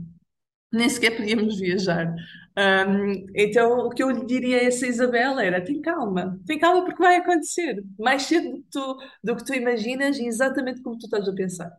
nem 0.72 0.90
sequer 0.90 1.18
podíamos 1.18 1.60
viajar. 1.60 2.14
Um, 2.58 3.28
então, 3.36 3.88
o 3.88 3.90
que 3.90 4.04
eu 4.04 4.10
lhe 4.12 4.26
diria 4.26 4.58
a 4.58 4.64
essa 4.66 4.88
Isabela 4.88 5.44
era: 5.44 5.64
tem 5.64 5.82
calma, 5.82 6.40
tem 6.46 6.60
calma 6.60 6.84
porque 6.86 7.02
vai 7.04 7.18
acontecer 7.18 7.84
mais 8.00 8.24
cedo 8.24 8.52
do 8.52 8.58
que 8.64 8.70
tu, 8.72 8.98
do 9.24 9.36
que 9.38 9.46
tu 9.46 9.54
imaginas 9.56 10.18
e 10.20 10.28
exatamente 10.28 10.82
como 10.82 10.98
tu 10.98 11.06
estás 11.06 11.28
a 11.28 11.34
pensar. 11.34 11.72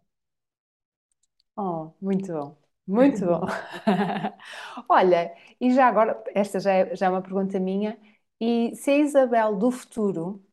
Oh, 1.56 1.92
muito 2.00 2.32
bom, 2.32 2.56
muito 2.86 3.24
bom. 3.26 3.42
Olha, 4.88 5.32
e 5.60 5.72
já 5.72 5.86
agora, 5.88 6.22
esta 6.34 6.60
já 6.60 6.72
é, 6.72 6.96
já 6.96 7.06
é 7.06 7.08
uma 7.10 7.22
pergunta 7.22 7.58
minha. 7.60 7.98
E 8.42 8.74
se 8.76 8.90
a 8.90 8.98
Isabel 8.98 9.56
do 9.56 9.70
futuro, 9.70 10.44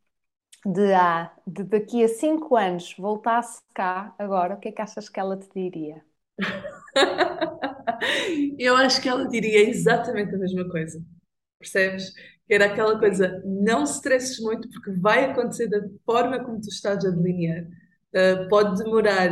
de, 0.66 0.94
há, 0.94 1.34
de 1.48 1.64
daqui 1.66 2.04
a 2.04 2.10
cinco 2.10 2.56
anos, 2.58 2.96
voltasse 2.98 3.62
cá 3.76 4.16
agora, 4.20 4.56
o 4.56 4.60
que 4.62 4.70
é 4.70 4.74
que 4.74 4.82
achas 4.84 5.10
que 5.10 5.20
ela 5.20 5.38
te 5.38 5.50
diria? 5.56 6.04
Eu 8.58 8.76
acho 8.76 9.02
que 9.02 9.10
ela 9.10 9.28
diria 9.28 9.68
exatamente 9.70 10.36
a 10.36 10.38
mesma 10.38 10.68
coisa. 10.70 11.04
Percebes? 11.60 12.12
Que 12.48 12.56
era 12.56 12.66
aquela 12.68 13.00
coisa, 13.00 13.42
não 13.46 13.86
se 13.86 13.96
stresses 13.96 14.40
muito 14.42 14.70
porque 14.70 14.92
vai 15.00 15.26
acontecer 15.26 15.68
da 15.70 15.82
forma 16.06 16.44
como 16.44 16.62
tu 16.62 16.70
estás 16.70 17.06
a 17.06 17.12
delinear. 17.12 17.66
Uh, 18.16 18.50
pode 18.50 18.84
demorar 18.84 19.32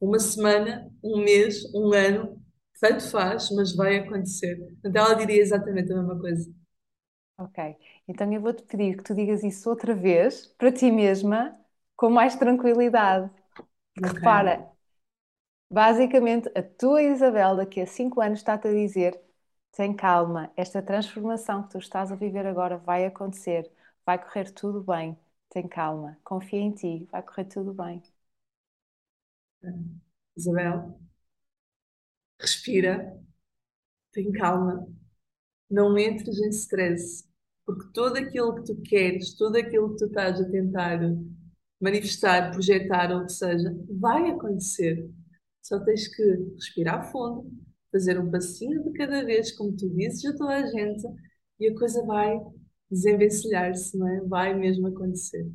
uma 0.00 0.18
semana, 0.20 0.90
um 1.04 1.18
mês, 1.24 1.64
um 1.74 1.92
ano, 1.94 2.42
tanto 2.80 3.02
faz, 3.10 3.50
mas 3.52 3.74
vai 3.74 3.98
acontecer. 3.98 4.58
Então 4.84 5.04
ela 5.06 5.14
diria 5.14 5.40
exatamente 5.42 5.92
a 5.92 5.96
mesma 5.96 6.18
coisa. 6.20 6.50
Ok, 7.38 7.76
então 8.08 8.32
eu 8.32 8.40
vou-te 8.40 8.62
pedir 8.64 8.96
que 8.96 9.04
tu 9.04 9.14
digas 9.14 9.44
isso 9.44 9.70
outra 9.70 9.94
vez, 9.94 10.46
para 10.58 10.72
ti 10.72 10.90
mesma, 10.90 11.56
com 11.96 12.10
mais 12.10 12.34
tranquilidade. 12.36 13.30
Okay. 14.04 14.38
Repara, 14.38 14.68
basicamente, 15.70 16.50
a 16.54 16.62
tua 16.62 17.02
Isabel 17.02 17.56
daqui 17.56 17.80
a 17.80 17.86
5 17.86 18.20
anos 18.20 18.40
está-te 18.40 18.68
a 18.68 18.72
dizer: 18.72 19.18
tem 19.72 19.94
calma, 19.94 20.50
esta 20.56 20.82
transformação 20.82 21.62
que 21.62 21.70
tu 21.70 21.78
estás 21.78 22.12
a 22.12 22.16
viver 22.16 22.46
agora 22.46 22.76
vai 22.78 23.06
acontecer, 23.06 23.70
vai 24.04 24.18
correr 24.22 24.50
tudo 24.52 24.82
bem, 24.82 25.18
tem 25.50 25.66
calma, 25.68 26.18
confia 26.24 26.60
em 26.60 26.72
ti, 26.72 27.08
vai 27.10 27.22
correr 27.22 27.44
tudo 27.46 27.72
bem. 27.74 28.02
Isabel, 30.36 30.96
respira, 32.40 33.16
tem 34.12 34.32
calma, 34.32 34.86
não 35.70 35.98
entres 35.98 36.40
em 36.40 36.50
stress, 36.50 37.27
porque 37.68 37.92
tudo 37.92 38.16
aquilo 38.16 38.54
que 38.54 38.64
tu 38.64 38.80
queres, 38.80 39.34
tudo 39.34 39.58
aquilo 39.58 39.90
que 39.90 39.98
tu 39.98 40.06
estás 40.06 40.40
a 40.40 40.50
tentar 40.50 40.98
manifestar, 41.78 42.50
projetar 42.50 43.12
ou 43.12 43.20
o 43.20 43.26
que 43.26 43.32
seja, 43.32 43.76
vai 43.90 44.30
acontecer. 44.30 45.06
Só 45.60 45.78
tens 45.80 46.08
que 46.08 46.22
respirar 46.54 47.12
fundo, 47.12 47.46
fazer 47.92 48.18
um 48.18 48.30
passinho 48.30 48.82
de 48.84 48.92
cada 48.92 49.22
vez, 49.22 49.52
como 49.52 49.76
tu 49.76 49.86
dizes 49.90 50.24
a 50.24 50.34
toda 50.34 50.54
a 50.54 50.66
gente, 50.66 51.06
e 51.60 51.68
a 51.68 51.74
coisa 51.78 52.02
vai 52.06 52.40
desenvencilhar-se, 52.90 53.98
não 53.98 54.08
é? 54.08 54.20
Vai 54.22 54.54
mesmo 54.54 54.86
acontecer. 54.86 55.46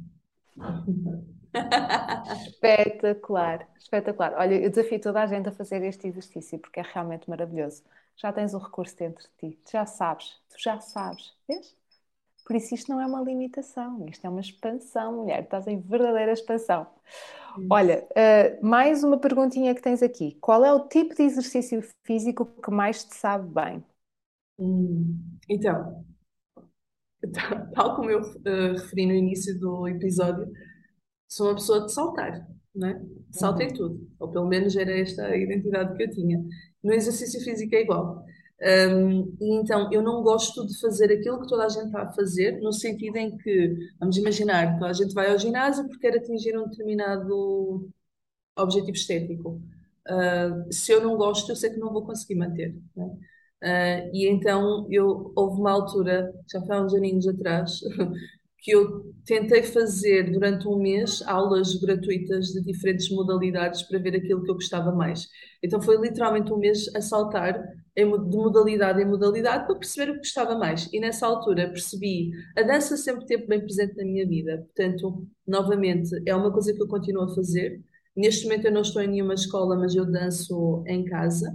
Espetacular, 2.48 3.68
espetacular. 3.80 4.34
Olha, 4.38 4.62
eu 4.62 4.70
desafio 4.70 5.00
toda 5.00 5.22
a 5.22 5.26
gente 5.26 5.50
a 5.50 5.52
fazer 5.52 5.84
este 5.84 6.08
exercício 6.08 6.60
porque 6.60 6.80
é 6.80 6.84
realmente 6.84 7.28
maravilhoso. 7.28 7.84
Já 8.16 8.32
tens 8.32 8.54
o 8.54 8.60
recurso 8.60 8.96
dentro 8.98 9.24
de 9.24 9.50
ti, 9.50 9.60
tu 9.64 9.72
já 9.72 9.86
sabes, 9.86 10.40
tu 10.50 10.60
já 10.60 10.80
sabes, 10.80 11.34
vês? 11.48 11.76
Por 12.46 12.56
isso 12.56 12.76
isto 12.76 12.92
não 12.92 13.00
é 13.00 13.06
uma 13.06 13.22
limitação, 13.22 14.06
isto 14.08 14.26
é 14.26 14.30
uma 14.30 14.42
expansão, 14.42 15.18
mulher, 15.18 15.44
estás 15.44 15.68
em 15.68 15.80
verdadeira 15.80 16.34
expansão. 16.34 16.88
Olha, 17.70 18.08
uh, 18.12 18.66
mais 18.66 19.04
uma 19.04 19.18
perguntinha 19.18 19.76
que 19.76 19.82
tens 19.82 20.02
aqui. 20.02 20.38
Qual 20.42 20.66
é 20.66 20.74
o 20.74 20.88
tipo 20.88 21.16
de 21.16 21.24
exercício 21.24 21.82
físico 22.04 22.46
que 22.46 22.72
mais 22.72 23.04
te 23.04 23.16
sabe 23.16 23.48
bem? 23.54 23.84
Hum, 24.60 25.20
então, 25.50 26.04
tal 27.74 27.96
como 27.96 28.10
eu 28.10 28.22
uh, 28.22 28.74
referi 28.74 29.06
no 29.06 29.14
início 29.14 29.58
do 29.60 29.88
episódio, 29.88 30.52
sou 31.30 31.48
uma 31.48 31.56
pessoa 31.56 31.86
de 31.86 31.94
saltar, 31.94 32.48
não 32.76 32.88
é? 32.88 33.02
Salto 33.32 33.62
em 33.62 33.68
uhum. 33.68 33.74
tudo, 33.74 34.12
ou 34.20 34.32
pelo 34.32 34.48
menos 34.48 34.76
era 34.76 34.92
esta 34.92 35.26
a 35.26 35.38
identidade 35.38 35.96
que 35.96 36.04
eu 36.04 36.12
tinha. 36.12 36.44
No 36.84 36.94
exercício 36.94 37.42
físico 37.42 37.74
é 37.76 37.82
igual. 37.82 38.24
Um, 38.64 39.36
e 39.42 39.56
então 39.56 39.92
eu 39.92 40.02
não 40.02 40.24
gosto 40.24 40.66
de 40.66 40.80
fazer 40.80 41.12
aquilo 41.12 41.42
que 41.42 41.48
toda 41.50 41.66
a 41.66 41.70
gente 41.70 41.88
está 41.88 42.04
a 42.04 42.14
fazer, 42.14 42.62
no 42.62 42.72
sentido 42.72 43.18
em 43.18 43.38
que, 43.38 43.76
vamos 44.00 44.16
imaginar, 44.18 44.80
toda 44.80 44.90
a 44.90 44.94
gente 44.94 45.14
vai 45.14 45.30
ao 45.32 45.38
ginásio 45.38 45.86
porque 45.88 46.00
quer 46.10 46.18
atingir 46.18 46.58
um 46.58 46.70
determinado 46.70 47.90
objetivo 48.58 48.94
estético. 48.94 49.62
Uh, 50.08 50.72
se 50.72 50.92
eu 50.92 51.02
não 51.02 51.18
gosto, 51.18 51.52
eu 51.52 51.56
sei 51.56 51.72
que 51.72 51.80
não 51.80 51.92
vou 51.94 52.06
conseguir 52.06 52.36
manter. 52.36 52.76
Uh, 52.96 54.10
e 54.14 54.28
então 54.30 54.88
eu 54.92 55.32
houve 55.36 55.60
uma 55.60 55.72
altura, 55.72 56.34
já 56.52 56.62
foi 56.62 56.76
há 56.76 56.82
uns 56.82 56.94
aninhos 56.94 57.28
atrás, 57.28 57.80
que 58.64 58.72
eu 58.72 59.14
tentei 59.26 59.62
fazer 59.62 60.32
durante 60.32 60.68
um 60.70 60.78
mês 60.78 61.22
aulas 61.24 61.76
gratuitas 61.76 62.48
de 62.48 62.64
diferentes 62.64 63.10
modalidades 63.10 63.82
para 63.84 64.00
ver 64.00 64.16
aquilo 64.16 64.42
que 64.42 64.50
eu 64.50 64.56
gostava 64.56 64.90
mais. 64.94 65.28
Então 65.62 65.82
foi 65.82 65.98
literalmente 65.98 66.52
um 66.52 66.58
mês 66.58 66.88
a 66.96 67.02
saltar 67.02 67.62
de 67.96 68.06
modalidade 68.06 69.02
em 69.02 69.06
modalidade 69.06 69.66
para 69.66 69.76
perceber 69.76 70.12
o 70.12 70.14
que 70.14 70.20
gostava 70.20 70.58
mais. 70.58 70.90
E 70.94 71.00
nessa 71.00 71.28
altura 71.28 71.68
percebi, 71.68 72.32
a 72.58 72.62
dança 72.64 72.96
sempre 72.96 73.26
teve 73.26 73.46
bem 73.46 73.60
presente 73.60 73.98
na 73.98 74.06
minha 74.06 74.26
vida. 74.26 74.66
Portanto, 74.66 75.28
novamente, 75.46 76.10
é 76.26 76.34
uma 76.34 76.52
coisa 76.52 76.74
que 76.74 76.82
eu 76.82 76.88
continuo 76.88 77.24
a 77.24 77.36
fazer. 77.36 77.82
Neste 78.16 78.46
momento 78.46 78.66
eu 78.66 78.72
não 78.72 78.82
estou 78.82 79.02
em 79.02 79.08
nenhuma 79.10 79.34
escola, 79.34 79.76
mas 79.76 79.94
eu 79.94 80.10
danço 80.10 80.84
em 80.88 81.04
casa. 81.04 81.54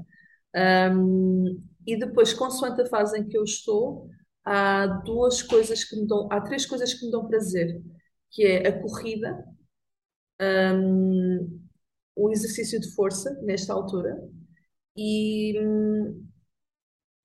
Um, 0.95 1.59
e 1.87 1.99
depois, 1.99 2.35
consoante 2.35 2.83
a 2.83 2.87
fase 2.87 3.19
em 3.19 3.27
que 3.27 3.37
eu 3.37 3.45
estou, 3.45 4.11
há 4.49 4.87
duas 5.05 5.43
coisas 5.43 5.85
que 5.85 5.97
me 5.97 6.07
dão, 6.07 6.29
há 6.33 6.41
três 6.41 6.65
coisas 6.67 6.95
que 6.95 7.05
me 7.05 7.13
dão 7.13 7.29
prazer, 7.29 7.83
que 8.31 8.45
é 8.47 8.67
a 8.69 8.81
corrida, 8.83 9.45
um, 10.75 11.61
o 12.17 12.31
exercício 12.31 12.81
de 12.81 12.95
força 12.95 13.31
nesta 13.43 13.73
altura 13.73 14.17
e 14.97 15.59
um, 15.61 16.27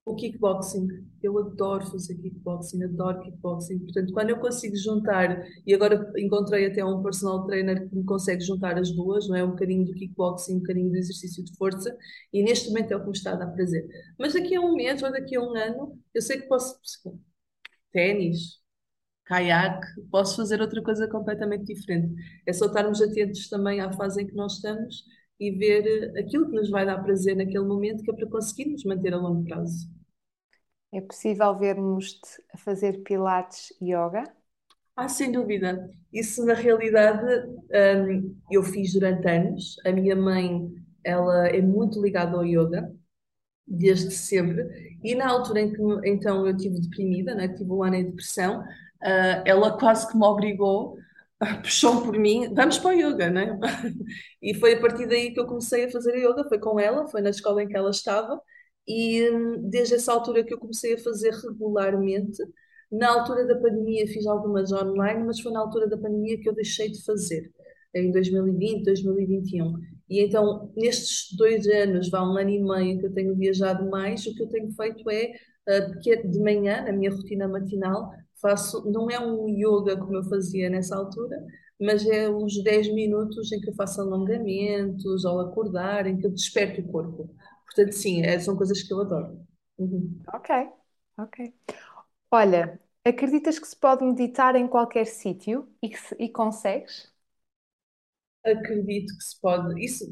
o 0.06 0.16
kickboxing. 0.16 0.88
Eu 1.24 1.38
adoro 1.40 1.86
fazer 1.90 2.16
kickboxing, 2.16 2.84
adoro 2.84 3.22
kickboxing. 3.22 3.80
Portanto, 3.80 4.14
quando 4.14 4.30
eu 4.32 4.40
consigo 4.40 4.76
juntar, 4.76 5.44
e 5.66 5.74
agora 5.74 6.12
encontrei 6.18 6.66
até 6.68 6.84
um 6.84 7.02
personal 7.02 7.46
trainer 7.46 7.90
que 7.90 7.96
me 7.96 8.04
consegue 8.04 8.42
juntar 8.44 8.78
as 8.78 8.92
duas, 8.92 9.28
não 9.30 9.36
é? 9.36 9.44
Um 9.44 9.52
bocadinho 9.52 9.86
do 9.86 9.94
kickboxing, 9.94 10.58
um 10.58 10.60
bocadinho 10.60 10.92
do 10.92 10.98
exercício 10.98 11.44
de 11.44 11.56
força, 11.58 11.96
e 12.34 12.44
neste 12.44 12.68
momento 12.70 12.92
é 12.92 12.98
o 12.98 13.00
que 13.02 13.08
me 13.08 13.14
está 13.14 13.34
a 13.34 13.36
dar 13.36 13.48
prazer. 13.48 13.88
Mas 14.20 14.34
daqui 14.34 14.56
a 14.56 14.62
um 14.62 14.76
mês 14.76 15.02
ou 15.02 15.12
daqui 15.12 15.36
a 15.36 15.42
um 15.42 15.56
ano, 15.56 16.00
eu 16.14 16.22
sei 16.22 16.40
que 16.42 16.48
posso. 16.48 16.78
Ténis, 17.92 18.60
caiaque, 19.26 19.88
posso 20.12 20.38
fazer 20.38 20.62
outra 20.62 20.82
coisa 20.84 21.08
completamente 21.08 21.66
diferente. 21.66 22.14
É 22.48 22.54
só 22.54 22.68
estarmos 22.68 23.02
atentos 23.02 23.50
também 23.50 23.82
à 23.82 23.92
fase 23.94 24.22
em 24.24 24.28
que 24.28 24.36
nós 24.36 24.56
estamos 24.56 25.06
e 25.40 25.52
ver 25.52 26.14
aquilo 26.18 26.50
que 26.50 26.56
nos 26.56 26.70
vai 26.70 26.86
dar 26.86 27.04
prazer 27.04 27.36
naquele 27.36 27.66
momento, 27.66 28.04
que 28.04 28.12
é 28.12 28.16
para 28.16 28.30
conseguirmos 28.30 28.84
manter 28.86 29.14
a 29.14 29.18
longo 29.18 29.44
prazo. 29.46 29.88
É 30.94 31.02
possível 31.02 31.58
vermos-te 31.58 32.44
a 32.54 32.58
fazer 32.58 33.02
pilates 33.04 33.74
yoga? 33.82 34.24
Ah, 34.96 35.10
sem 35.10 35.32
dúvida. 35.32 35.90
Isso, 36.14 36.46
na 36.46 36.54
realidade, 36.54 37.26
um, 38.08 38.36
eu 38.52 38.62
fiz 38.62 38.94
durante 38.94 39.28
anos. 39.28 39.76
A 39.86 39.92
minha 39.92 40.16
mãe, 40.16 40.72
ela 41.04 41.48
é 41.48 41.60
muito 41.62 42.00
ligada 42.00 42.38
ao 42.38 42.46
yoga, 42.46 42.94
desde 43.66 44.12
sempre. 44.12 45.00
E 45.04 45.16
na 45.16 45.30
altura 45.30 45.62
em 45.62 45.74
que, 45.74 45.82
então, 46.08 46.46
eu 46.46 46.56
estive 46.56 46.80
deprimida, 46.80 47.34
né, 47.34 47.48
tive 47.48 47.72
um 47.72 47.82
ano 47.82 47.96
em 47.96 48.06
depressão, 48.06 48.62
uh, 48.62 49.42
ela 49.46 49.76
quase 49.80 50.08
que 50.08 50.16
me 50.16 50.26
obrigou 50.26 50.96
puxou 51.62 52.02
por 52.02 52.18
mim, 52.18 52.54
vamos 52.54 52.78
para 52.78 52.96
o 52.96 53.00
yoga, 53.00 53.30
né? 53.30 53.60
E 54.42 54.54
foi 54.54 54.74
a 54.74 54.80
partir 54.80 55.08
daí 55.08 55.34
que 55.34 55.40
eu 55.40 55.48
comecei 55.48 55.86
a 55.86 55.92
fazer 55.92 56.16
yoga, 56.18 56.48
foi 56.48 56.60
com 56.60 56.80
ela, 56.80 57.08
foi 57.08 57.22
na 57.22 57.30
escola 57.30 57.64
em 57.64 57.68
que 57.68 57.76
ela 57.76 57.90
estava, 57.90 58.40
e 58.88 59.30
hum, 59.30 59.70
desde 59.70 59.96
essa 59.96 60.14
altura 60.14 60.44
que 60.44 60.54
eu 60.54 60.60
comecei 60.60 60.94
a 60.96 60.98
fazer 60.98 61.32
regularmente. 61.32 62.44
Na 62.92 63.10
altura 63.10 63.46
da 63.46 63.56
pandemia 63.56 64.08
fiz 64.08 64.26
algumas 64.28 64.72
online, 64.72 65.24
mas 65.26 65.40
foi 65.40 65.52
na 65.52 65.60
altura 65.60 65.88
da 65.88 65.98
pandemia 65.98 66.40
que 66.40 66.48
eu 66.48 66.54
deixei 66.54 66.92
de 66.92 67.04
fazer, 67.04 67.52
em 67.96 68.12
2020, 68.12 68.84
2021. 68.84 69.74
E 70.10 70.22
então, 70.22 70.72
nestes 70.76 71.36
dois 71.36 71.66
anos, 71.68 72.10
vá 72.10 72.22
um 72.22 72.38
ano 72.38 72.50
e 72.50 72.62
meio 72.62 73.00
que 73.00 73.08
eu 73.08 73.14
tenho 73.14 73.36
viajado 73.36 73.90
mais, 73.90 74.26
o 74.28 74.36
que 74.36 74.44
eu 74.44 74.50
tenho 74.50 74.72
feito 74.74 75.10
é, 75.10 75.34
uh, 75.70 76.30
de 76.30 76.40
manhã, 76.40 76.84
na 76.84 76.92
minha 76.92 77.10
rotina 77.10 77.48
matinal, 77.48 78.12
faço, 78.40 78.84
não 78.92 79.10
é 79.10 79.20
um 79.20 79.48
yoga 79.50 79.98
como 79.98 80.16
eu 80.16 80.24
fazia 80.26 80.70
nessa 80.70 80.96
altura, 80.96 81.36
mas 81.82 82.06
é 82.06 82.30
uns 82.30 82.62
10 82.64 82.94
minutos 82.94 83.52
em 83.52 83.60
que 83.60 83.70
eu 83.70 83.74
faço 83.74 84.02
alongamentos 84.02 85.26
ao 85.26 85.40
acordar, 85.40 86.06
em 86.06 86.18
que 86.18 86.26
eu 86.28 86.32
desperto 86.32 86.82
o 86.82 86.88
corpo. 86.88 87.30
Portanto, 87.76 87.94
sim, 87.94 88.22
é, 88.24 88.40
são 88.40 88.56
coisas 88.56 88.82
que 88.84 88.94
eu 88.94 89.02
adoro. 89.02 89.40
Uhum. 89.78 90.20
Ok, 90.34 90.50
ok. 91.18 91.54
Olha, 92.32 92.80
acreditas 93.06 93.60
que 93.60 93.68
se 93.68 93.76
pode 93.76 94.04
meditar 94.06 94.56
em 94.56 94.68
qualquer 94.68 95.06
sítio 95.08 95.70
e, 95.82 95.90
que 95.90 95.98
se, 96.00 96.16
e 96.20 96.30
consegues? 96.30 97.12
Acredito 98.46 99.16
que 99.18 99.24
se 99.24 99.40
pode. 99.42 99.84
Isso 99.84 100.06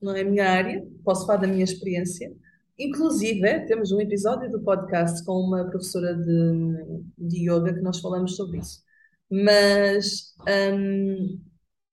não 0.00 0.16
é 0.16 0.22
a 0.22 0.24
minha 0.24 0.50
área, 0.50 0.86
posso 1.04 1.26
falar 1.26 1.40
da 1.40 1.46
minha 1.48 1.64
experiência. 1.64 2.34
Inclusive, 2.78 3.66
temos 3.66 3.92
um 3.92 4.00
episódio 4.00 4.50
do 4.50 4.62
podcast 4.62 5.24
com 5.24 5.34
uma 5.40 5.64
professora 5.70 6.14
de, 6.16 7.04
de 7.18 7.50
yoga 7.50 7.74
que 7.74 7.80
nós 7.82 8.00
falamos 8.00 8.36
sobre 8.36 8.58
isso. 8.60 8.82
Mas, 9.30 10.34
hum, 10.74 11.40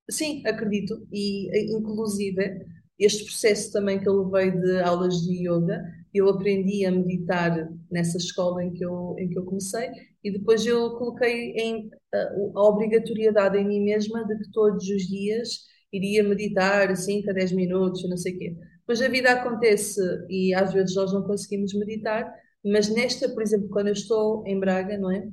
sim, 0.09 0.43
acredito. 0.47 1.07
E, 1.11 1.75
inclusive, 1.77 2.65
este 2.97 3.25
processo 3.25 3.71
também 3.71 3.99
que 3.99 4.07
eu 4.07 4.23
levei 4.23 4.51
de 4.51 4.79
aulas 4.81 5.21
de 5.21 5.47
yoga, 5.47 5.83
eu 6.13 6.29
aprendi 6.29 6.85
a 6.85 6.91
meditar 6.91 7.69
nessa 7.91 8.17
escola 8.17 8.63
em 8.63 8.71
que 8.73 8.85
eu, 8.85 9.15
em 9.19 9.29
que 9.29 9.37
eu 9.37 9.43
comecei 9.43 9.89
e 10.23 10.31
depois 10.31 10.65
eu 10.65 10.91
coloquei 10.97 11.51
em, 11.57 11.89
a, 12.13 12.17
a 12.55 12.63
obrigatoriedade 12.69 13.57
em 13.57 13.67
mim 13.67 13.83
mesma 13.83 14.25
de 14.25 14.37
que 14.37 14.51
todos 14.51 14.87
os 14.87 15.03
dias 15.03 15.49
iria 15.91 16.23
meditar 16.23 16.95
5 16.95 17.29
a 17.29 17.33
10 17.33 17.51
minutos, 17.51 18.07
não 18.09 18.17
sei 18.17 18.33
o 18.35 18.39
quê. 18.39 18.55
Pois 18.85 19.01
a 19.01 19.07
vida 19.09 19.31
acontece 19.31 19.99
e 20.29 20.53
às 20.53 20.73
vezes 20.73 20.95
nós 20.95 21.13
não 21.13 21.23
conseguimos 21.23 21.73
meditar, 21.73 22.31
mas 22.63 22.89
nesta, 22.89 23.29
por 23.29 23.41
exemplo, 23.43 23.69
quando 23.69 23.87
eu 23.87 23.93
estou 23.93 24.45
em 24.47 24.59
Braga, 24.59 24.97
não 24.97 25.11
é? 25.11 25.27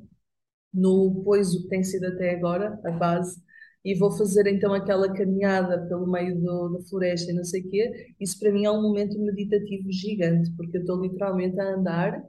No 0.72 1.22
Poiso 1.24 1.62
que 1.62 1.68
tem 1.68 1.82
sido 1.84 2.06
até 2.06 2.30
agora, 2.34 2.80
a 2.84 2.90
base, 2.92 3.40
e 3.84 3.94
vou 3.94 4.10
fazer 4.12 4.46
então 4.46 4.72
aquela 4.72 5.12
caminhada 5.12 5.86
pelo 5.88 6.06
meio 6.10 6.40
do, 6.40 6.68
da 6.70 6.80
floresta 6.84 7.32
e 7.32 7.34
não 7.34 7.44
sei 7.44 7.62
o 7.62 7.70
quê, 7.70 8.14
isso 8.20 8.38
para 8.38 8.52
mim 8.52 8.64
é 8.64 8.70
um 8.70 8.82
momento 8.82 9.18
meditativo 9.18 9.90
gigante, 9.90 10.50
porque 10.56 10.76
eu 10.76 10.82
estou 10.82 11.00
literalmente 11.00 11.58
a 11.60 11.74
andar 11.74 12.22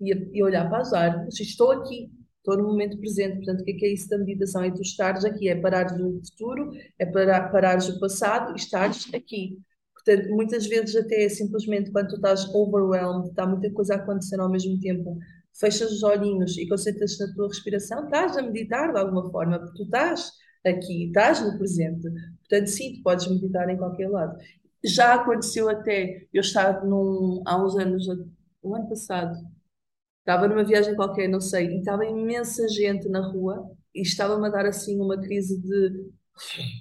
e 0.00 0.12
a, 0.12 0.16
e 0.32 0.42
olhar 0.42 0.68
para 0.68 0.80
as 0.80 0.92
árvores, 0.92 1.40
estou 1.40 1.72
aqui, 1.72 2.10
estou 2.38 2.56
no 2.56 2.68
momento 2.68 2.98
presente. 2.98 3.36
Portanto, 3.36 3.60
o 3.60 3.64
que 3.64 3.72
é, 3.72 3.74
que 3.74 3.86
é 3.86 3.92
isso 3.92 4.08
da 4.08 4.18
meditação? 4.18 4.62
É 4.62 4.70
tu 4.70 4.82
estares 4.82 5.24
aqui, 5.24 5.48
é 5.48 5.56
parares 5.60 5.92
o 6.00 6.20
futuro, 6.24 6.70
é 6.98 7.06
parar, 7.06 7.50
parares 7.50 7.88
o 7.88 7.98
passado 8.00 8.52
e 8.52 8.56
estares 8.56 9.12
aqui. 9.14 9.58
Portanto, 9.94 10.30
muitas 10.30 10.66
vezes 10.66 10.96
até 10.96 11.24
é 11.24 11.28
simplesmente 11.28 11.90
quando 11.90 12.08
tu 12.08 12.16
estás 12.16 12.48
overwhelmed, 12.54 13.28
está 13.28 13.46
muita 13.46 13.70
coisa 13.72 13.94
a 13.94 13.96
acontecer 13.98 14.40
ao 14.40 14.50
mesmo 14.50 14.78
tempo, 14.80 15.18
fechas 15.58 15.90
os 15.90 16.02
olhinhos 16.02 16.56
e 16.56 16.66
concentras 16.68 17.18
na 17.18 17.34
tua 17.34 17.48
respiração, 17.48 18.04
estás 18.04 18.36
a 18.36 18.42
meditar 18.42 18.92
de 18.92 18.98
alguma 18.98 19.30
forma, 19.30 19.58
porque 19.58 19.76
tu 19.76 19.82
estás 19.82 20.30
aqui, 20.68 21.06
estás 21.06 21.40
no 21.42 21.56
presente. 21.58 22.08
Portanto, 22.40 22.66
sim, 22.68 22.94
tu 22.94 23.02
podes 23.02 23.26
meditar 23.28 23.68
em 23.68 23.76
qualquer 23.76 24.08
lado. 24.08 24.38
Já 24.84 25.14
aconteceu 25.14 25.68
até, 25.68 26.26
eu 26.32 26.40
estava 26.40 26.84
num, 26.84 27.42
há 27.46 27.62
uns 27.62 27.76
anos, 27.76 28.06
o 28.62 28.74
ano 28.74 28.88
passado, 28.88 29.36
estava 30.20 30.46
numa 30.48 30.64
viagem 30.64 30.94
qualquer, 30.94 31.28
não 31.28 31.40
sei, 31.40 31.66
e 31.68 31.78
estava 31.78 32.04
imensa 32.04 32.68
gente 32.68 33.08
na 33.08 33.20
rua 33.20 33.70
e 33.94 34.02
estava-me 34.02 34.46
a 34.46 34.50
dar 34.50 34.66
assim 34.66 35.00
uma 35.00 35.18
crise 35.20 35.60
de 35.60 36.10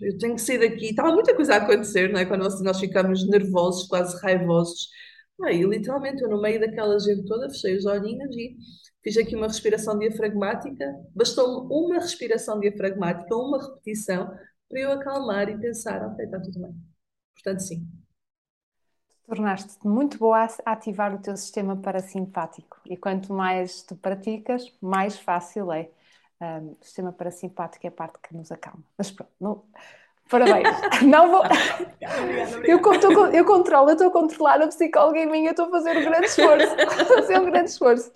eu 0.02 0.18
tenho 0.18 0.36
que 0.36 0.42
sair 0.42 0.60
daqui. 0.60 0.88
Estava 0.88 1.12
muita 1.12 1.36
coisa 1.36 1.56
a 1.56 1.58
acontecer, 1.58 2.12
não 2.12 2.20
é? 2.20 2.26
Quando 2.26 2.44
nós, 2.44 2.62
nós 2.62 2.80
ficamos 2.80 3.28
nervosos, 3.28 3.88
quase 3.88 4.20
raivosos. 4.22 4.90
Aí, 5.44 5.64
literalmente, 5.64 6.22
eu 6.24 6.30
no 6.30 6.42
meio 6.42 6.60
daquela 6.60 6.98
gente 7.00 7.26
toda 7.26 7.50
fechei 7.50 7.78
os 7.78 7.86
olhinhos 7.86 8.36
e 8.36 8.56
fiz 9.08 9.18
aqui 9.18 9.38
uma 9.38 9.48
respiração 9.48 9.98
diafragmática. 9.98 10.94
Bastou-me 11.16 11.74
uma 11.74 11.96
respiração 11.96 12.60
diafragmática, 12.60 13.34
uma 13.38 13.66
repetição, 13.66 14.38
para 14.68 14.80
eu 14.80 14.92
acalmar 14.92 15.48
e 15.48 15.58
pensar: 15.58 16.06
ok, 16.06 16.26
está 16.26 16.42
tudo 16.42 16.60
bem. 16.60 16.76
Portanto, 17.34 17.60
sim. 17.62 17.88
Tornaste-te 19.26 19.88
muito 19.88 20.18
boa 20.18 20.46
a 20.66 20.72
ativar 20.72 21.16
o 21.16 21.22
teu 21.22 21.36
sistema 21.38 21.78
parasimpático 21.78 22.80
e 22.86 22.98
quanto 22.98 23.32
mais 23.34 23.82
tu 23.82 23.96
praticas, 23.96 24.78
mais 24.82 25.18
fácil 25.18 25.72
é. 25.72 25.90
Um, 26.40 26.76
o 26.80 26.84
sistema 26.84 27.12
parasimpático 27.12 27.88
é 27.88 27.90
a 27.90 27.92
parte 27.92 28.20
que 28.20 28.36
nos 28.36 28.52
acalma. 28.52 28.84
Mas 28.98 29.10
pronto, 29.10 29.32
não... 29.40 29.64
parabéns. 30.30 30.68
não 31.06 31.32
vou. 31.32 31.44
Eu, 32.64 32.80
eu, 32.80 33.28
eu 33.34 33.46
controlo, 33.46 33.90
eu 33.90 33.94
estou 33.94 34.08
a 34.08 34.12
controlar 34.12 34.62
a 34.62 34.68
psicóloga 34.68 35.20
em 35.20 35.30
mim, 35.30 35.46
eu 35.46 35.52
estou 35.52 35.66
a 35.66 35.70
fazer 35.70 35.98
um 35.98 36.04
grande 36.04 36.28
esforço. 36.28 36.76
a 36.80 37.06
fazer 37.06 37.40
um 37.40 37.46
grande 37.46 37.70
esforço. 37.70 38.12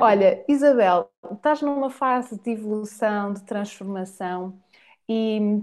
Olha, 0.00 0.44
Isabel, 0.48 1.10
estás 1.32 1.62
numa 1.62 1.90
fase 1.90 2.38
de 2.40 2.50
evolução, 2.50 3.32
de 3.32 3.42
transformação 3.42 4.58
e 5.08 5.62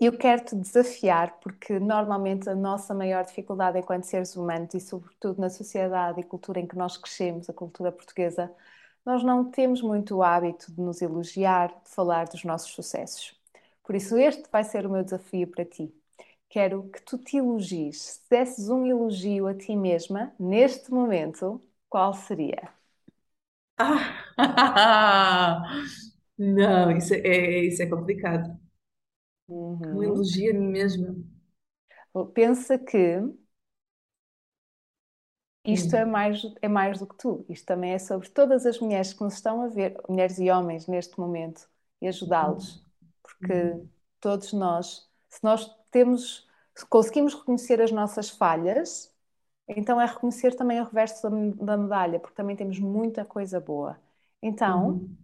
eu 0.00 0.16
quero 0.16 0.44
te 0.44 0.54
desafiar, 0.56 1.38
porque 1.40 1.78
normalmente 1.78 2.48
a 2.50 2.54
nossa 2.54 2.94
maior 2.94 3.24
dificuldade 3.24 3.78
enquanto 3.78 4.04
seres 4.04 4.36
humanos 4.36 4.74
e, 4.74 4.80
sobretudo, 4.80 5.40
na 5.40 5.48
sociedade 5.48 6.20
e 6.20 6.24
cultura 6.24 6.60
em 6.60 6.66
que 6.66 6.76
nós 6.76 6.96
crescemos, 6.98 7.48
a 7.48 7.52
cultura 7.54 7.90
portuguesa, 7.90 8.52
nós 9.04 9.22
não 9.22 9.50
temos 9.50 9.80
muito 9.82 10.16
o 10.16 10.22
hábito 10.22 10.72
de 10.72 10.80
nos 10.80 11.00
elogiar, 11.00 11.68
de 11.68 11.90
falar 11.90 12.26
dos 12.26 12.44
nossos 12.44 12.72
sucessos. 12.72 13.35
Por 13.86 13.96
isso, 13.96 14.18
este 14.18 14.50
vai 14.52 14.64
ser 14.64 14.86
o 14.86 14.90
meu 14.90 15.04
desafio 15.04 15.48
para 15.48 15.64
ti. 15.66 15.94
Quero 16.50 16.90
que 16.90 17.02
tu 17.02 17.18
te 17.18 17.38
elogies. 17.38 18.02
Se 18.02 18.30
desses 18.30 18.70
um 18.70 18.86
elogio 18.86 19.46
a 19.48 19.54
ti 19.54 19.76
mesma, 19.76 20.34
neste 20.40 20.92
momento, 20.92 21.62
qual 21.90 22.14
seria? 22.14 22.72
Ah, 23.78 25.62
não, 26.38 26.90
isso 26.96 27.14
é, 27.14 27.18
é, 27.20 27.64
isso 27.66 27.82
é 27.82 27.86
complicado. 27.86 28.58
Um 29.90 30.00
Uhum. 30.00 30.02
elogio 30.02 30.52
a 30.52 30.54
mim 30.54 30.68
mesma. 30.70 31.16
Pensa 32.34 32.78
que 32.78 33.20
isto 35.66 35.94
é 35.96 36.04
Hum, 36.04 36.06
mais, 36.06 36.42
é 36.62 36.68
mais 36.68 36.98
do 36.98 37.06
que 37.06 37.16
tu. 37.18 37.44
Isto 37.48 37.66
também 37.66 37.92
é 37.92 37.98
sobre 37.98 38.28
todas 38.30 38.64
as 38.66 38.78
mulheres 38.80 39.12
que 39.12 39.22
nos 39.22 39.34
estão 39.34 39.60
a 39.62 39.68
ver, 39.68 39.94
mulheres 40.08 40.38
e 40.38 40.50
homens 40.50 40.86
neste 40.86 41.18
momento, 41.20 41.68
e 42.00 42.08
hum, 42.40 42.78
ajudá-los. 42.78 42.85
Porque 43.38 43.52
hum, 43.52 43.90
todos 44.20 44.52
nós, 44.52 45.08
se 45.28 45.42
nós 45.44 45.66
temos, 45.90 46.48
se 46.74 46.86
conseguimos 46.86 47.34
reconhecer 47.34 47.80
as 47.80 47.92
nossas 47.92 48.30
falhas, 48.30 49.12
então 49.68 50.00
é 50.00 50.06
reconhecer 50.06 50.54
também 50.56 50.80
o 50.80 50.84
reverso 50.84 51.22
da, 51.30 51.66
da 51.66 51.76
medalha, 51.78 52.20
porque 52.20 52.36
também 52.36 52.56
temos 52.56 52.78
muita 52.80 53.24
coisa 53.24 53.60
boa. 53.60 54.00
Então, 54.42 55.00
uhum, 55.00 55.16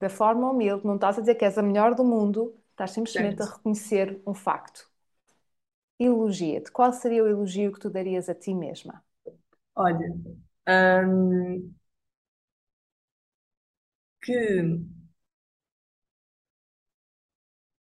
da 0.00 0.08
forma 0.08 0.48
humilde, 0.50 0.86
não 0.86 0.94
estás 0.96 1.18
a 1.18 1.20
dizer 1.20 1.34
que 1.34 1.44
és 1.44 1.58
a 1.58 1.62
melhor 1.62 1.94
do 1.96 2.04
mundo, 2.04 2.54
estás 2.70 2.92
simplesmente 2.92 3.42
a 3.42 3.46
certo. 3.46 3.54
reconhecer 3.54 4.20
um 4.26 4.32
facto. 4.34 4.88
Elogia-te. 5.98 6.70
Qual 6.70 6.92
seria 6.92 7.24
o 7.24 7.26
elogio 7.26 7.72
que 7.72 7.80
tu 7.80 7.90
darias 7.90 8.28
a 8.28 8.34
ti 8.34 8.54
mesma? 8.54 9.02
Olha, 9.76 10.08
hum, 10.66 11.74
que. 14.22 14.34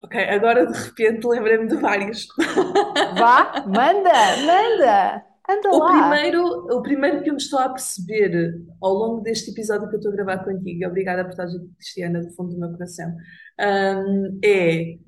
Ok, 0.05 0.17
agora 0.17 0.67
de 0.67 0.79
repente 0.79 1.27
lembrei-me 1.27 1.69
de 1.69 1.77
vários. 1.77 2.27
Vá, 3.19 3.63
manda, 3.67 4.37
manda, 4.39 5.25
anda 5.49 5.71
O 5.71 5.79
lá. 5.79 5.87
primeiro, 5.87 6.43
o 6.77 6.83
primeiro 6.83 7.23
que 7.23 7.31
eu 7.31 7.35
me 7.35 7.41
estou 7.41 7.59
a 7.59 7.69
perceber 7.71 8.55
ao 8.81 8.93
longo 8.93 9.23
deste 9.23 9.51
episódio 9.51 9.89
que 9.89 9.95
eu 9.97 9.99
estou 9.99 10.13
a 10.13 10.15
gravar 10.17 10.45
contigo, 10.45 10.87
obrigada 10.87 11.25
por 11.25 11.31
estar 11.31 11.45
aqui, 11.45 11.59
Cristiana, 11.77 12.21
do 12.21 12.31
fundo 12.35 12.53
do 12.55 12.61
meu 12.61 12.71
coração, 12.73 13.09
hum, 13.61 14.39
é. 14.45 14.99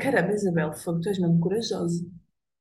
Caramba, 0.00 0.32
Isabel, 0.34 0.72
fogo, 0.74 1.00
tu 1.00 1.08
és 1.10 1.18
mesmo 1.20 1.40
corajosa. 1.40 2.04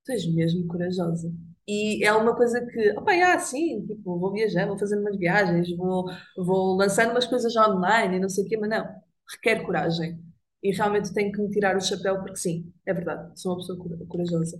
Tu 0.05 0.11
és 0.13 0.25
mesmo 0.35 0.67
corajosa. 0.67 1.31
E 1.67 2.05
é 2.05 2.13
uma 2.13 2.35
coisa 2.35 2.65
que, 2.65 2.91
opa, 2.99 3.13
ah, 3.13 3.39
sim, 3.39 3.85
tipo, 3.87 4.19
vou 4.19 4.31
viajar, 4.33 4.67
vou 4.67 4.77
fazendo 4.79 5.01
umas 5.01 5.17
viagens, 5.17 5.75
vou, 5.77 6.05
vou 6.37 6.75
lançando 6.77 7.11
umas 7.11 7.25
coisas 7.27 7.55
online 7.57 8.17
e 8.17 8.19
não 8.19 8.29
sei 8.29 8.45
o 8.45 8.47
quê, 8.49 8.57
mas 8.57 8.69
não, 8.69 8.85
requer 9.33 9.63
coragem. 9.65 10.19
E 10.63 10.71
realmente 10.73 11.13
tenho 11.13 11.31
que 11.31 11.41
me 11.41 11.49
tirar 11.51 11.75
o 11.77 11.81
chapéu, 11.81 12.19
porque 12.21 12.37
sim, 12.37 12.73
é 12.85 12.93
verdade, 12.93 13.39
sou 13.39 13.51
uma 13.53 13.57
pessoa 13.59 13.77
cora- 13.79 14.05
corajosa. 14.07 14.59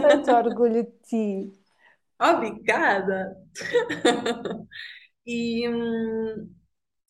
Tanto 0.00 0.30
orgulho 0.32 0.84
de 0.84 0.92
ti. 1.08 1.52
Obrigada! 2.20 3.36
E, 5.26 5.68
hum, 5.68 6.54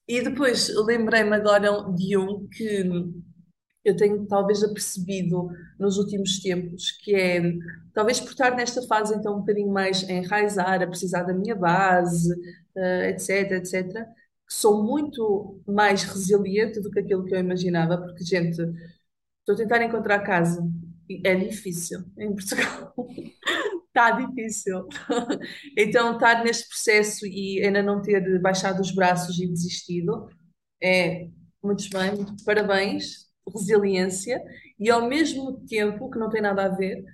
e 0.08 0.22
depois 0.22 0.68
lembrei-me 0.86 1.36
agora 1.36 1.70
de 1.94 2.16
um 2.18 2.48
que 2.48 2.84
eu 3.84 3.96
tenho 3.96 4.26
talvez 4.26 4.62
apercebido 4.62 5.48
nos 5.78 5.98
últimos 5.98 6.40
tempos, 6.40 6.90
que 7.02 7.14
é 7.14 7.40
talvez 7.92 8.18
por 8.20 8.30
estar 8.30 8.56
nesta 8.56 8.82
fase 8.86 9.14
então 9.14 9.36
um 9.36 9.40
bocadinho 9.40 9.72
mais 9.72 10.02
a 10.08 10.12
enraizar, 10.12 10.82
a 10.82 10.86
precisar 10.86 11.22
da 11.24 11.34
minha 11.34 11.54
base, 11.54 12.34
eh, 12.76 13.10
etc, 13.10 13.52
etc, 13.52 13.92
que 13.92 14.08
sou 14.48 14.82
muito 14.84 15.60
mais 15.66 16.02
resiliente 16.04 16.80
do 16.80 16.90
que 16.90 17.00
aquilo 17.00 17.24
que 17.24 17.34
eu 17.34 17.40
imaginava, 17.40 17.98
porque, 17.98 18.24
gente, 18.24 18.60
estou 19.40 19.54
a 19.54 19.56
tentar 19.56 19.82
encontrar 19.84 20.20
casa 20.20 20.62
e 21.08 21.20
é 21.26 21.34
difícil 21.34 22.00
em 22.18 22.34
Portugal. 22.34 22.94
Está 23.88 24.10
difícil. 24.20 24.88
Então, 25.76 26.14
estar 26.14 26.44
neste 26.44 26.68
processo 26.68 27.26
e 27.26 27.62
ainda 27.64 27.82
não 27.82 28.00
ter 28.02 28.40
baixado 28.40 28.80
os 28.80 28.90
braços 28.92 29.38
e 29.38 29.46
desistido 29.48 30.28
é 30.82 31.28
muito 31.62 31.88
bem, 31.90 32.14
muito 32.14 32.44
parabéns, 32.44 33.26
resiliência, 33.52 34.42
e 34.78 34.90
ao 34.90 35.08
mesmo 35.08 35.64
tempo, 35.66 36.10
que 36.10 36.18
não 36.18 36.28
tem 36.30 36.42
nada 36.42 36.66
a 36.66 36.68
ver, 36.68 37.04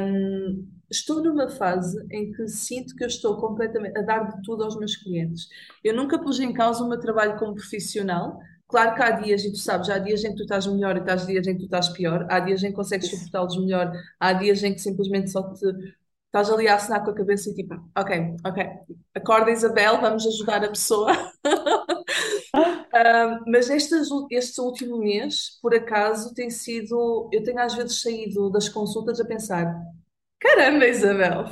hum, 0.00 0.68
estou 0.90 1.22
numa 1.22 1.48
fase 1.48 2.04
em 2.10 2.32
que 2.32 2.48
sinto 2.48 2.94
que 2.96 3.04
eu 3.04 3.08
estou 3.08 3.36
completamente 3.36 3.98
a 3.98 4.02
dar 4.02 4.24
de 4.36 4.42
tudo 4.42 4.64
aos 4.64 4.76
meus 4.76 4.96
clientes. 4.96 5.48
Eu 5.82 5.94
nunca 5.94 6.18
pus 6.18 6.40
em 6.40 6.52
causa 6.52 6.82
o 6.84 6.88
meu 6.88 6.98
trabalho 7.00 7.38
como 7.38 7.54
profissional. 7.54 8.38
Claro 8.68 8.94
que 8.94 9.02
há 9.02 9.10
dias, 9.12 9.44
e 9.44 9.52
tu 9.52 9.58
sabes, 9.58 9.88
há 9.90 9.98
dias 9.98 10.24
em 10.24 10.30
que 10.30 10.36
tu 10.36 10.42
estás 10.42 10.66
melhor 10.66 10.96
e 10.96 11.10
há 11.10 11.14
dias 11.16 11.46
em 11.46 11.52
que 11.54 11.60
tu 11.60 11.64
estás 11.66 11.88
pior, 11.90 12.26
há 12.30 12.40
dias 12.40 12.62
em 12.64 12.68
que 12.68 12.74
consegues 12.74 13.08
suportá-los 13.08 13.56
melhor, 13.58 13.92
há 14.18 14.32
dias 14.32 14.62
em 14.64 14.72
que 14.72 14.80
simplesmente 14.80 15.30
só 15.30 15.42
te 15.52 15.66
estás 16.26 16.50
ali 16.50 16.66
a 16.66 16.74
assinar 16.74 17.04
com 17.04 17.10
a 17.10 17.14
cabeça 17.14 17.50
e 17.50 17.54
tipo, 17.54 17.74
ok, 17.96 18.34
ok, 18.44 18.64
acorda 19.14 19.50
Isabel, 19.52 20.00
vamos 20.00 20.26
ajudar 20.26 20.64
a 20.64 20.68
pessoa. 20.68 21.12
Um, 22.94 23.50
mas 23.50 23.68
ul- 24.10 24.26
este 24.30 24.60
último 24.60 24.98
mês, 24.98 25.58
por 25.60 25.74
acaso, 25.74 26.32
tem 26.34 26.50
sido. 26.50 27.28
Eu 27.32 27.42
tenho 27.42 27.58
às 27.60 27.74
vezes 27.74 28.00
saído 28.00 28.50
das 28.50 28.68
consultas 28.68 29.20
a 29.20 29.24
pensar: 29.24 29.74
caramba, 30.40 30.86
Isabel, 30.86 31.44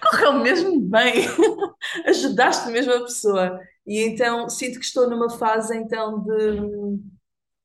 correu 0.00 0.32
mesmo 0.42 0.80
bem, 0.88 1.26
ajudaste 2.06 2.70
mesmo 2.70 2.92
a 2.92 3.00
pessoa. 3.00 3.60
E 3.86 4.00
então 4.00 4.48
sinto 4.48 4.78
que 4.78 4.84
estou 4.84 5.08
numa 5.08 5.30
fase 5.30 5.76
então 5.76 6.22
de. 6.22 7.00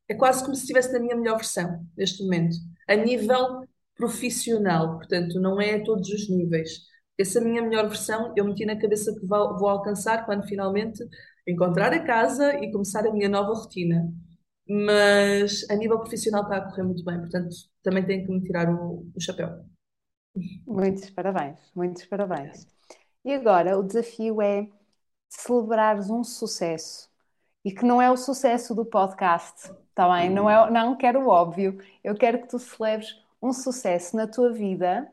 É 0.09 0.13
quase 0.15 0.41
como 0.43 0.55
se 0.55 0.61
estivesse 0.61 0.93
na 0.93 0.99
minha 0.99 1.15
melhor 1.15 1.35
versão 1.35 1.85
neste 1.97 2.23
momento, 2.23 2.55
a 2.87 2.95
nível 2.95 3.65
profissional, 3.95 4.97
portanto, 4.97 5.39
não 5.39 5.59
é 5.59 5.75
a 5.75 5.83
todos 5.83 6.09
os 6.09 6.29
níveis. 6.29 6.69
Essa 7.17 7.41
minha 7.41 7.61
melhor 7.61 7.87
versão 7.89 8.33
eu 8.37 8.45
meti 8.45 8.65
na 8.65 8.79
cabeça 8.79 9.13
que 9.13 9.25
vou, 9.25 9.57
vou 9.57 9.67
alcançar 9.69 10.25
quando 10.25 10.47
finalmente 10.47 11.03
encontrar 11.47 11.91
a 11.93 12.03
casa 12.03 12.55
e 12.63 12.71
começar 12.71 13.05
a 13.07 13.11
minha 13.11 13.27
nova 13.29 13.53
rotina. 13.53 14.11
Mas 14.69 15.65
a 15.69 15.75
nível 15.75 15.99
profissional 15.99 16.43
está 16.43 16.57
a 16.57 16.61
correr 16.61 16.83
muito 16.83 17.03
bem, 17.03 17.19
portanto, 17.19 17.55
também 17.83 18.05
tenho 18.05 18.25
que 18.25 18.31
me 18.31 18.41
tirar 18.43 18.69
o, 18.73 19.05
o 19.15 19.21
chapéu. 19.21 19.49
Muitos 20.65 21.09
parabéns, 21.09 21.59
muitos 21.75 22.05
parabéns. 22.05 22.67
E 23.25 23.33
agora 23.33 23.77
o 23.77 23.83
desafio 23.83 24.41
é 24.41 24.69
celebrares 25.29 26.09
um 26.09 26.23
sucesso 26.23 27.09
e 27.65 27.71
que 27.73 27.85
não 27.85 28.01
é 28.01 28.11
o 28.11 28.17
sucesso 28.17 28.75
do 28.75 28.85
podcast, 28.85 29.71
está 29.89 30.09
bem? 30.15 30.29
Não, 30.31 30.49
é, 30.49 30.71
não 30.71 30.97
quero 30.97 31.21
o 31.21 31.29
óbvio, 31.29 31.79
eu 32.03 32.15
quero 32.15 32.41
que 32.41 32.47
tu 32.49 32.59
celebres 32.59 33.21
um 33.41 33.53
sucesso 33.53 34.15
na 34.15 34.27
tua 34.27 34.51
vida, 34.53 35.11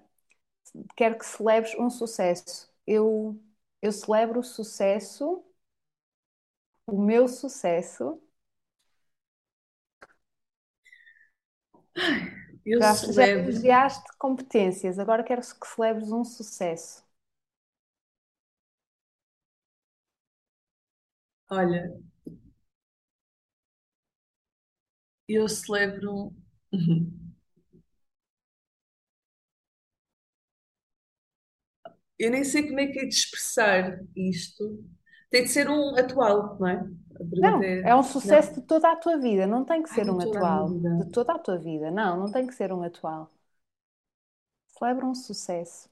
quero 0.97 1.18
que 1.18 1.27
celebres 1.27 1.75
um 1.79 1.91
sucesso. 1.91 2.68
Eu, 2.87 3.41
eu 3.83 3.93
celebro 3.93 4.41
o 4.41 4.43
sucesso, 4.45 5.45
o 6.87 6.99
meu 7.03 7.29
sucesso. 7.29 8.18
Eu 12.65 12.83
Já, 12.83 13.05
já 13.09 13.25
celebro. 13.25 13.51
elogiaste 13.51 14.05
competências, 14.19 14.99
agora 14.99 15.25
quero 15.25 15.41
que 15.41 15.67
celebres 15.67 16.12
um 16.12 16.25
sucesso. 16.25 17.03
Olha, 21.51 21.95
eu 25.29 25.49
celebro. 25.49 26.33
Eu 32.19 32.31
nem 32.31 32.45
sei 32.45 32.67
como 32.67 32.81
é 32.81 32.87
que 32.87 33.01
é 33.01 33.07
de 33.07 33.15
expressar 33.15 33.99
isto. 34.17 34.85
Tem 35.31 35.43
de 35.45 35.51
ser 35.51 35.69
um 35.69 35.97
atual, 35.97 36.57
não 36.59 36.69
é? 36.69 36.85
Não, 37.39 37.62
é. 37.62 37.95
um 37.95 38.03
sucesso 38.03 38.53
Não. 38.53 38.61
de 38.61 38.67
toda 38.67 38.91
a 38.93 38.97
tua 38.97 39.19
vida, 39.19 39.47
não 39.47 39.65
tem 39.65 39.83
que 39.83 39.89
Ai, 39.89 39.95
ser 39.95 40.05
de 40.05 40.11
um 40.11 40.21
atual. 40.21 40.77
De 40.99 41.05
toda 41.07 41.33
a 41.35 41.39
tua 41.39 41.59
vida, 41.59 41.91
não, 41.91 42.19
não 42.19 42.31
tem 42.33 42.47
que 42.47 42.55
ser 42.55 42.73
um 42.73 42.83
atual. 42.83 43.31
Celebra 44.69 45.07
um 45.07 45.15
sucesso. 45.15 45.89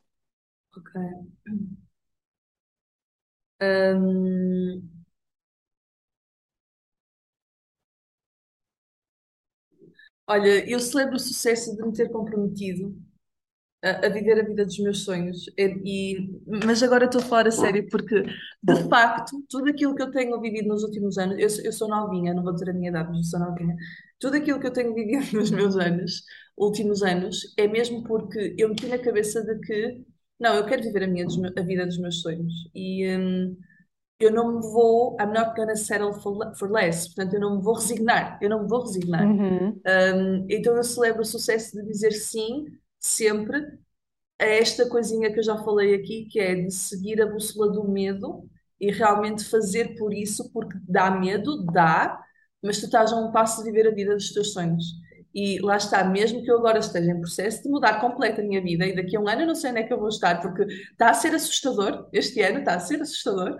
Ok. 0.76 1.32
Hum, 3.60 5.04
olha, 10.26 10.68
eu 10.68 10.80
celebro 10.80 11.14
o 11.16 11.18
sucesso 11.20 11.74
de 11.76 11.82
me 11.82 11.92
ter 11.92 12.10
comprometido 12.10 12.96
a, 13.82 14.08
viver 14.08 14.40
a 14.40 14.44
vida 14.44 14.64
dos 14.64 14.78
meus 14.78 15.04
sonhos. 15.04 15.46
E, 15.58 16.28
mas 16.64 16.82
agora 16.82 17.06
estou 17.06 17.20
a 17.20 17.24
falar 17.24 17.48
a 17.48 17.50
sério, 17.50 17.88
porque 17.90 18.22
de 18.62 18.76
facto, 18.88 19.42
tudo 19.48 19.70
aquilo 19.70 19.94
que 19.94 20.02
eu 20.02 20.10
tenho 20.10 20.40
vivido 20.40 20.68
nos 20.68 20.82
últimos 20.84 21.18
anos, 21.18 21.38
eu, 21.38 21.50
sou- 21.50 21.64
eu 21.64 21.72
sou 21.72 21.88
novinha, 21.88 22.34
não 22.34 22.42
vou 22.42 22.52
dizer 22.52 22.70
a 22.70 22.72
minha 22.72 22.90
idade, 22.90 23.08
mas 23.10 23.18
eu 23.18 23.38
sou 23.38 23.40
novinha. 23.40 23.76
Tudo 24.18 24.36
aquilo 24.36 24.60
que 24.60 24.66
eu 24.66 24.72
tenho 24.72 24.94
vivido 24.94 25.32
nos 25.36 25.50
meus 25.50 25.76
anos, 25.76 26.22
últimos 26.56 27.02
anos, 27.02 27.54
é 27.58 27.66
mesmo 27.68 28.02
porque 28.04 28.54
eu 28.58 28.68
meti 28.68 28.86
na 28.86 28.98
cabeça 28.98 29.42
de 29.42 29.58
que, 29.60 30.04
não, 30.38 30.54
eu 30.54 30.66
quero 30.66 30.82
viver 30.82 31.04
a 31.04 31.06
minha, 31.06 31.26
a 31.58 31.62
vida 31.62 31.86
dos 31.86 31.98
meus 31.98 32.20
sonhos. 32.22 32.52
E, 32.74 33.06
hum, 33.16 33.56
eu 34.20 34.30
não 34.32 34.56
me 34.56 34.62
vou, 34.62 35.16
I'm 35.20 35.32
not 35.32 35.54
gonna 35.56 35.76
settle 35.76 36.12
for, 36.14 36.32
le- 36.38 36.54
for 36.56 36.70
less, 36.70 37.06
portanto, 37.08 37.34
eu 37.34 37.40
não 37.40 37.56
me 37.56 37.62
vou 37.62 37.74
resignar, 37.74 38.38
eu 38.40 38.48
não 38.50 38.62
me 38.62 38.68
vou 38.68 38.82
resignar. 38.82 39.36
Uhum, 39.36 39.82
Um, 39.86 40.46
então 40.48 40.76
eu 40.76 40.84
celebro 40.84 41.22
o 41.22 41.24
sucesso 41.24 41.72
de 41.76 41.84
dizer 41.86 42.12
sim, 42.12 42.66
sempre, 43.02 43.60
a 44.40 44.44
esta 44.44 44.88
coisinha 44.88 45.32
que 45.32 45.38
eu 45.40 45.44
já 45.44 45.56
falei 45.58 45.94
aqui, 45.94 46.26
que 46.30 46.40
é 46.40 46.54
de 46.54 46.70
seguir 46.70 47.20
a 47.22 47.26
bússola 47.26 47.70
do 47.72 47.88
medo 47.88 48.48
e 48.80 48.90
realmente 48.90 49.44
fazer 49.44 49.96
por 49.96 50.12
isso, 50.12 50.50
porque 50.52 50.78
dá 50.88 51.10
medo, 51.10 51.64
dá, 51.66 52.18
mas 52.62 52.78
tu 52.78 52.86
estás 52.86 53.12
a 53.12 53.16
um 53.16 53.32
passo 53.32 53.62
de 53.62 53.70
viver 53.70 53.88
a 53.88 53.94
vida 53.94 54.14
dos 54.14 54.32
teus 54.32 54.52
sonhos. 54.52 54.84
E 55.34 55.60
lá 55.60 55.76
está, 55.76 56.04
mesmo 56.04 56.42
que 56.42 56.50
eu 56.50 56.58
agora 56.58 56.78
esteja 56.78 57.10
em 57.10 57.20
processo 57.20 57.62
de 57.62 57.68
mudar 57.70 58.00
completo 58.00 58.40
a 58.40 58.44
minha 58.44 58.60
vida, 58.62 58.86
e 58.86 58.94
daqui 58.94 59.16
a 59.16 59.20
um 59.20 59.28
ano 59.28 59.42
eu 59.42 59.46
não 59.46 59.54
sei 59.54 59.70
onde 59.70 59.80
é 59.80 59.82
que 59.84 59.92
eu 59.92 59.98
vou 59.98 60.08
estar, 60.08 60.40
porque 60.42 60.64
está 60.64 61.10
a 61.10 61.14
ser 61.14 61.34
assustador, 61.34 62.08
este 62.12 62.40
ano 62.42 62.58
está 62.60 62.74
a 62.74 62.80
ser 62.80 63.00
assustador. 63.00 63.56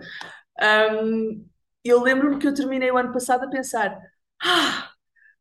Um, 0.61 1.47
eu 1.83 2.01
lembro-me 2.01 2.39
que 2.39 2.47
eu 2.47 2.53
terminei 2.53 2.91
o 2.91 2.97
ano 2.97 3.11
passado 3.13 3.45
a 3.45 3.49
pensar: 3.49 3.97
ah, 4.41 4.92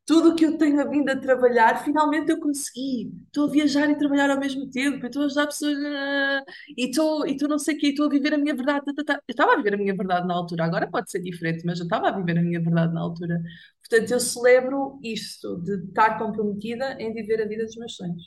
tudo 0.05 0.31
o 0.31 0.35
que 0.37 0.45
eu 0.45 0.59
tenho 0.59 0.89
vindo 0.91 1.09
a 1.11 1.17
trabalhar, 1.17 1.85
finalmente 1.85 2.31
eu 2.31 2.41
consegui. 2.41 3.13
Estou 3.27 3.47
a 3.49 3.51
viajar 3.51 3.89
e 3.91 3.97
trabalhar 3.97 4.31
ao 4.31 4.39
mesmo 4.41 4.69
tempo, 4.71 5.07
estou 5.07 5.23
a 5.23 5.27
ajudar 5.27 5.47
pessoas 5.47 5.79
ah, 5.85 6.45
e 6.77 6.91
estou, 6.91 7.27
e 7.27 7.33
estou 7.33 7.49
não 7.49 7.59
sei 7.59 7.77
o 7.77 7.79
quê, 7.79 7.89
estou 7.89 8.07
a 8.07 8.09
viver 8.11 8.35
a 8.35 8.39
minha 8.39 8.55
verdade. 8.55 8.85
tá, 8.85 8.93
tá, 8.95 9.05
tá. 9.05 9.15
Eu 9.29 9.33
estava 9.33 9.53
a 9.55 9.57
viver 9.57 9.75
a 9.75 9.77
minha 9.77 9.95
verdade 9.97 10.27
na 10.27 10.35
altura, 10.35 10.65
agora 10.65 10.91
pode 10.91 11.11
ser 11.11 11.21
diferente, 11.21 11.65
mas 11.65 11.79
eu 11.79 11.85
estava 11.85 12.09
a 12.09 12.13
viver 12.13 12.39
a 12.39 12.43
minha 12.43 12.61
verdade 12.61 12.93
na 12.93 13.01
altura. 13.01 13.41
Portanto, 13.81 14.11
eu 14.13 14.21
celebro 14.21 14.99
isto, 15.03 15.57
de 15.63 15.85
estar 15.87 16.19
comprometida 16.19 16.97
em 17.01 17.13
viver 17.15 17.43
a 17.43 17.47
vida 17.47 17.65
dos 17.65 17.77
meus 17.77 17.95
sonhos. 17.97 18.23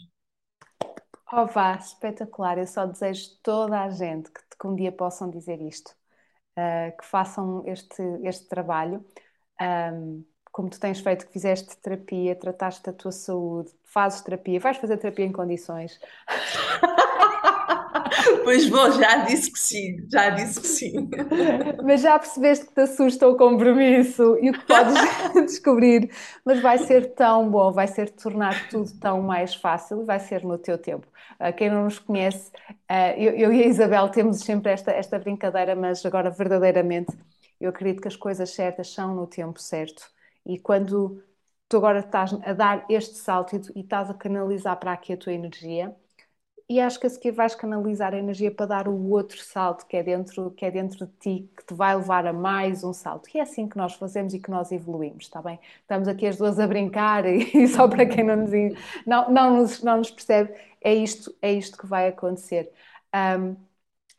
Oh, 1.32 1.45
vá, 1.47 1.76
espetacular. 1.76 2.57
Eu 2.57 2.67
só 2.67 2.86
desejo 2.86 3.30
toda 3.43 3.82
a 3.84 3.89
gente 3.89 4.32
que, 4.32 4.41
que 4.59 4.67
um 4.67 4.76
dia 4.76 4.91
possam 4.91 5.30
dizer 5.30 5.61
isto, 5.61 5.91
ah, 6.57 6.91
que 6.91 7.05
façam 7.05 7.63
este, 7.67 8.01
este 8.23 8.47
trabalho. 8.47 9.05
Ahm, 9.59 10.23
como 10.56 10.70
tu 10.70 10.80
tens 10.80 11.01
feito, 11.01 11.28
que 11.28 11.34
fizeste 11.34 11.76
terapia, 11.80 12.34
trataste 12.34 12.82
da 12.82 12.93
tua 12.93 13.12
saúde, 13.12 13.70
fazes 13.84 14.22
terapia, 14.22 14.58
vais 14.58 14.78
fazer 14.78 14.95
terapia 14.95 15.26
em 15.26 15.32
condições. 15.32 15.99
Pois 18.43 18.68
vou, 18.70 18.91
já 18.91 19.18
disse 19.26 19.51
que 19.51 19.60
sim, 19.60 20.08
já 20.12 20.30
disse 20.30 20.60
que 20.60 20.68
sim. 20.68 21.10
Mas 21.84 22.01
já 22.01 22.18
percebeste 22.18 22.66
que 22.66 22.74
te 22.74 22.82
assusta 22.82 23.28
o 23.28 23.36
compromisso 23.36 24.38
e 24.41 24.49
o 24.49 24.53
que 24.53 24.66
podes 24.66 24.95
descobrir, 25.45 26.10
mas 26.43 26.60
vai 26.62 26.78
ser 26.78 27.14
tão 27.14 27.49
bom, 27.49 27.72
vai 27.72 27.88
ser 27.88 28.10
tornar 28.12 28.70
tudo 28.70 28.91
tão 28.99 29.22
mais 29.22 29.53
fácil 29.53 30.01
e 30.01 30.06
vai 30.06 30.20
ser 30.20 30.43
no 30.43 30.58
teu 30.58 30.78
tempo. 30.78 31.08
Uh, 31.39 31.53
quem 31.56 31.70
não 31.70 31.84
nos 31.84 31.99
conhece, 31.99 32.51
eu, 33.18 33.34
eu, 33.34 33.53
e 33.53 33.64
a 33.64 33.68
Isabel 33.68 34.10
temos 34.10 34.39
sempre 34.39 34.72
esta, 34.72 34.91
esta 34.91 35.20
brincadeira, 35.20 35.76
mas 35.76 36.06
agora 36.06 36.30
verdadeiramente 36.30 37.16
eu 37.60 37.70
acredito 37.70 38.01
que 38.01 38.08
as 38.08 38.16
coisas 38.16 38.51
certas 38.51 38.91
são 38.91 39.14
no 39.14 39.28
tempo 39.28 39.60
certo. 39.60 40.14
E 40.46 40.60
quando 40.60 41.24
tu 41.68 41.78
agora 41.78 42.00
estás 42.00 42.34
a 42.34 42.54
dar 42.54 42.86
este 42.89 43.16
salto 43.16 43.56
e, 43.76 43.82
estás 43.82 44.10
a 44.10 44.14
canalizar 44.14 44.78
para 44.80 44.93
aqui 44.93 45.14
a 45.14 45.18
tua 45.18 45.34
energia 45.34 45.96
e 46.68 46.80
acho 46.80 47.00
que 47.00 47.06
a 47.06 47.10
seguir 47.10 47.32
vais 47.32 47.54
canalizar 47.54 48.14
a 48.14 48.18
energia 48.18 48.52
para 48.52 48.66
dar 48.66 48.88
o 48.88 49.10
outro 49.12 49.39
salto 49.41 49.86
que 49.86 49.96
é 49.98 50.04
dentro, 50.04 50.50
que 50.52 50.66
é 50.66 50.72
dentro 50.72 51.06
de 51.06 51.12
ti, 51.20 51.50
que 51.56 51.64
te 51.66 51.74
vai 51.76 51.96
levar 51.96 52.26
a 52.26 52.34
mais 52.34 52.84
um 52.84 52.91
salto. 52.91 53.30
E 53.36 53.39
é 53.39 53.43
assim 53.43 53.68
que 53.70 53.78
nós 53.78 53.93
fazemos 53.93 54.34
e 54.34 54.39
que 54.39 54.50
nós 54.50 54.72
evoluímos, 54.72 55.26
está 55.26 55.41
bem? 55.41 55.60
Estamos 55.82 56.08
aqui 56.08 56.26
as 56.26 56.38
duas 56.38 56.60
a 56.60 56.68
brincar 56.68 57.26
e 57.26 57.68
só 57.70 57.88
para 57.88 58.06
quem 58.08 58.24
não 58.24 58.38
nos, 58.38 58.52
não, 59.06 59.32
não 59.32 59.58
nos, 59.58 59.84
não 59.84 59.98
nos 59.98 60.10
percebe, 60.10 60.56
é 60.82 60.93
isto, 60.93 61.36
é 61.41 61.54
isto 61.54 61.78
que 61.78 61.86
vai 61.86 62.08
acontecer. 62.08 62.72
Um, 63.14 63.56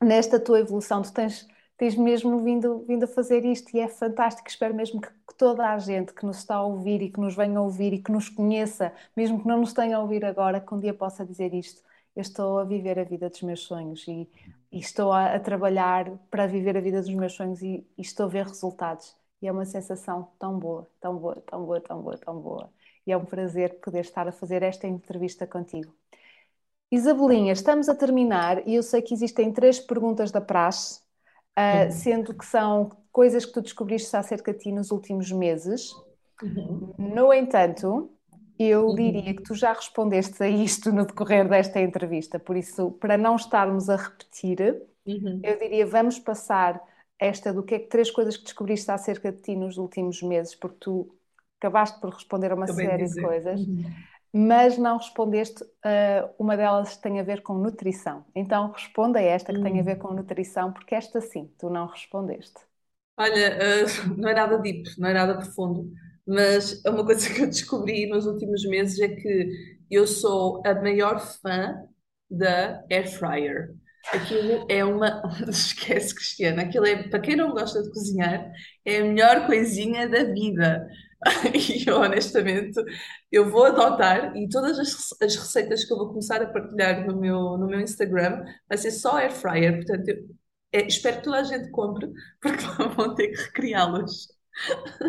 nesta 0.01 0.39
tua 0.41 0.61
evolução, 0.61 1.03
tu 1.03 1.13
tens, 1.13 1.49
tens 1.77 1.95
mesmo 1.97 2.43
vindo, 2.43 2.85
vindo 2.87 3.05
a 3.05 3.09
fazer 3.09 3.45
isto 3.45 3.77
e 3.77 3.81
é 3.81 3.89
fantástico. 3.89 4.49
Espero 4.49 4.75
mesmo 4.75 5.01
que, 5.01 5.09
toda 5.37 5.71
a 5.71 5.79
gente 5.79 6.15
que 6.15 6.25
nos 6.25 6.39
está 6.39 6.55
a 6.57 6.63
ouvir 6.65 7.03
e 7.03 7.11
que 7.11 7.21
nos 7.21 7.37
venha 7.37 7.59
a 7.59 7.63
ouvir 7.63 7.93
e 7.93 7.99
que 8.03 8.11
nos 8.11 8.29
conheça, 8.31 8.91
mesmo 9.15 9.41
que 9.41 9.47
não 9.47 9.59
nos 9.61 9.75
tenha 9.75 9.99
a 9.99 10.01
ouvir 10.01 10.25
agora, 10.25 10.61
que 10.61 10.75
um 10.75 10.81
dia 10.81 10.95
possa 10.95 11.27
dizer 11.27 11.53
isto 11.53 11.83
eu 12.17 12.23
estou 12.23 12.59
a 12.59 12.65
viver 12.65 12.99
a 12.99 13.05
vida 13.05 13.29
dos 13.29 13.43
meus 13.43 13.61
sonhos 13.61 14.09
e, 14.09 14.29
e 14.73 14.79
estou 14.79 15.13
a, 15.13 15.35
a, 15.35 15.41
trabalhar 15.41 16.11
para 16.31 16.47
viver 16.47 16.77
a 16.77 16.81
vida 16.81 17.01
dos 17.01 17.11
meus 17.15 17.35
sonhos 17.35 17.61
e, 17.63 17.87
e, 17.97 18.03
estou 18.03 18.25
a 18.27 18.29
ver 18.29 18.47
resultados. 18.47 19.15
E 19.43 19.47
é 19.47 19.53
uma 19.53 19.67
sensação 19.67 20.29
tão 20.39 20.59
boa, 20.59 20.89
tão 20.99 21.17
boa, 21.19 21.37
tão 21.47 21.65
boa, 21.65 21.81
tão 21.81 22.03
boa, 22.03 22.19
tão 22.19 22.41
boa. 22.41 22.73
E 23.07 23.13
é 23.13 23.17
um 23.17 23.25
prazer 23.25 23.81
poder 23.81 24.01
estar 24.01 24.27
a 24.27 24.33
fazer 24.33 24.63
esta 24.63 24.87
entrevista 24.87 25.47
contigo. 25.47 25.95
Isabelinha, 26.91 27.53
estamos 27.53 27.89
a 27.89 27.95
terminar 27.95 28.67
e 28.67 28.75
eu 28.77 28.83
sei 28.83 29.03
que 29.03 29.13
existem 29.13 29.53
três 29.53 29.79
perguntas 29.79 30.31
da 30.31 30.41
praxe, 30.41 31.01
uh, 31.57 31.91
sendo 31.91 32.35
que 32.35 32.45
são 32.45 32.91
coisas 33.11 33.45
que 33.45 33.53
tu 33.53 33.63
descobriste 33.63 34.15
acerca 34.17 34.53
de 34.53 34.59
ti 34.59 34.73
nos 34.73 34.91
últimos 34.91 35.33
meses. 35.33 35.91
Uhum. 36.43 36.95
No 36.99 37.33
entanto, 37.33 38.11
eu 38.59 38.95
diria 38.95 39.35
que 39.35 39.43
tu 39.43 39.55
já 39.55 39.73
respondeste 39.73 40.43
a 40.43 40.49
isto 40.49 40.93
no 40.93 41.07
decorrer 41.07 41.49
desta 41.49 41.81
entrevista, 41.81 42.39
por 42.39 42.57
isso, 42.57 42.91
para 42.93 43.17
não 43.17 43.37
estarmos 43.37 43.89
a 43.89 43.97
repetir, 43.97 44.83
uhum. 45.07 45.41
eu 45.43 45.59
diria 45.59 45.87
vamos 45.87 46.19
passar 46.19 46.81
esta 47.19 47.53
do 47.53 47.63
que 47.63 47.75
é 47.75 47.79
que 47.79 47.89
três 47.89 48.11
coisas 48.11 48.37
que 48.37 48.45
descobriste 48.45 48.91
acerca 48.91 49.33
de 49.33 49.41
ti 49.41 49.57
nos 49.57 49.79
últimos 49.79 50.23
meses, 50.23 50.55
porque 50.55 50.77
tu 50.81 51.17
acabaste 51.59 52.01
por 52.01 52.13
responder 52.13 52.53
a 52.53 52.55
uma 52.55 52.65
Acabei 52.65 52.87
série 52.87 53.07
de, 53.07 53.15
de 53.15 53.23
coisas, 53.23 53.61
uhum. 53.61 53.85
Mas 54.37 54.77
não 54.77 54.99
respondeste 54.99 55.63
uh, 55.63 56.29
uma 56.39 56.57
delas 56.57 56.97
que 56.97 57.03
tem 57.03 57.21
a 57.21 57.23
ver 57.23 57.43
com 57.43 57.55
nutrição. 57.55 58.25
Então 58.35 58.71
responda 58.71 59.19
a 59.19 59.23
esta 59.23 59.53
que 59.53 59.59
uhum. 59.59 59.65
tem 59.65 59.81
a 59.81 59.85
ver 59.85 59.97
com 59.97 60.13
nutrição, 60.13 60.73
porque 60.73 60.95
esta 60.95 61.21
sim, 61.21 61.51
tu 61.59 61.71
não 61.71 61.87
respondeste. 61.87 62.61
Olha, 63.17 63.57
uh, 63.57 64.15
não 64.21 64.29
é 64.29 64.35
nada 64.35 64.59
deep, 64.59 64.89
não 64.99 65.09
é 65.09 65.15
nada 65.15 65.37
profundo 65.37 65.91
mas 66.27 66.83
uma 66.85 67.05
coisa 67.05 67.29
que 67.33 67.43
eu 67.43 67.47
descobri 67.47 68.07
nos 68.07 68.27
últimos 68.27 68.65
meses 68.65 68.99
é 68.99 69.09
que 69.09 69.51
eu 69.91 70.07
sou 70.07 70.63
a 70.67 70.75
maior 70.75 71.21
fã 71.21 71.77
da 72.29 72.85
Air 72.91 73.09
Fryer. 73.09 73.75
Aquilo 74.13 74.67
é 74.69 74.85
uma. 74.85 75.23
Esquece, 75.49 76.15
Cristiana. 76.15 76.63
Aquilo 76.63 76.87
é, 76.87 77.05
para 77.09 77.21
quem 77.21 77.37
não 77.37 77.53
gosta 77.53 77.83
de 77.83 77.91
cozinhar, 77.91 78.51
é 78.85 78.99
a 78.99 79.05
melhor 79.05 79.47
coisinha 79.47 80.09
da 80.09 80.25
vida. 80.25 80.89
E 81.55 81.91
honestamente, 81.91 82.81
eu 83.31 83.51
vou 83.51 83.65
adotar 83.65 84.37
e 84.37 84.49
todas 84.49 84.79
as, 84.79 85.13
as 85.23 85.37
receitas 85.37 85.85
que 85.85 85.93
eu 85.93 85.97
vou 85.99 86.09
começar 86.09 86.43
a 86.43 86.47
partilhar 86.47 87.07
no 87.07 87.17
meu, 87.19 87.57
no 87.59 87.67
meu 87.67 87.81
Instagram 87.81 88.45
vai 88.69 88.79
ser 88.79 88.91
só 88.91 89.19
Air 89.19 89.33
Fryer. 89.33 89.77
Portanto, 89.77 90.09
eu, 90.09 90.17
É, 90.73 90.87
espero 90.87 91.19
que 91.19 91.23
toda 91.25 91.39
a 91.39 91.45
gente 91.45 91.71
compre, 91.71 92.09
porque 92.41 92.65
vão 92.97 93.15
ter 93.15 93.29
que 93.29 93.43
recriá-los. 93.43 94.29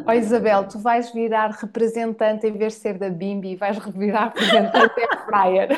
Ó 0.06 0.14
Isabel, 0.14 0.68
tu 0.68 0.80
vais 0.80 1.12
virar 1.14 1.50
representante 1.52 2.48
em 2.48 2.58
vez 2.58 2.74
de 2.74 2.80
ser 2.80 2.98
da 2.98 3.10
Bimbi, 3.10 3.56
vais 3.56 3.78
virar 3.96 4.30
representante 4.30 4.96
da 4.96 5.08
Fryer. 5.26 5.70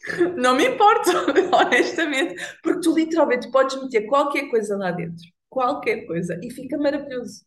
Não 0.36 0.54
me 0.54 0.66
importa, 0.68 1.10
honestamente, 1.56 2.34
porque 2.62 2.80
tu 2.80 2.94
literalmente 2.94 3.50
podes 3.50 3.80
meter 3.82 4.06
qualquer 4.06 4.48
coisa 4.50 4.76
lá 4.76 4.90
dentro, 4.92 5.24
qualquer 5.48 6.06
coisa, 6.06 6.38
e 6.42 6.50
fica 6.50 6.78
maravilhoso. 6.78 7.44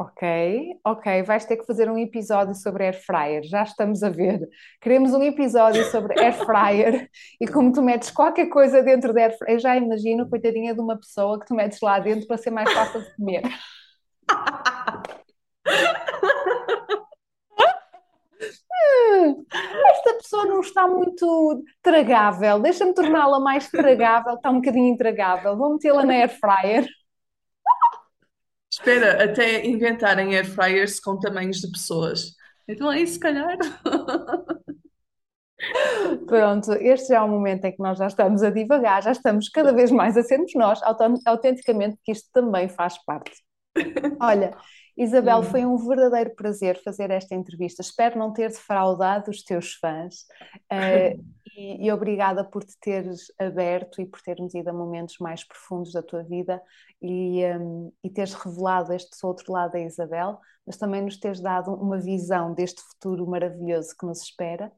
Ok, 0.00 0.22
ok, 0.84 1.22
vais 1.24 1.44
ter 1.44 1.56
que 1.56 1.66
fazer 1.66 1.90
um 1.90 1.98
episódio 1.98 2.54
sobre 2.54 2.84
air 2.84 3.04
fryer, 3.04 3.42
já 3.42 3.64
estamos 3.64 4.00
a 4.04 4.08
ver. 4.08 4.48
Queremos 4.80 5.12
um 5.12 5.20
episódio 5.24 5.84
sobre 5.90 6.16
air 6.20 6.34
fryer 6.46 7.10
e 7.40 7.48
como 7.48 7.72
tu 7.72 7.82
metes 7.82 8.08
qualquer 8.12 8.46
coisa 8.48 8.80
dentro 8.80 9.12
da 9.12 9.22
air 9.22 9.36
fryer, 9.36 9.56
eu 9.56 9.58
já 9.58 9.76
imagino, 9.76 10.28
coitadinha 10.30 10.72
de 10.72 10.80
uma 10.80 10.96
pessoa 10.96 11.40
que 11.40 11.46
tu 11.46 11.54
metes 11.54 11.80
lá 11.80 11.98
dentro 11.98 12.28
para 12.28 12.36
ser 12.38 12.50
mais 12.50 12.72
fácil 12.72 13.00
de 13.02 13.16
comer. 13.16 13.42
Esta 19.90 20.14
pessoa 20.14 20.44
não 20.46 20.60
está 20.60 20.86
muito 20.86 21.64
tragável, 21.82 22.60
deixa-me 22.60 22.94
torná-la 22.94 23.40
mais 23.40 23.68
tragável, 23.68 24.34
está 24.34 24.50
um 24.50 24.60
bocadinho 24.60 24.94
intragável, 24.94 25.56
vou 25.56 25.72
metê-la 25.72 26.04
na 26.04 26.12
air 26.14 26.28
fryer. 26.38 26.86
Espera, 28.78 29.24
até 29.24 29.66
inventarem 29.66 30.36
air 30.36 30.46
fryers 30.46 31.00
com 31.00 31.18
tamanhos 31.18 31.58
de 31.58 31.68
pessoas. 31.68 32.36
Então 32.68 32.88
aí, 32.88 33.04
se 33.06 33.18
calhar. 33.18 33.58
Pronto, 36.26 36.72
este 36.74 37.08
já 37.08 37.16
é 37.16 37.20
o 37.20 37.28
momento 37.28 37.64
em 37.64 37.72
que 37.72 37.82
nós 37.82 37.98
já 37.98 38.06
estamos 38.06 38.44
a 38.44 38.50
divagar, 38.50 39.02
já 39.02 39.10
estamos 39.10 39.48
cada 39.48 39.72
vez 39.72 39.90
mais 39.90 40.16
a 40.16 40.22
sermos 40.22 40.52
nós, 40.54 40.80
autenticamente, 41.26 41.98
que 42.04 42.12
isto 42.12 42.28
também 42.32 42.68
faz 42.68 42.96
parte. 43.04 43.32
Olha, 44.20 44.56
Isabel, 44.96 45.44
foi 45.44 45.64
um 45.64 45.76
verdadeiro 45.76 46.34
prazer 46.34 46.82
fazer 46.82 47.10
esta 47.10 47.34
entrevista. 47.34 47.82
Espero 47.82 48.18
não 48.18 48.32
ter 48.32 48.48
defraudado 48.48 49.30
os 49.30 49.44
teus 49.44 49.74
fãs 49.74 50.22
uh, 50.72 51.24
e, 51.56 51.86
e, 51.86 51.92
obrigada 51.92 52.44
por 52.44 52.64
te 52.64 52.76
teres 52.80 53.32
aberto 53.38 54.00
e 54.02 54.06
por 54.06 54.20
termos 54.20 54.54
ido 54.54 54.68
a 54.68 54.72
momentos 54.72 55.16
mais 55.20 55.44
profundos 55.44 55.92
da 55.92 56.02
tua 56.02 56.24
vida 56.24 56.60
e, 57.00 57.44
um, 57.44 57.92
e 58.02 58.10
teres 58.10 58.34
revelado 58.34 58.92
este 58.92 59.24
outro 59.24 59.52
lado 59.52 59.72
da 59.72 59.80
Isabel, 59.80 60.38
mas 60.66 60.76
também 60.76 61.02
nos 61.02 61.16
teres 61.16 61.40
dado 61.40 61.72
uma 61.72 61.98
visão 61.98 62.52
deste 62.52 62.82
futuro 62.82 63.24
maravilhoso 63.24 63.96
que 63.96 64.04
nos 64.04 64.22
espera. 64.22 64.72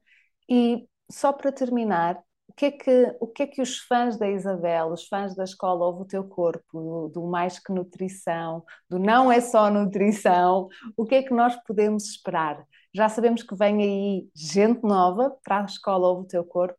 E 0.49 0.87
só 1.11 1.33
para 1.33 1.51
terminar, 1.51 2.23
o 2.51 2.53
que, 2.53 2.67
é 2.67 2.71
que, 2.73 3.17
o 3.21 3.27
que 3.29 3.43
é 3.45 3.47
que 3.47 3.63
os 3.63 3.79
fãs 3.79 4.19
da 4.19 4.29
Isabel, 4.29 4.89
os 4.89 5.07
fãs 5.07 5.37
da 5.37 5.45
escola 5.45 5.87
Ouve 5.87 6.03
o 6.03 6.05
Teu 6.05 6.25
Corpo, 6.25 6.65
do, 6.73 7.09
do, 7.09 7.23
Mais 7.29 7.61
Que 7.61 7.73
Nutrição, 7.73 8.65
do 8.89 8.99
Não 8.99 9.31
É 9.31 9.41
Só 9.41 9.71
Nutrição, 9.71 10.69
o 10.97 11.07
que 11.07 11.15
é 11.15 11.23
que 11.23 11.33
nós 11.33 11.55
podemos 11.65 12.07
esperar? 12.07 12.61
Já 12.93 13.09
sabemos 13.09 13.45
que 13.45 13.55
vem 13.55 13.81
aí 13.81 14.29
gente 14.35 14.83
nova 14.83 15.33
para 15.45 15.61
a 15.61 15.65
escola 15.65 16.09
Ouve 16.09 16.25
o 16.25 16.27
Teu 16.27 16.45
Corpo. 16.45 16.77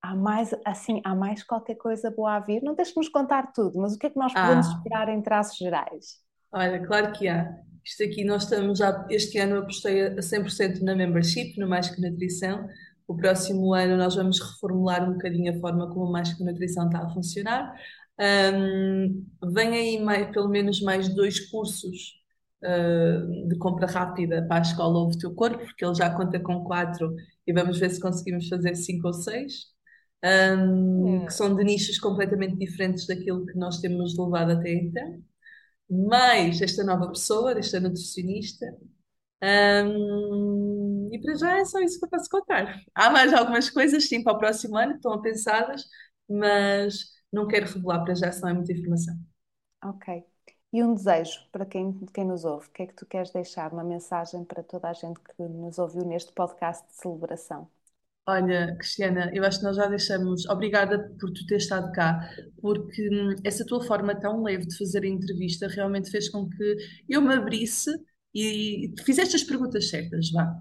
Há 0.00 0.16
mais, 0.16 0.54
assim, 0.64 1.02
há 1.04 1.14
mais 1.14 1.42
qualquer 1.42 1.74
coisa 1.74 2.10
boa 2.10 2.36
a 2.36 2.40
vir? 2.40 2.62
Não 2.62 2.74
deixes-nos 2.74 3.10
contar 3.10 3.52
tudo, 3.52 3.78
mas 3.78 3.94
o 3.94 3.98
que 3.98 4.06
é 4.06 4.10
que 4.10 4.18
nós 4.18 4.32
podemos 4.32 4.66
ah. 4.66 4.70
esperar 4.70 5.08
em 5.10 5.20
traços 5.20 5.58
gerais? 5.58 6.18
Olha, 6.50 6.84
claro 6.86 7.12
que 7.12 7.28
há. 7.28 7.54
Isto 7.84 8.04
aqui 8.04 8.24
nós 8.24 8.44
estamos 8.44 8.78
já, 8.78 9.06
este 9.10 9.38
ano 9.38 9.58
apostei 9.58 10.06
a 10.06 10.16
100% 10.16 10.80
na 10.80 10.94
membership, 10.94 11.58
no 11.58 11.68
Mais 11.68 11.90
Que 11.90 12.00
Nutrição, 12.00 12.66
o 13.06 13.16
próximo 13.16 13.74
ano 13.74 13.96
nós 13.96 14.14
vamos 14.14 14.40
reformular 14.40 15.08
um 15.08 15.14
bocadinho 15.14 15.54
a 15.54 15.60
forma 15.60 15.88
como 15.92 16.06
a 16.06 16.12
Mágica 16.12 16.44
Nutrição 16.44 16.86
está 16.86 17.00
a 17.00 17.10
funcionar. 17.10 17.74
Um, 18.18 19.26
vem 19.52 19.68
aí 19.74 20.00
mais, 20.02 20.30
pelo 20.30 20.48
menos 20.48 20.80
mais 20.80 21.12
dois 21.14 21.40
cursos 21.50 22.14
uh, 22.62 23.48
de 23.48 23.56
compra 23.58 23.86
rápida 23.86 24.46
para 24.46 24.58
a 24.58 24.62
escola 24.62 24.98
Ouve 25.00 25.18
Teu 25.18 25.34
Corpo, 25.34 25.58
porque 25.58 25.84
ele 25.84 25.94
já 25.94 26.10
conta 26.14 26.38
com 26.40 26.64
quatro 26.64 27.14
e 27.46 27.52
vamos 27.52 27.78
ver 27.78 27.90
se 27.90 28.00
conseguimos 28.00 28.48
fazer 28.48 28.74
cinco 28.76 29.08
ou 29.08 29.12
seis, 29.12 29.66
um, 30.24 31.26
que 31.26 31.32
são 31.32 31.54
de 31.54 31.64
nichos 31.64 31.98
completamente 31.98 32.56
diferentes 32.56 33.06
daquilo 33.06 33.46
que 33.46 33.58
nós 33.58 33.80
temos 33.80 34.16
levado 34.16 34.52
até 34.52 34.72
então. 34.72 35.22
Mais 35.90 36.62
esta 36.62 36.82
nova 36.84 37.08
pessoa, 37.08 37.58
esta 37.58 37.78
nutricionista, 37.80 38.66
um, 39.42 41.10
e 41.12 41.20
para 41.20 41.34
já 41.36 41.58
é 41.58 41.64
só 41.64 41.80
isso 41.80 41.98
que 41.98 42.06
eu 42.06 42.10
posso 42.10 42.28
contar. 42.30 42.80
Há 42.94 43.10
mais 43.10 43.32
algumas 43.32 43.68
coisas, 43.70 44.08
sim, 44.08 44.22
para 44.22 44.34
o 44.34 44.38
próximo 44.38 44.76
ano, 44.76 44.92
que 44.92 44.98
estão 44.98 45.20
pensadas, 45.20 45.84
mas 46.28 46.98
não 47.32 47.46
quero 47.46 47.66
revelar 47.66 48.04
para 48.04 48.14
já, 48.14 48.32
senão 48.32 48.50
é 48.50 48.54
muita 48.54 48.72
informação. 48.72 49.14
Ok. 49.84 50.24
E 50.72 50.82
um 50.82 50.94
desejo 50.94 51.48
para 51.52 51.64
quem, 51.64 51.94
quem 52.12 52.24
nos 52.24 52.44
ouve? 52.44 52.66
O 52.66 52.70
que 52.72 52.82
é 52.82 52.86
que 52.88 52.94
tu 52.94 53.06
queres 53.06 53.30
deixar? 53.30 53.72
Uma 53.72 53.84
mensagem 53.84 54.44
para 54.44 54.62
toda 54.62 54.88
a 54.90 54.92
gente 54.92 55.20
que 55.20 55.42
nos 55.42 55.78
ouviu 55.78 56.04
neste 56.04 56.32
podcast 56.32 56.84
de 56.88 56.94
celebração? 56.94 57.70
Olha, 58.26 58.74
Cristiana, 58.78 59.30
eu 59.34 59.44
acho 59.44 59.58
que 59.58 59.64
nós 59.64 59.76
já 59.76 59.86
deixamos. 59.86 60.46
Obrigada 60.48 60.98
por 61.20 61.30
tu 61.30 61.46
ter 61.46 61.56
estado 61.56 61.92
cá, 61.92 62.20
porque 62.60 63.08
hum, 63.10 63.34
essa 63.44 63.66
tua 63.66 63.82
forma 63.84 64.18
tão 64.18 64.42
leve 64.42 64.66
de 64.66 64.78
fazer 64.78 65.02
a 65.04 65.06
entrevista 65.06 65.68
realmente 65.68 66.10
fez 66.10 66.30
com 66.30 66.48
que 66.48 66.76
eu 67.08 67.20
me 67.20 67.34
abrisse 67.34 67.90
e 68.34 68.94
fizeste 69.04 69.36
as 69.36 69.44
perguntas 69.44 69.88
certas, 69.88 70.30
vá. 70.30 70.60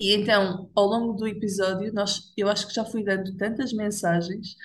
E 0.00 0.14
então, 0.14 0.70
ao 0.74 0.86
longo 0.86 1.12
do 1.14 1.26
episódio, 1.28 1.92
nós, 1.92 2.32
eu 2.36 2.48
acho 2.48 2.66
que 2.66 2.74
já 2.74 2.84
fui 2.84 3.04
dando 3.04 3.36
tantas 3.36 3.72
mensagens 3.72 4.56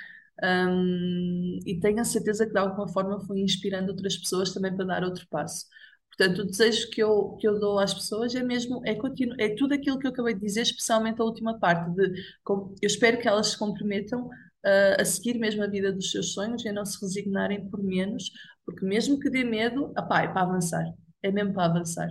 um, 0.44 1.60
e 1.66 1.80
tenho 1.80 2.00
a 2.00 2.06
certeza 2.06 2.46
que 2.46 2.54
de 2.54 2.60
alguma 2.60 2.88
forma 2.88 3.20
fui 3.26 3.42
inspirando 3.42 3.92
outras 3.92 4.18
pessoas 4.18 4.54
também 4.54 4.76
para 4.76 4.86
dar 4.86 5.04
outro 5.04 5.28
passo. 5.30 5.66
Portanto, 6.10 6.40
o 6.44 6.46
desejo 6.46 6.90
que 6.92 7.04
eu, 7.04 7.36
que 7.40 7.48
eu 7.48 7.60
dou 7.60 7.80
às 7.80 7.94
pessoas 7.94 8.34
é 8.36 8.44
mesmo, 8.44 8.82
é, 8.86 8.96
continu, 8.96 9.36
é 9.38 9.50
tudo 9.56 9.74
aquilo 9.74 10.00
que 10.00 10.08
eu 10.08 10.12
acabei 10.12 10.34
de 10.34 10.40
dizer, 10.42 10.62
especialmente 10.62 11.22
a 11.22 11.26
última 11.26 11.60
parte, 11.60 11.94
de 11.94 12.14
eu 12.48 12.76
espero 12.84 13.20
que 13.20 13.28
elas 13.28 13.48
se 13.48 13.60
comprometam 13.60 14.28
uh, 14.28 15.02
a 15.02 15.06
seguir 15.06 15.38
mesmo 15.38 15.64
a 15.64 15.68
vida 15.68 15.92
dos 15.92 16.12
seus 16.12 16.34
sonhos 16.34 16.64
e 16.64 16.70
a 16.70 16.74
não 16.74 16.86
se 16.86 17.00
resignarem 17.02 17.70
por 17.70 17.84
menos, 17.84 18.32
porque 18.66 18.86
mesmo 18.86 19.20
que 19.20 19.30
dê 19.30 19.44
medo, 19.44 19.92
apá, 19.96 20.24
é 20.24 20.28
para 20.30 20.44
avançar 20.44 20.86
é 21.26 21.32
mesmo 21.32 21.54
para 21.54 21.66
avançar. 21.66 22.10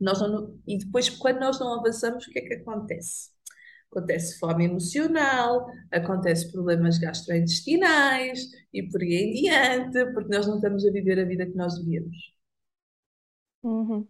Nós 0.00 0.20
não, 0.20 0.58
e 0.66 0.78
depois, 0.78 1.08
quando 1.10 1.40
nós 1.40 1.58
não 1.60 1.78
avançamos, 1.78 2.26
o 2.26 2.30
que 2.30 2.38
é 2.38 2.42
que 2.42 2.54
acontece? 2.54 3.30
Acontece 3.90 4.38
fome 4.40 4.64
emocional, 4.64 5.66
acontece 5.92 6.50
problemas 6.50 6.98
gastrointestinais 6.98 8.40
e 8.72 8.82
por 8.90 9.00
aí 9.00 9.14
em 9.14 9.32
diante, 9.34 10.04
porque 10.12 10.34
nós 10.34 10.46
não 10.46 10.56
estamos 10.56 10.84
a 10.86 10.90
viver 10.90 11.20
a 11.20 11.24
vida 11.24 11.46
que 11.46 11.56
nós 11.56 11.78
devíamos. 11.78 12.16
Uhum. 13.62 14.06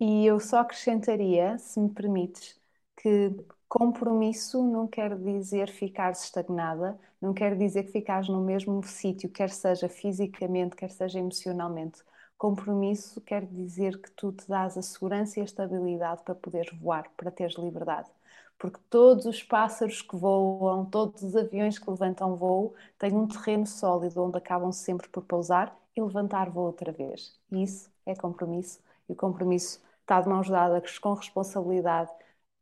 E 0.00 0.26
eu 0.26 0.40
só 0.40 0.58
acrescentaria, 0.60 1.58
se 1.58 1.80
me 1.80 1.90
permites, 1.92 2.60
que 2.96 3.30
compromisso 3.68 4.62
não 4.64 4.86
quer 4.88 5.16
dizer 5.18 5.70
ficar 5.70 6.12
estagnada, 6.12 6.98
não 7.20 7.34
quer 7.34 7.56
dizer 7.56 7.84
que 7.84 7.92
ficares 7.92 8.28
no 8.28 8.44
mesmo 8.44 8.82
sítio, 8.82 9.30
quer 9.30 9.50
seja 9.50 9.88
fisicamente, 9.88 10.76
quer 10.76 10.90
seja 10.90 11.18
emocionalmente. 11.18 12.02
Compromisso 12.38 13.20
quer 13.22 13.46
dizer 13.46 14.00
que 14.00 14.10
tu 14.10 14.30
te 14.30 14.46
dás 14.48 14.76
a 14.76 14.82
segurança 14.82 15.38
e 15.38 15.42
a 15.42 15.44
estabilidade 15.44 16.22
para 16.22 16.34
poderes 16.34 16.76
voar, 16.78 17.10
para 17.16 17.30
teres 17.30 17.56
liberdade. 17.56 18.10
Porque 18.58 18.78
todos 18.90 19.26
os 19.26 19.42
pássaros 19.42 20.02
que 20.02 20.16
voam, 20.16 20.84
todos 20.84 21.22
os 21.22 21.36
aviões 21.36 21.78
que 21.78 21.90
levantam 21.90 22.36
voo, 22.36 22.74
têm 22.98 23.12
um 23.14 23.26
terreno 23.26 23.66
sólido 23.66 24.22
onde 24.22 24.38
acabam 24.38 24.72
sempre 24.72 25.08
por 25.08 25.24
pousar 25.24 25.74
e 25.96 26.02
levantar 26.02 26.50
voo 26.50 26.66
outra 26.66 26.92
vez. 26.92 27.38
E 27.50 27.62
isso 27.62 27.90
é 28.04 28.14
compromisso. 28.14 28.80
E 29.08 29.12
o 29.12 29.16
compromisso 29.16 29.80
está 30.00 30.20
de 30.20 30.28
mãos 30.28 30.48
dadas 30.48 30.98
com 30.98 31.14
responsabilidade 31.14 32.10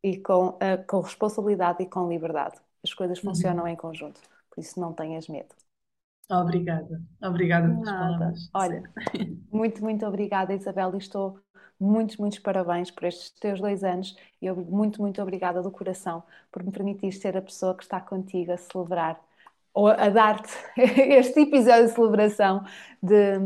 e 0.03 0.17
com, 0.19 0.49
uh, 0.51 0.85
com 0.87 1.01
responsabilidade 1.01 1.83
e 1.83 1.87
com 1.87 2.09
liberdade. 2.09 2.57
As 2.83 2.93
coisas 2.93 3.19
uhum. 3.19 3.31
funcionam 3.31 3.67
em 3.67 3.77
conjunto. 3.77 4.21
Por 4.51 4.61
isso 4.61 4.79
não 4.81 4.93
tenhas 4.93 5.29
medo. 5.29 5.55
Obrigada, 6.31 7.03
obrigada 7.23 7.69
pelas 7.69 7.85
Nada. 7.85 7.99
palavras. 7.99 8.51
Olha, 8.55 8.83
muito, 9.53 9.83
muito 9.83 10.07
obrigada, 10.07 10.55
Isabel, 10.55 10.95
e 10.95 10.99
estou 10.99 11.39
muitos, 11.79 12.17
muitos 12.17 12.39
parabéns 12.39 12.91
por 12.91 13.05
estes 13.05 13.31
teus 13.31 13.61
dois 13.61 13.85
anos 13.85 14.17
e 14.41 14.47
eu, 14.47 14.57
muito, 14.57 15.01
muito 15.01 15.21
obrigada 15.21 15.63
do 15.63 15.71
coração 15.71 16.23
por 16.51 16.63
me 16.63 16.71
permitir 16.71 17.13
ser 17.13 17.37
a 17.37 17.43
pessoa 17.43 17.75
que 17.77 17.83
está 17.83 18.01
contigo 18.01 18.53
a 18.53 18.57
celebrar 18.57 19.21
ou 19.75 19.89
a 19.89 20.09
dar-te 20.09 20.53
este 20.79 21.41
episódio 21.41 21.87
de 21.87 21.93
celebração 21.93 22.65
de, 23.03 23.39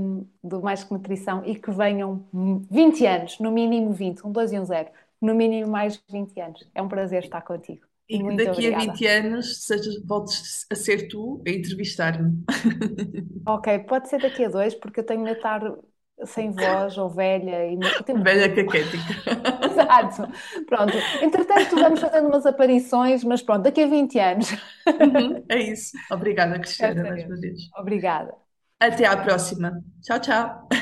do 0.45 0.62
Mais 0.62 0.85
Que 0.85 0.93
Nutrição 0.93 1.43
e 1.45 1.57
que 1.57 1.70
venham 1.70 2.24
20 2.70 3.07
anos, 3.07 3.39
no 3.41 3.51
mínimo 3.51 3.93
20, 3.93 4.26
um 4.26 4.31
2 4.31 4.53
e 4.53 4.61
um 4.61 4.64
0, 4.64 4.89
no 5.20 5.35
mínimo 5.35 5.70
mais 5.70 6.01
20 6.09 6.39
anos. 6.41 6.70
É 6.74 6.83
um 6.83 6.89
prazer 6.89 7.24
estar 7.24 7.41
contigo. 7.41 7.88
E 8.09 8.25
que 8.25 8.35
daqui 8.35 8.51
obrigada. 8.51 8.75
a 8.75 8.75
20 8.87 9.07
anos 9.07 9.65
sejas, 9.65 10.03
voltes 10.05 10.67
a 10.71 10.75
ser 10.75 11.09
tu 11.09 11.43
a 11.47 11.51
entrevistar-me. 11.51 12.43
Ok, 13.47 13.67
pode 13.89 14.09
ser 14.09 14.21
daqui 14.21 14.45
a 14.45 14.49
dois, 14.49 14.75
porque 14.75 15.01
eu 15.01 15.07
tenho 15.07 15.25
de 15.25 15.33
estar 15.33 15.61
sem 16.27 16.53
voz 16.53 16.99
ou 16.99 17.09
velha. 17.09 17.67
E... 17.73 17.79
Velha 18.25 18.49
caquética. 18.55 19.15
Exato. 19.61 20.29
Pronto. 20.67 21.05
Entretanto, 21.21 21.79
vamos 21.79 22.01
fazendo 22.01 22.29
umas 22.29 22.47
aparições, 22.47 23.25
mas 23.25 23.43
pronto, 23.43 23.63
daqui 23.63 23.83
a 23.83 23.87
20 23.87 24.19
anos. 24.19 24.49
Uhum, 25.01 25.45
é 25.49 25.59
isso. 25.63 25.99
Obrigada, 26.11 26.59
Cristiana, 26.61 27.05
mais 27.05 27.25
uma 27.25 27.39
vez. 27.39 27.73
Obrigada. 27.77 28.35
Até 28.81 29.07
à 29.07 29.17
próxima. 29.17 29.83
Tchau, 30.03 30.21
tchau. 30.21 30.79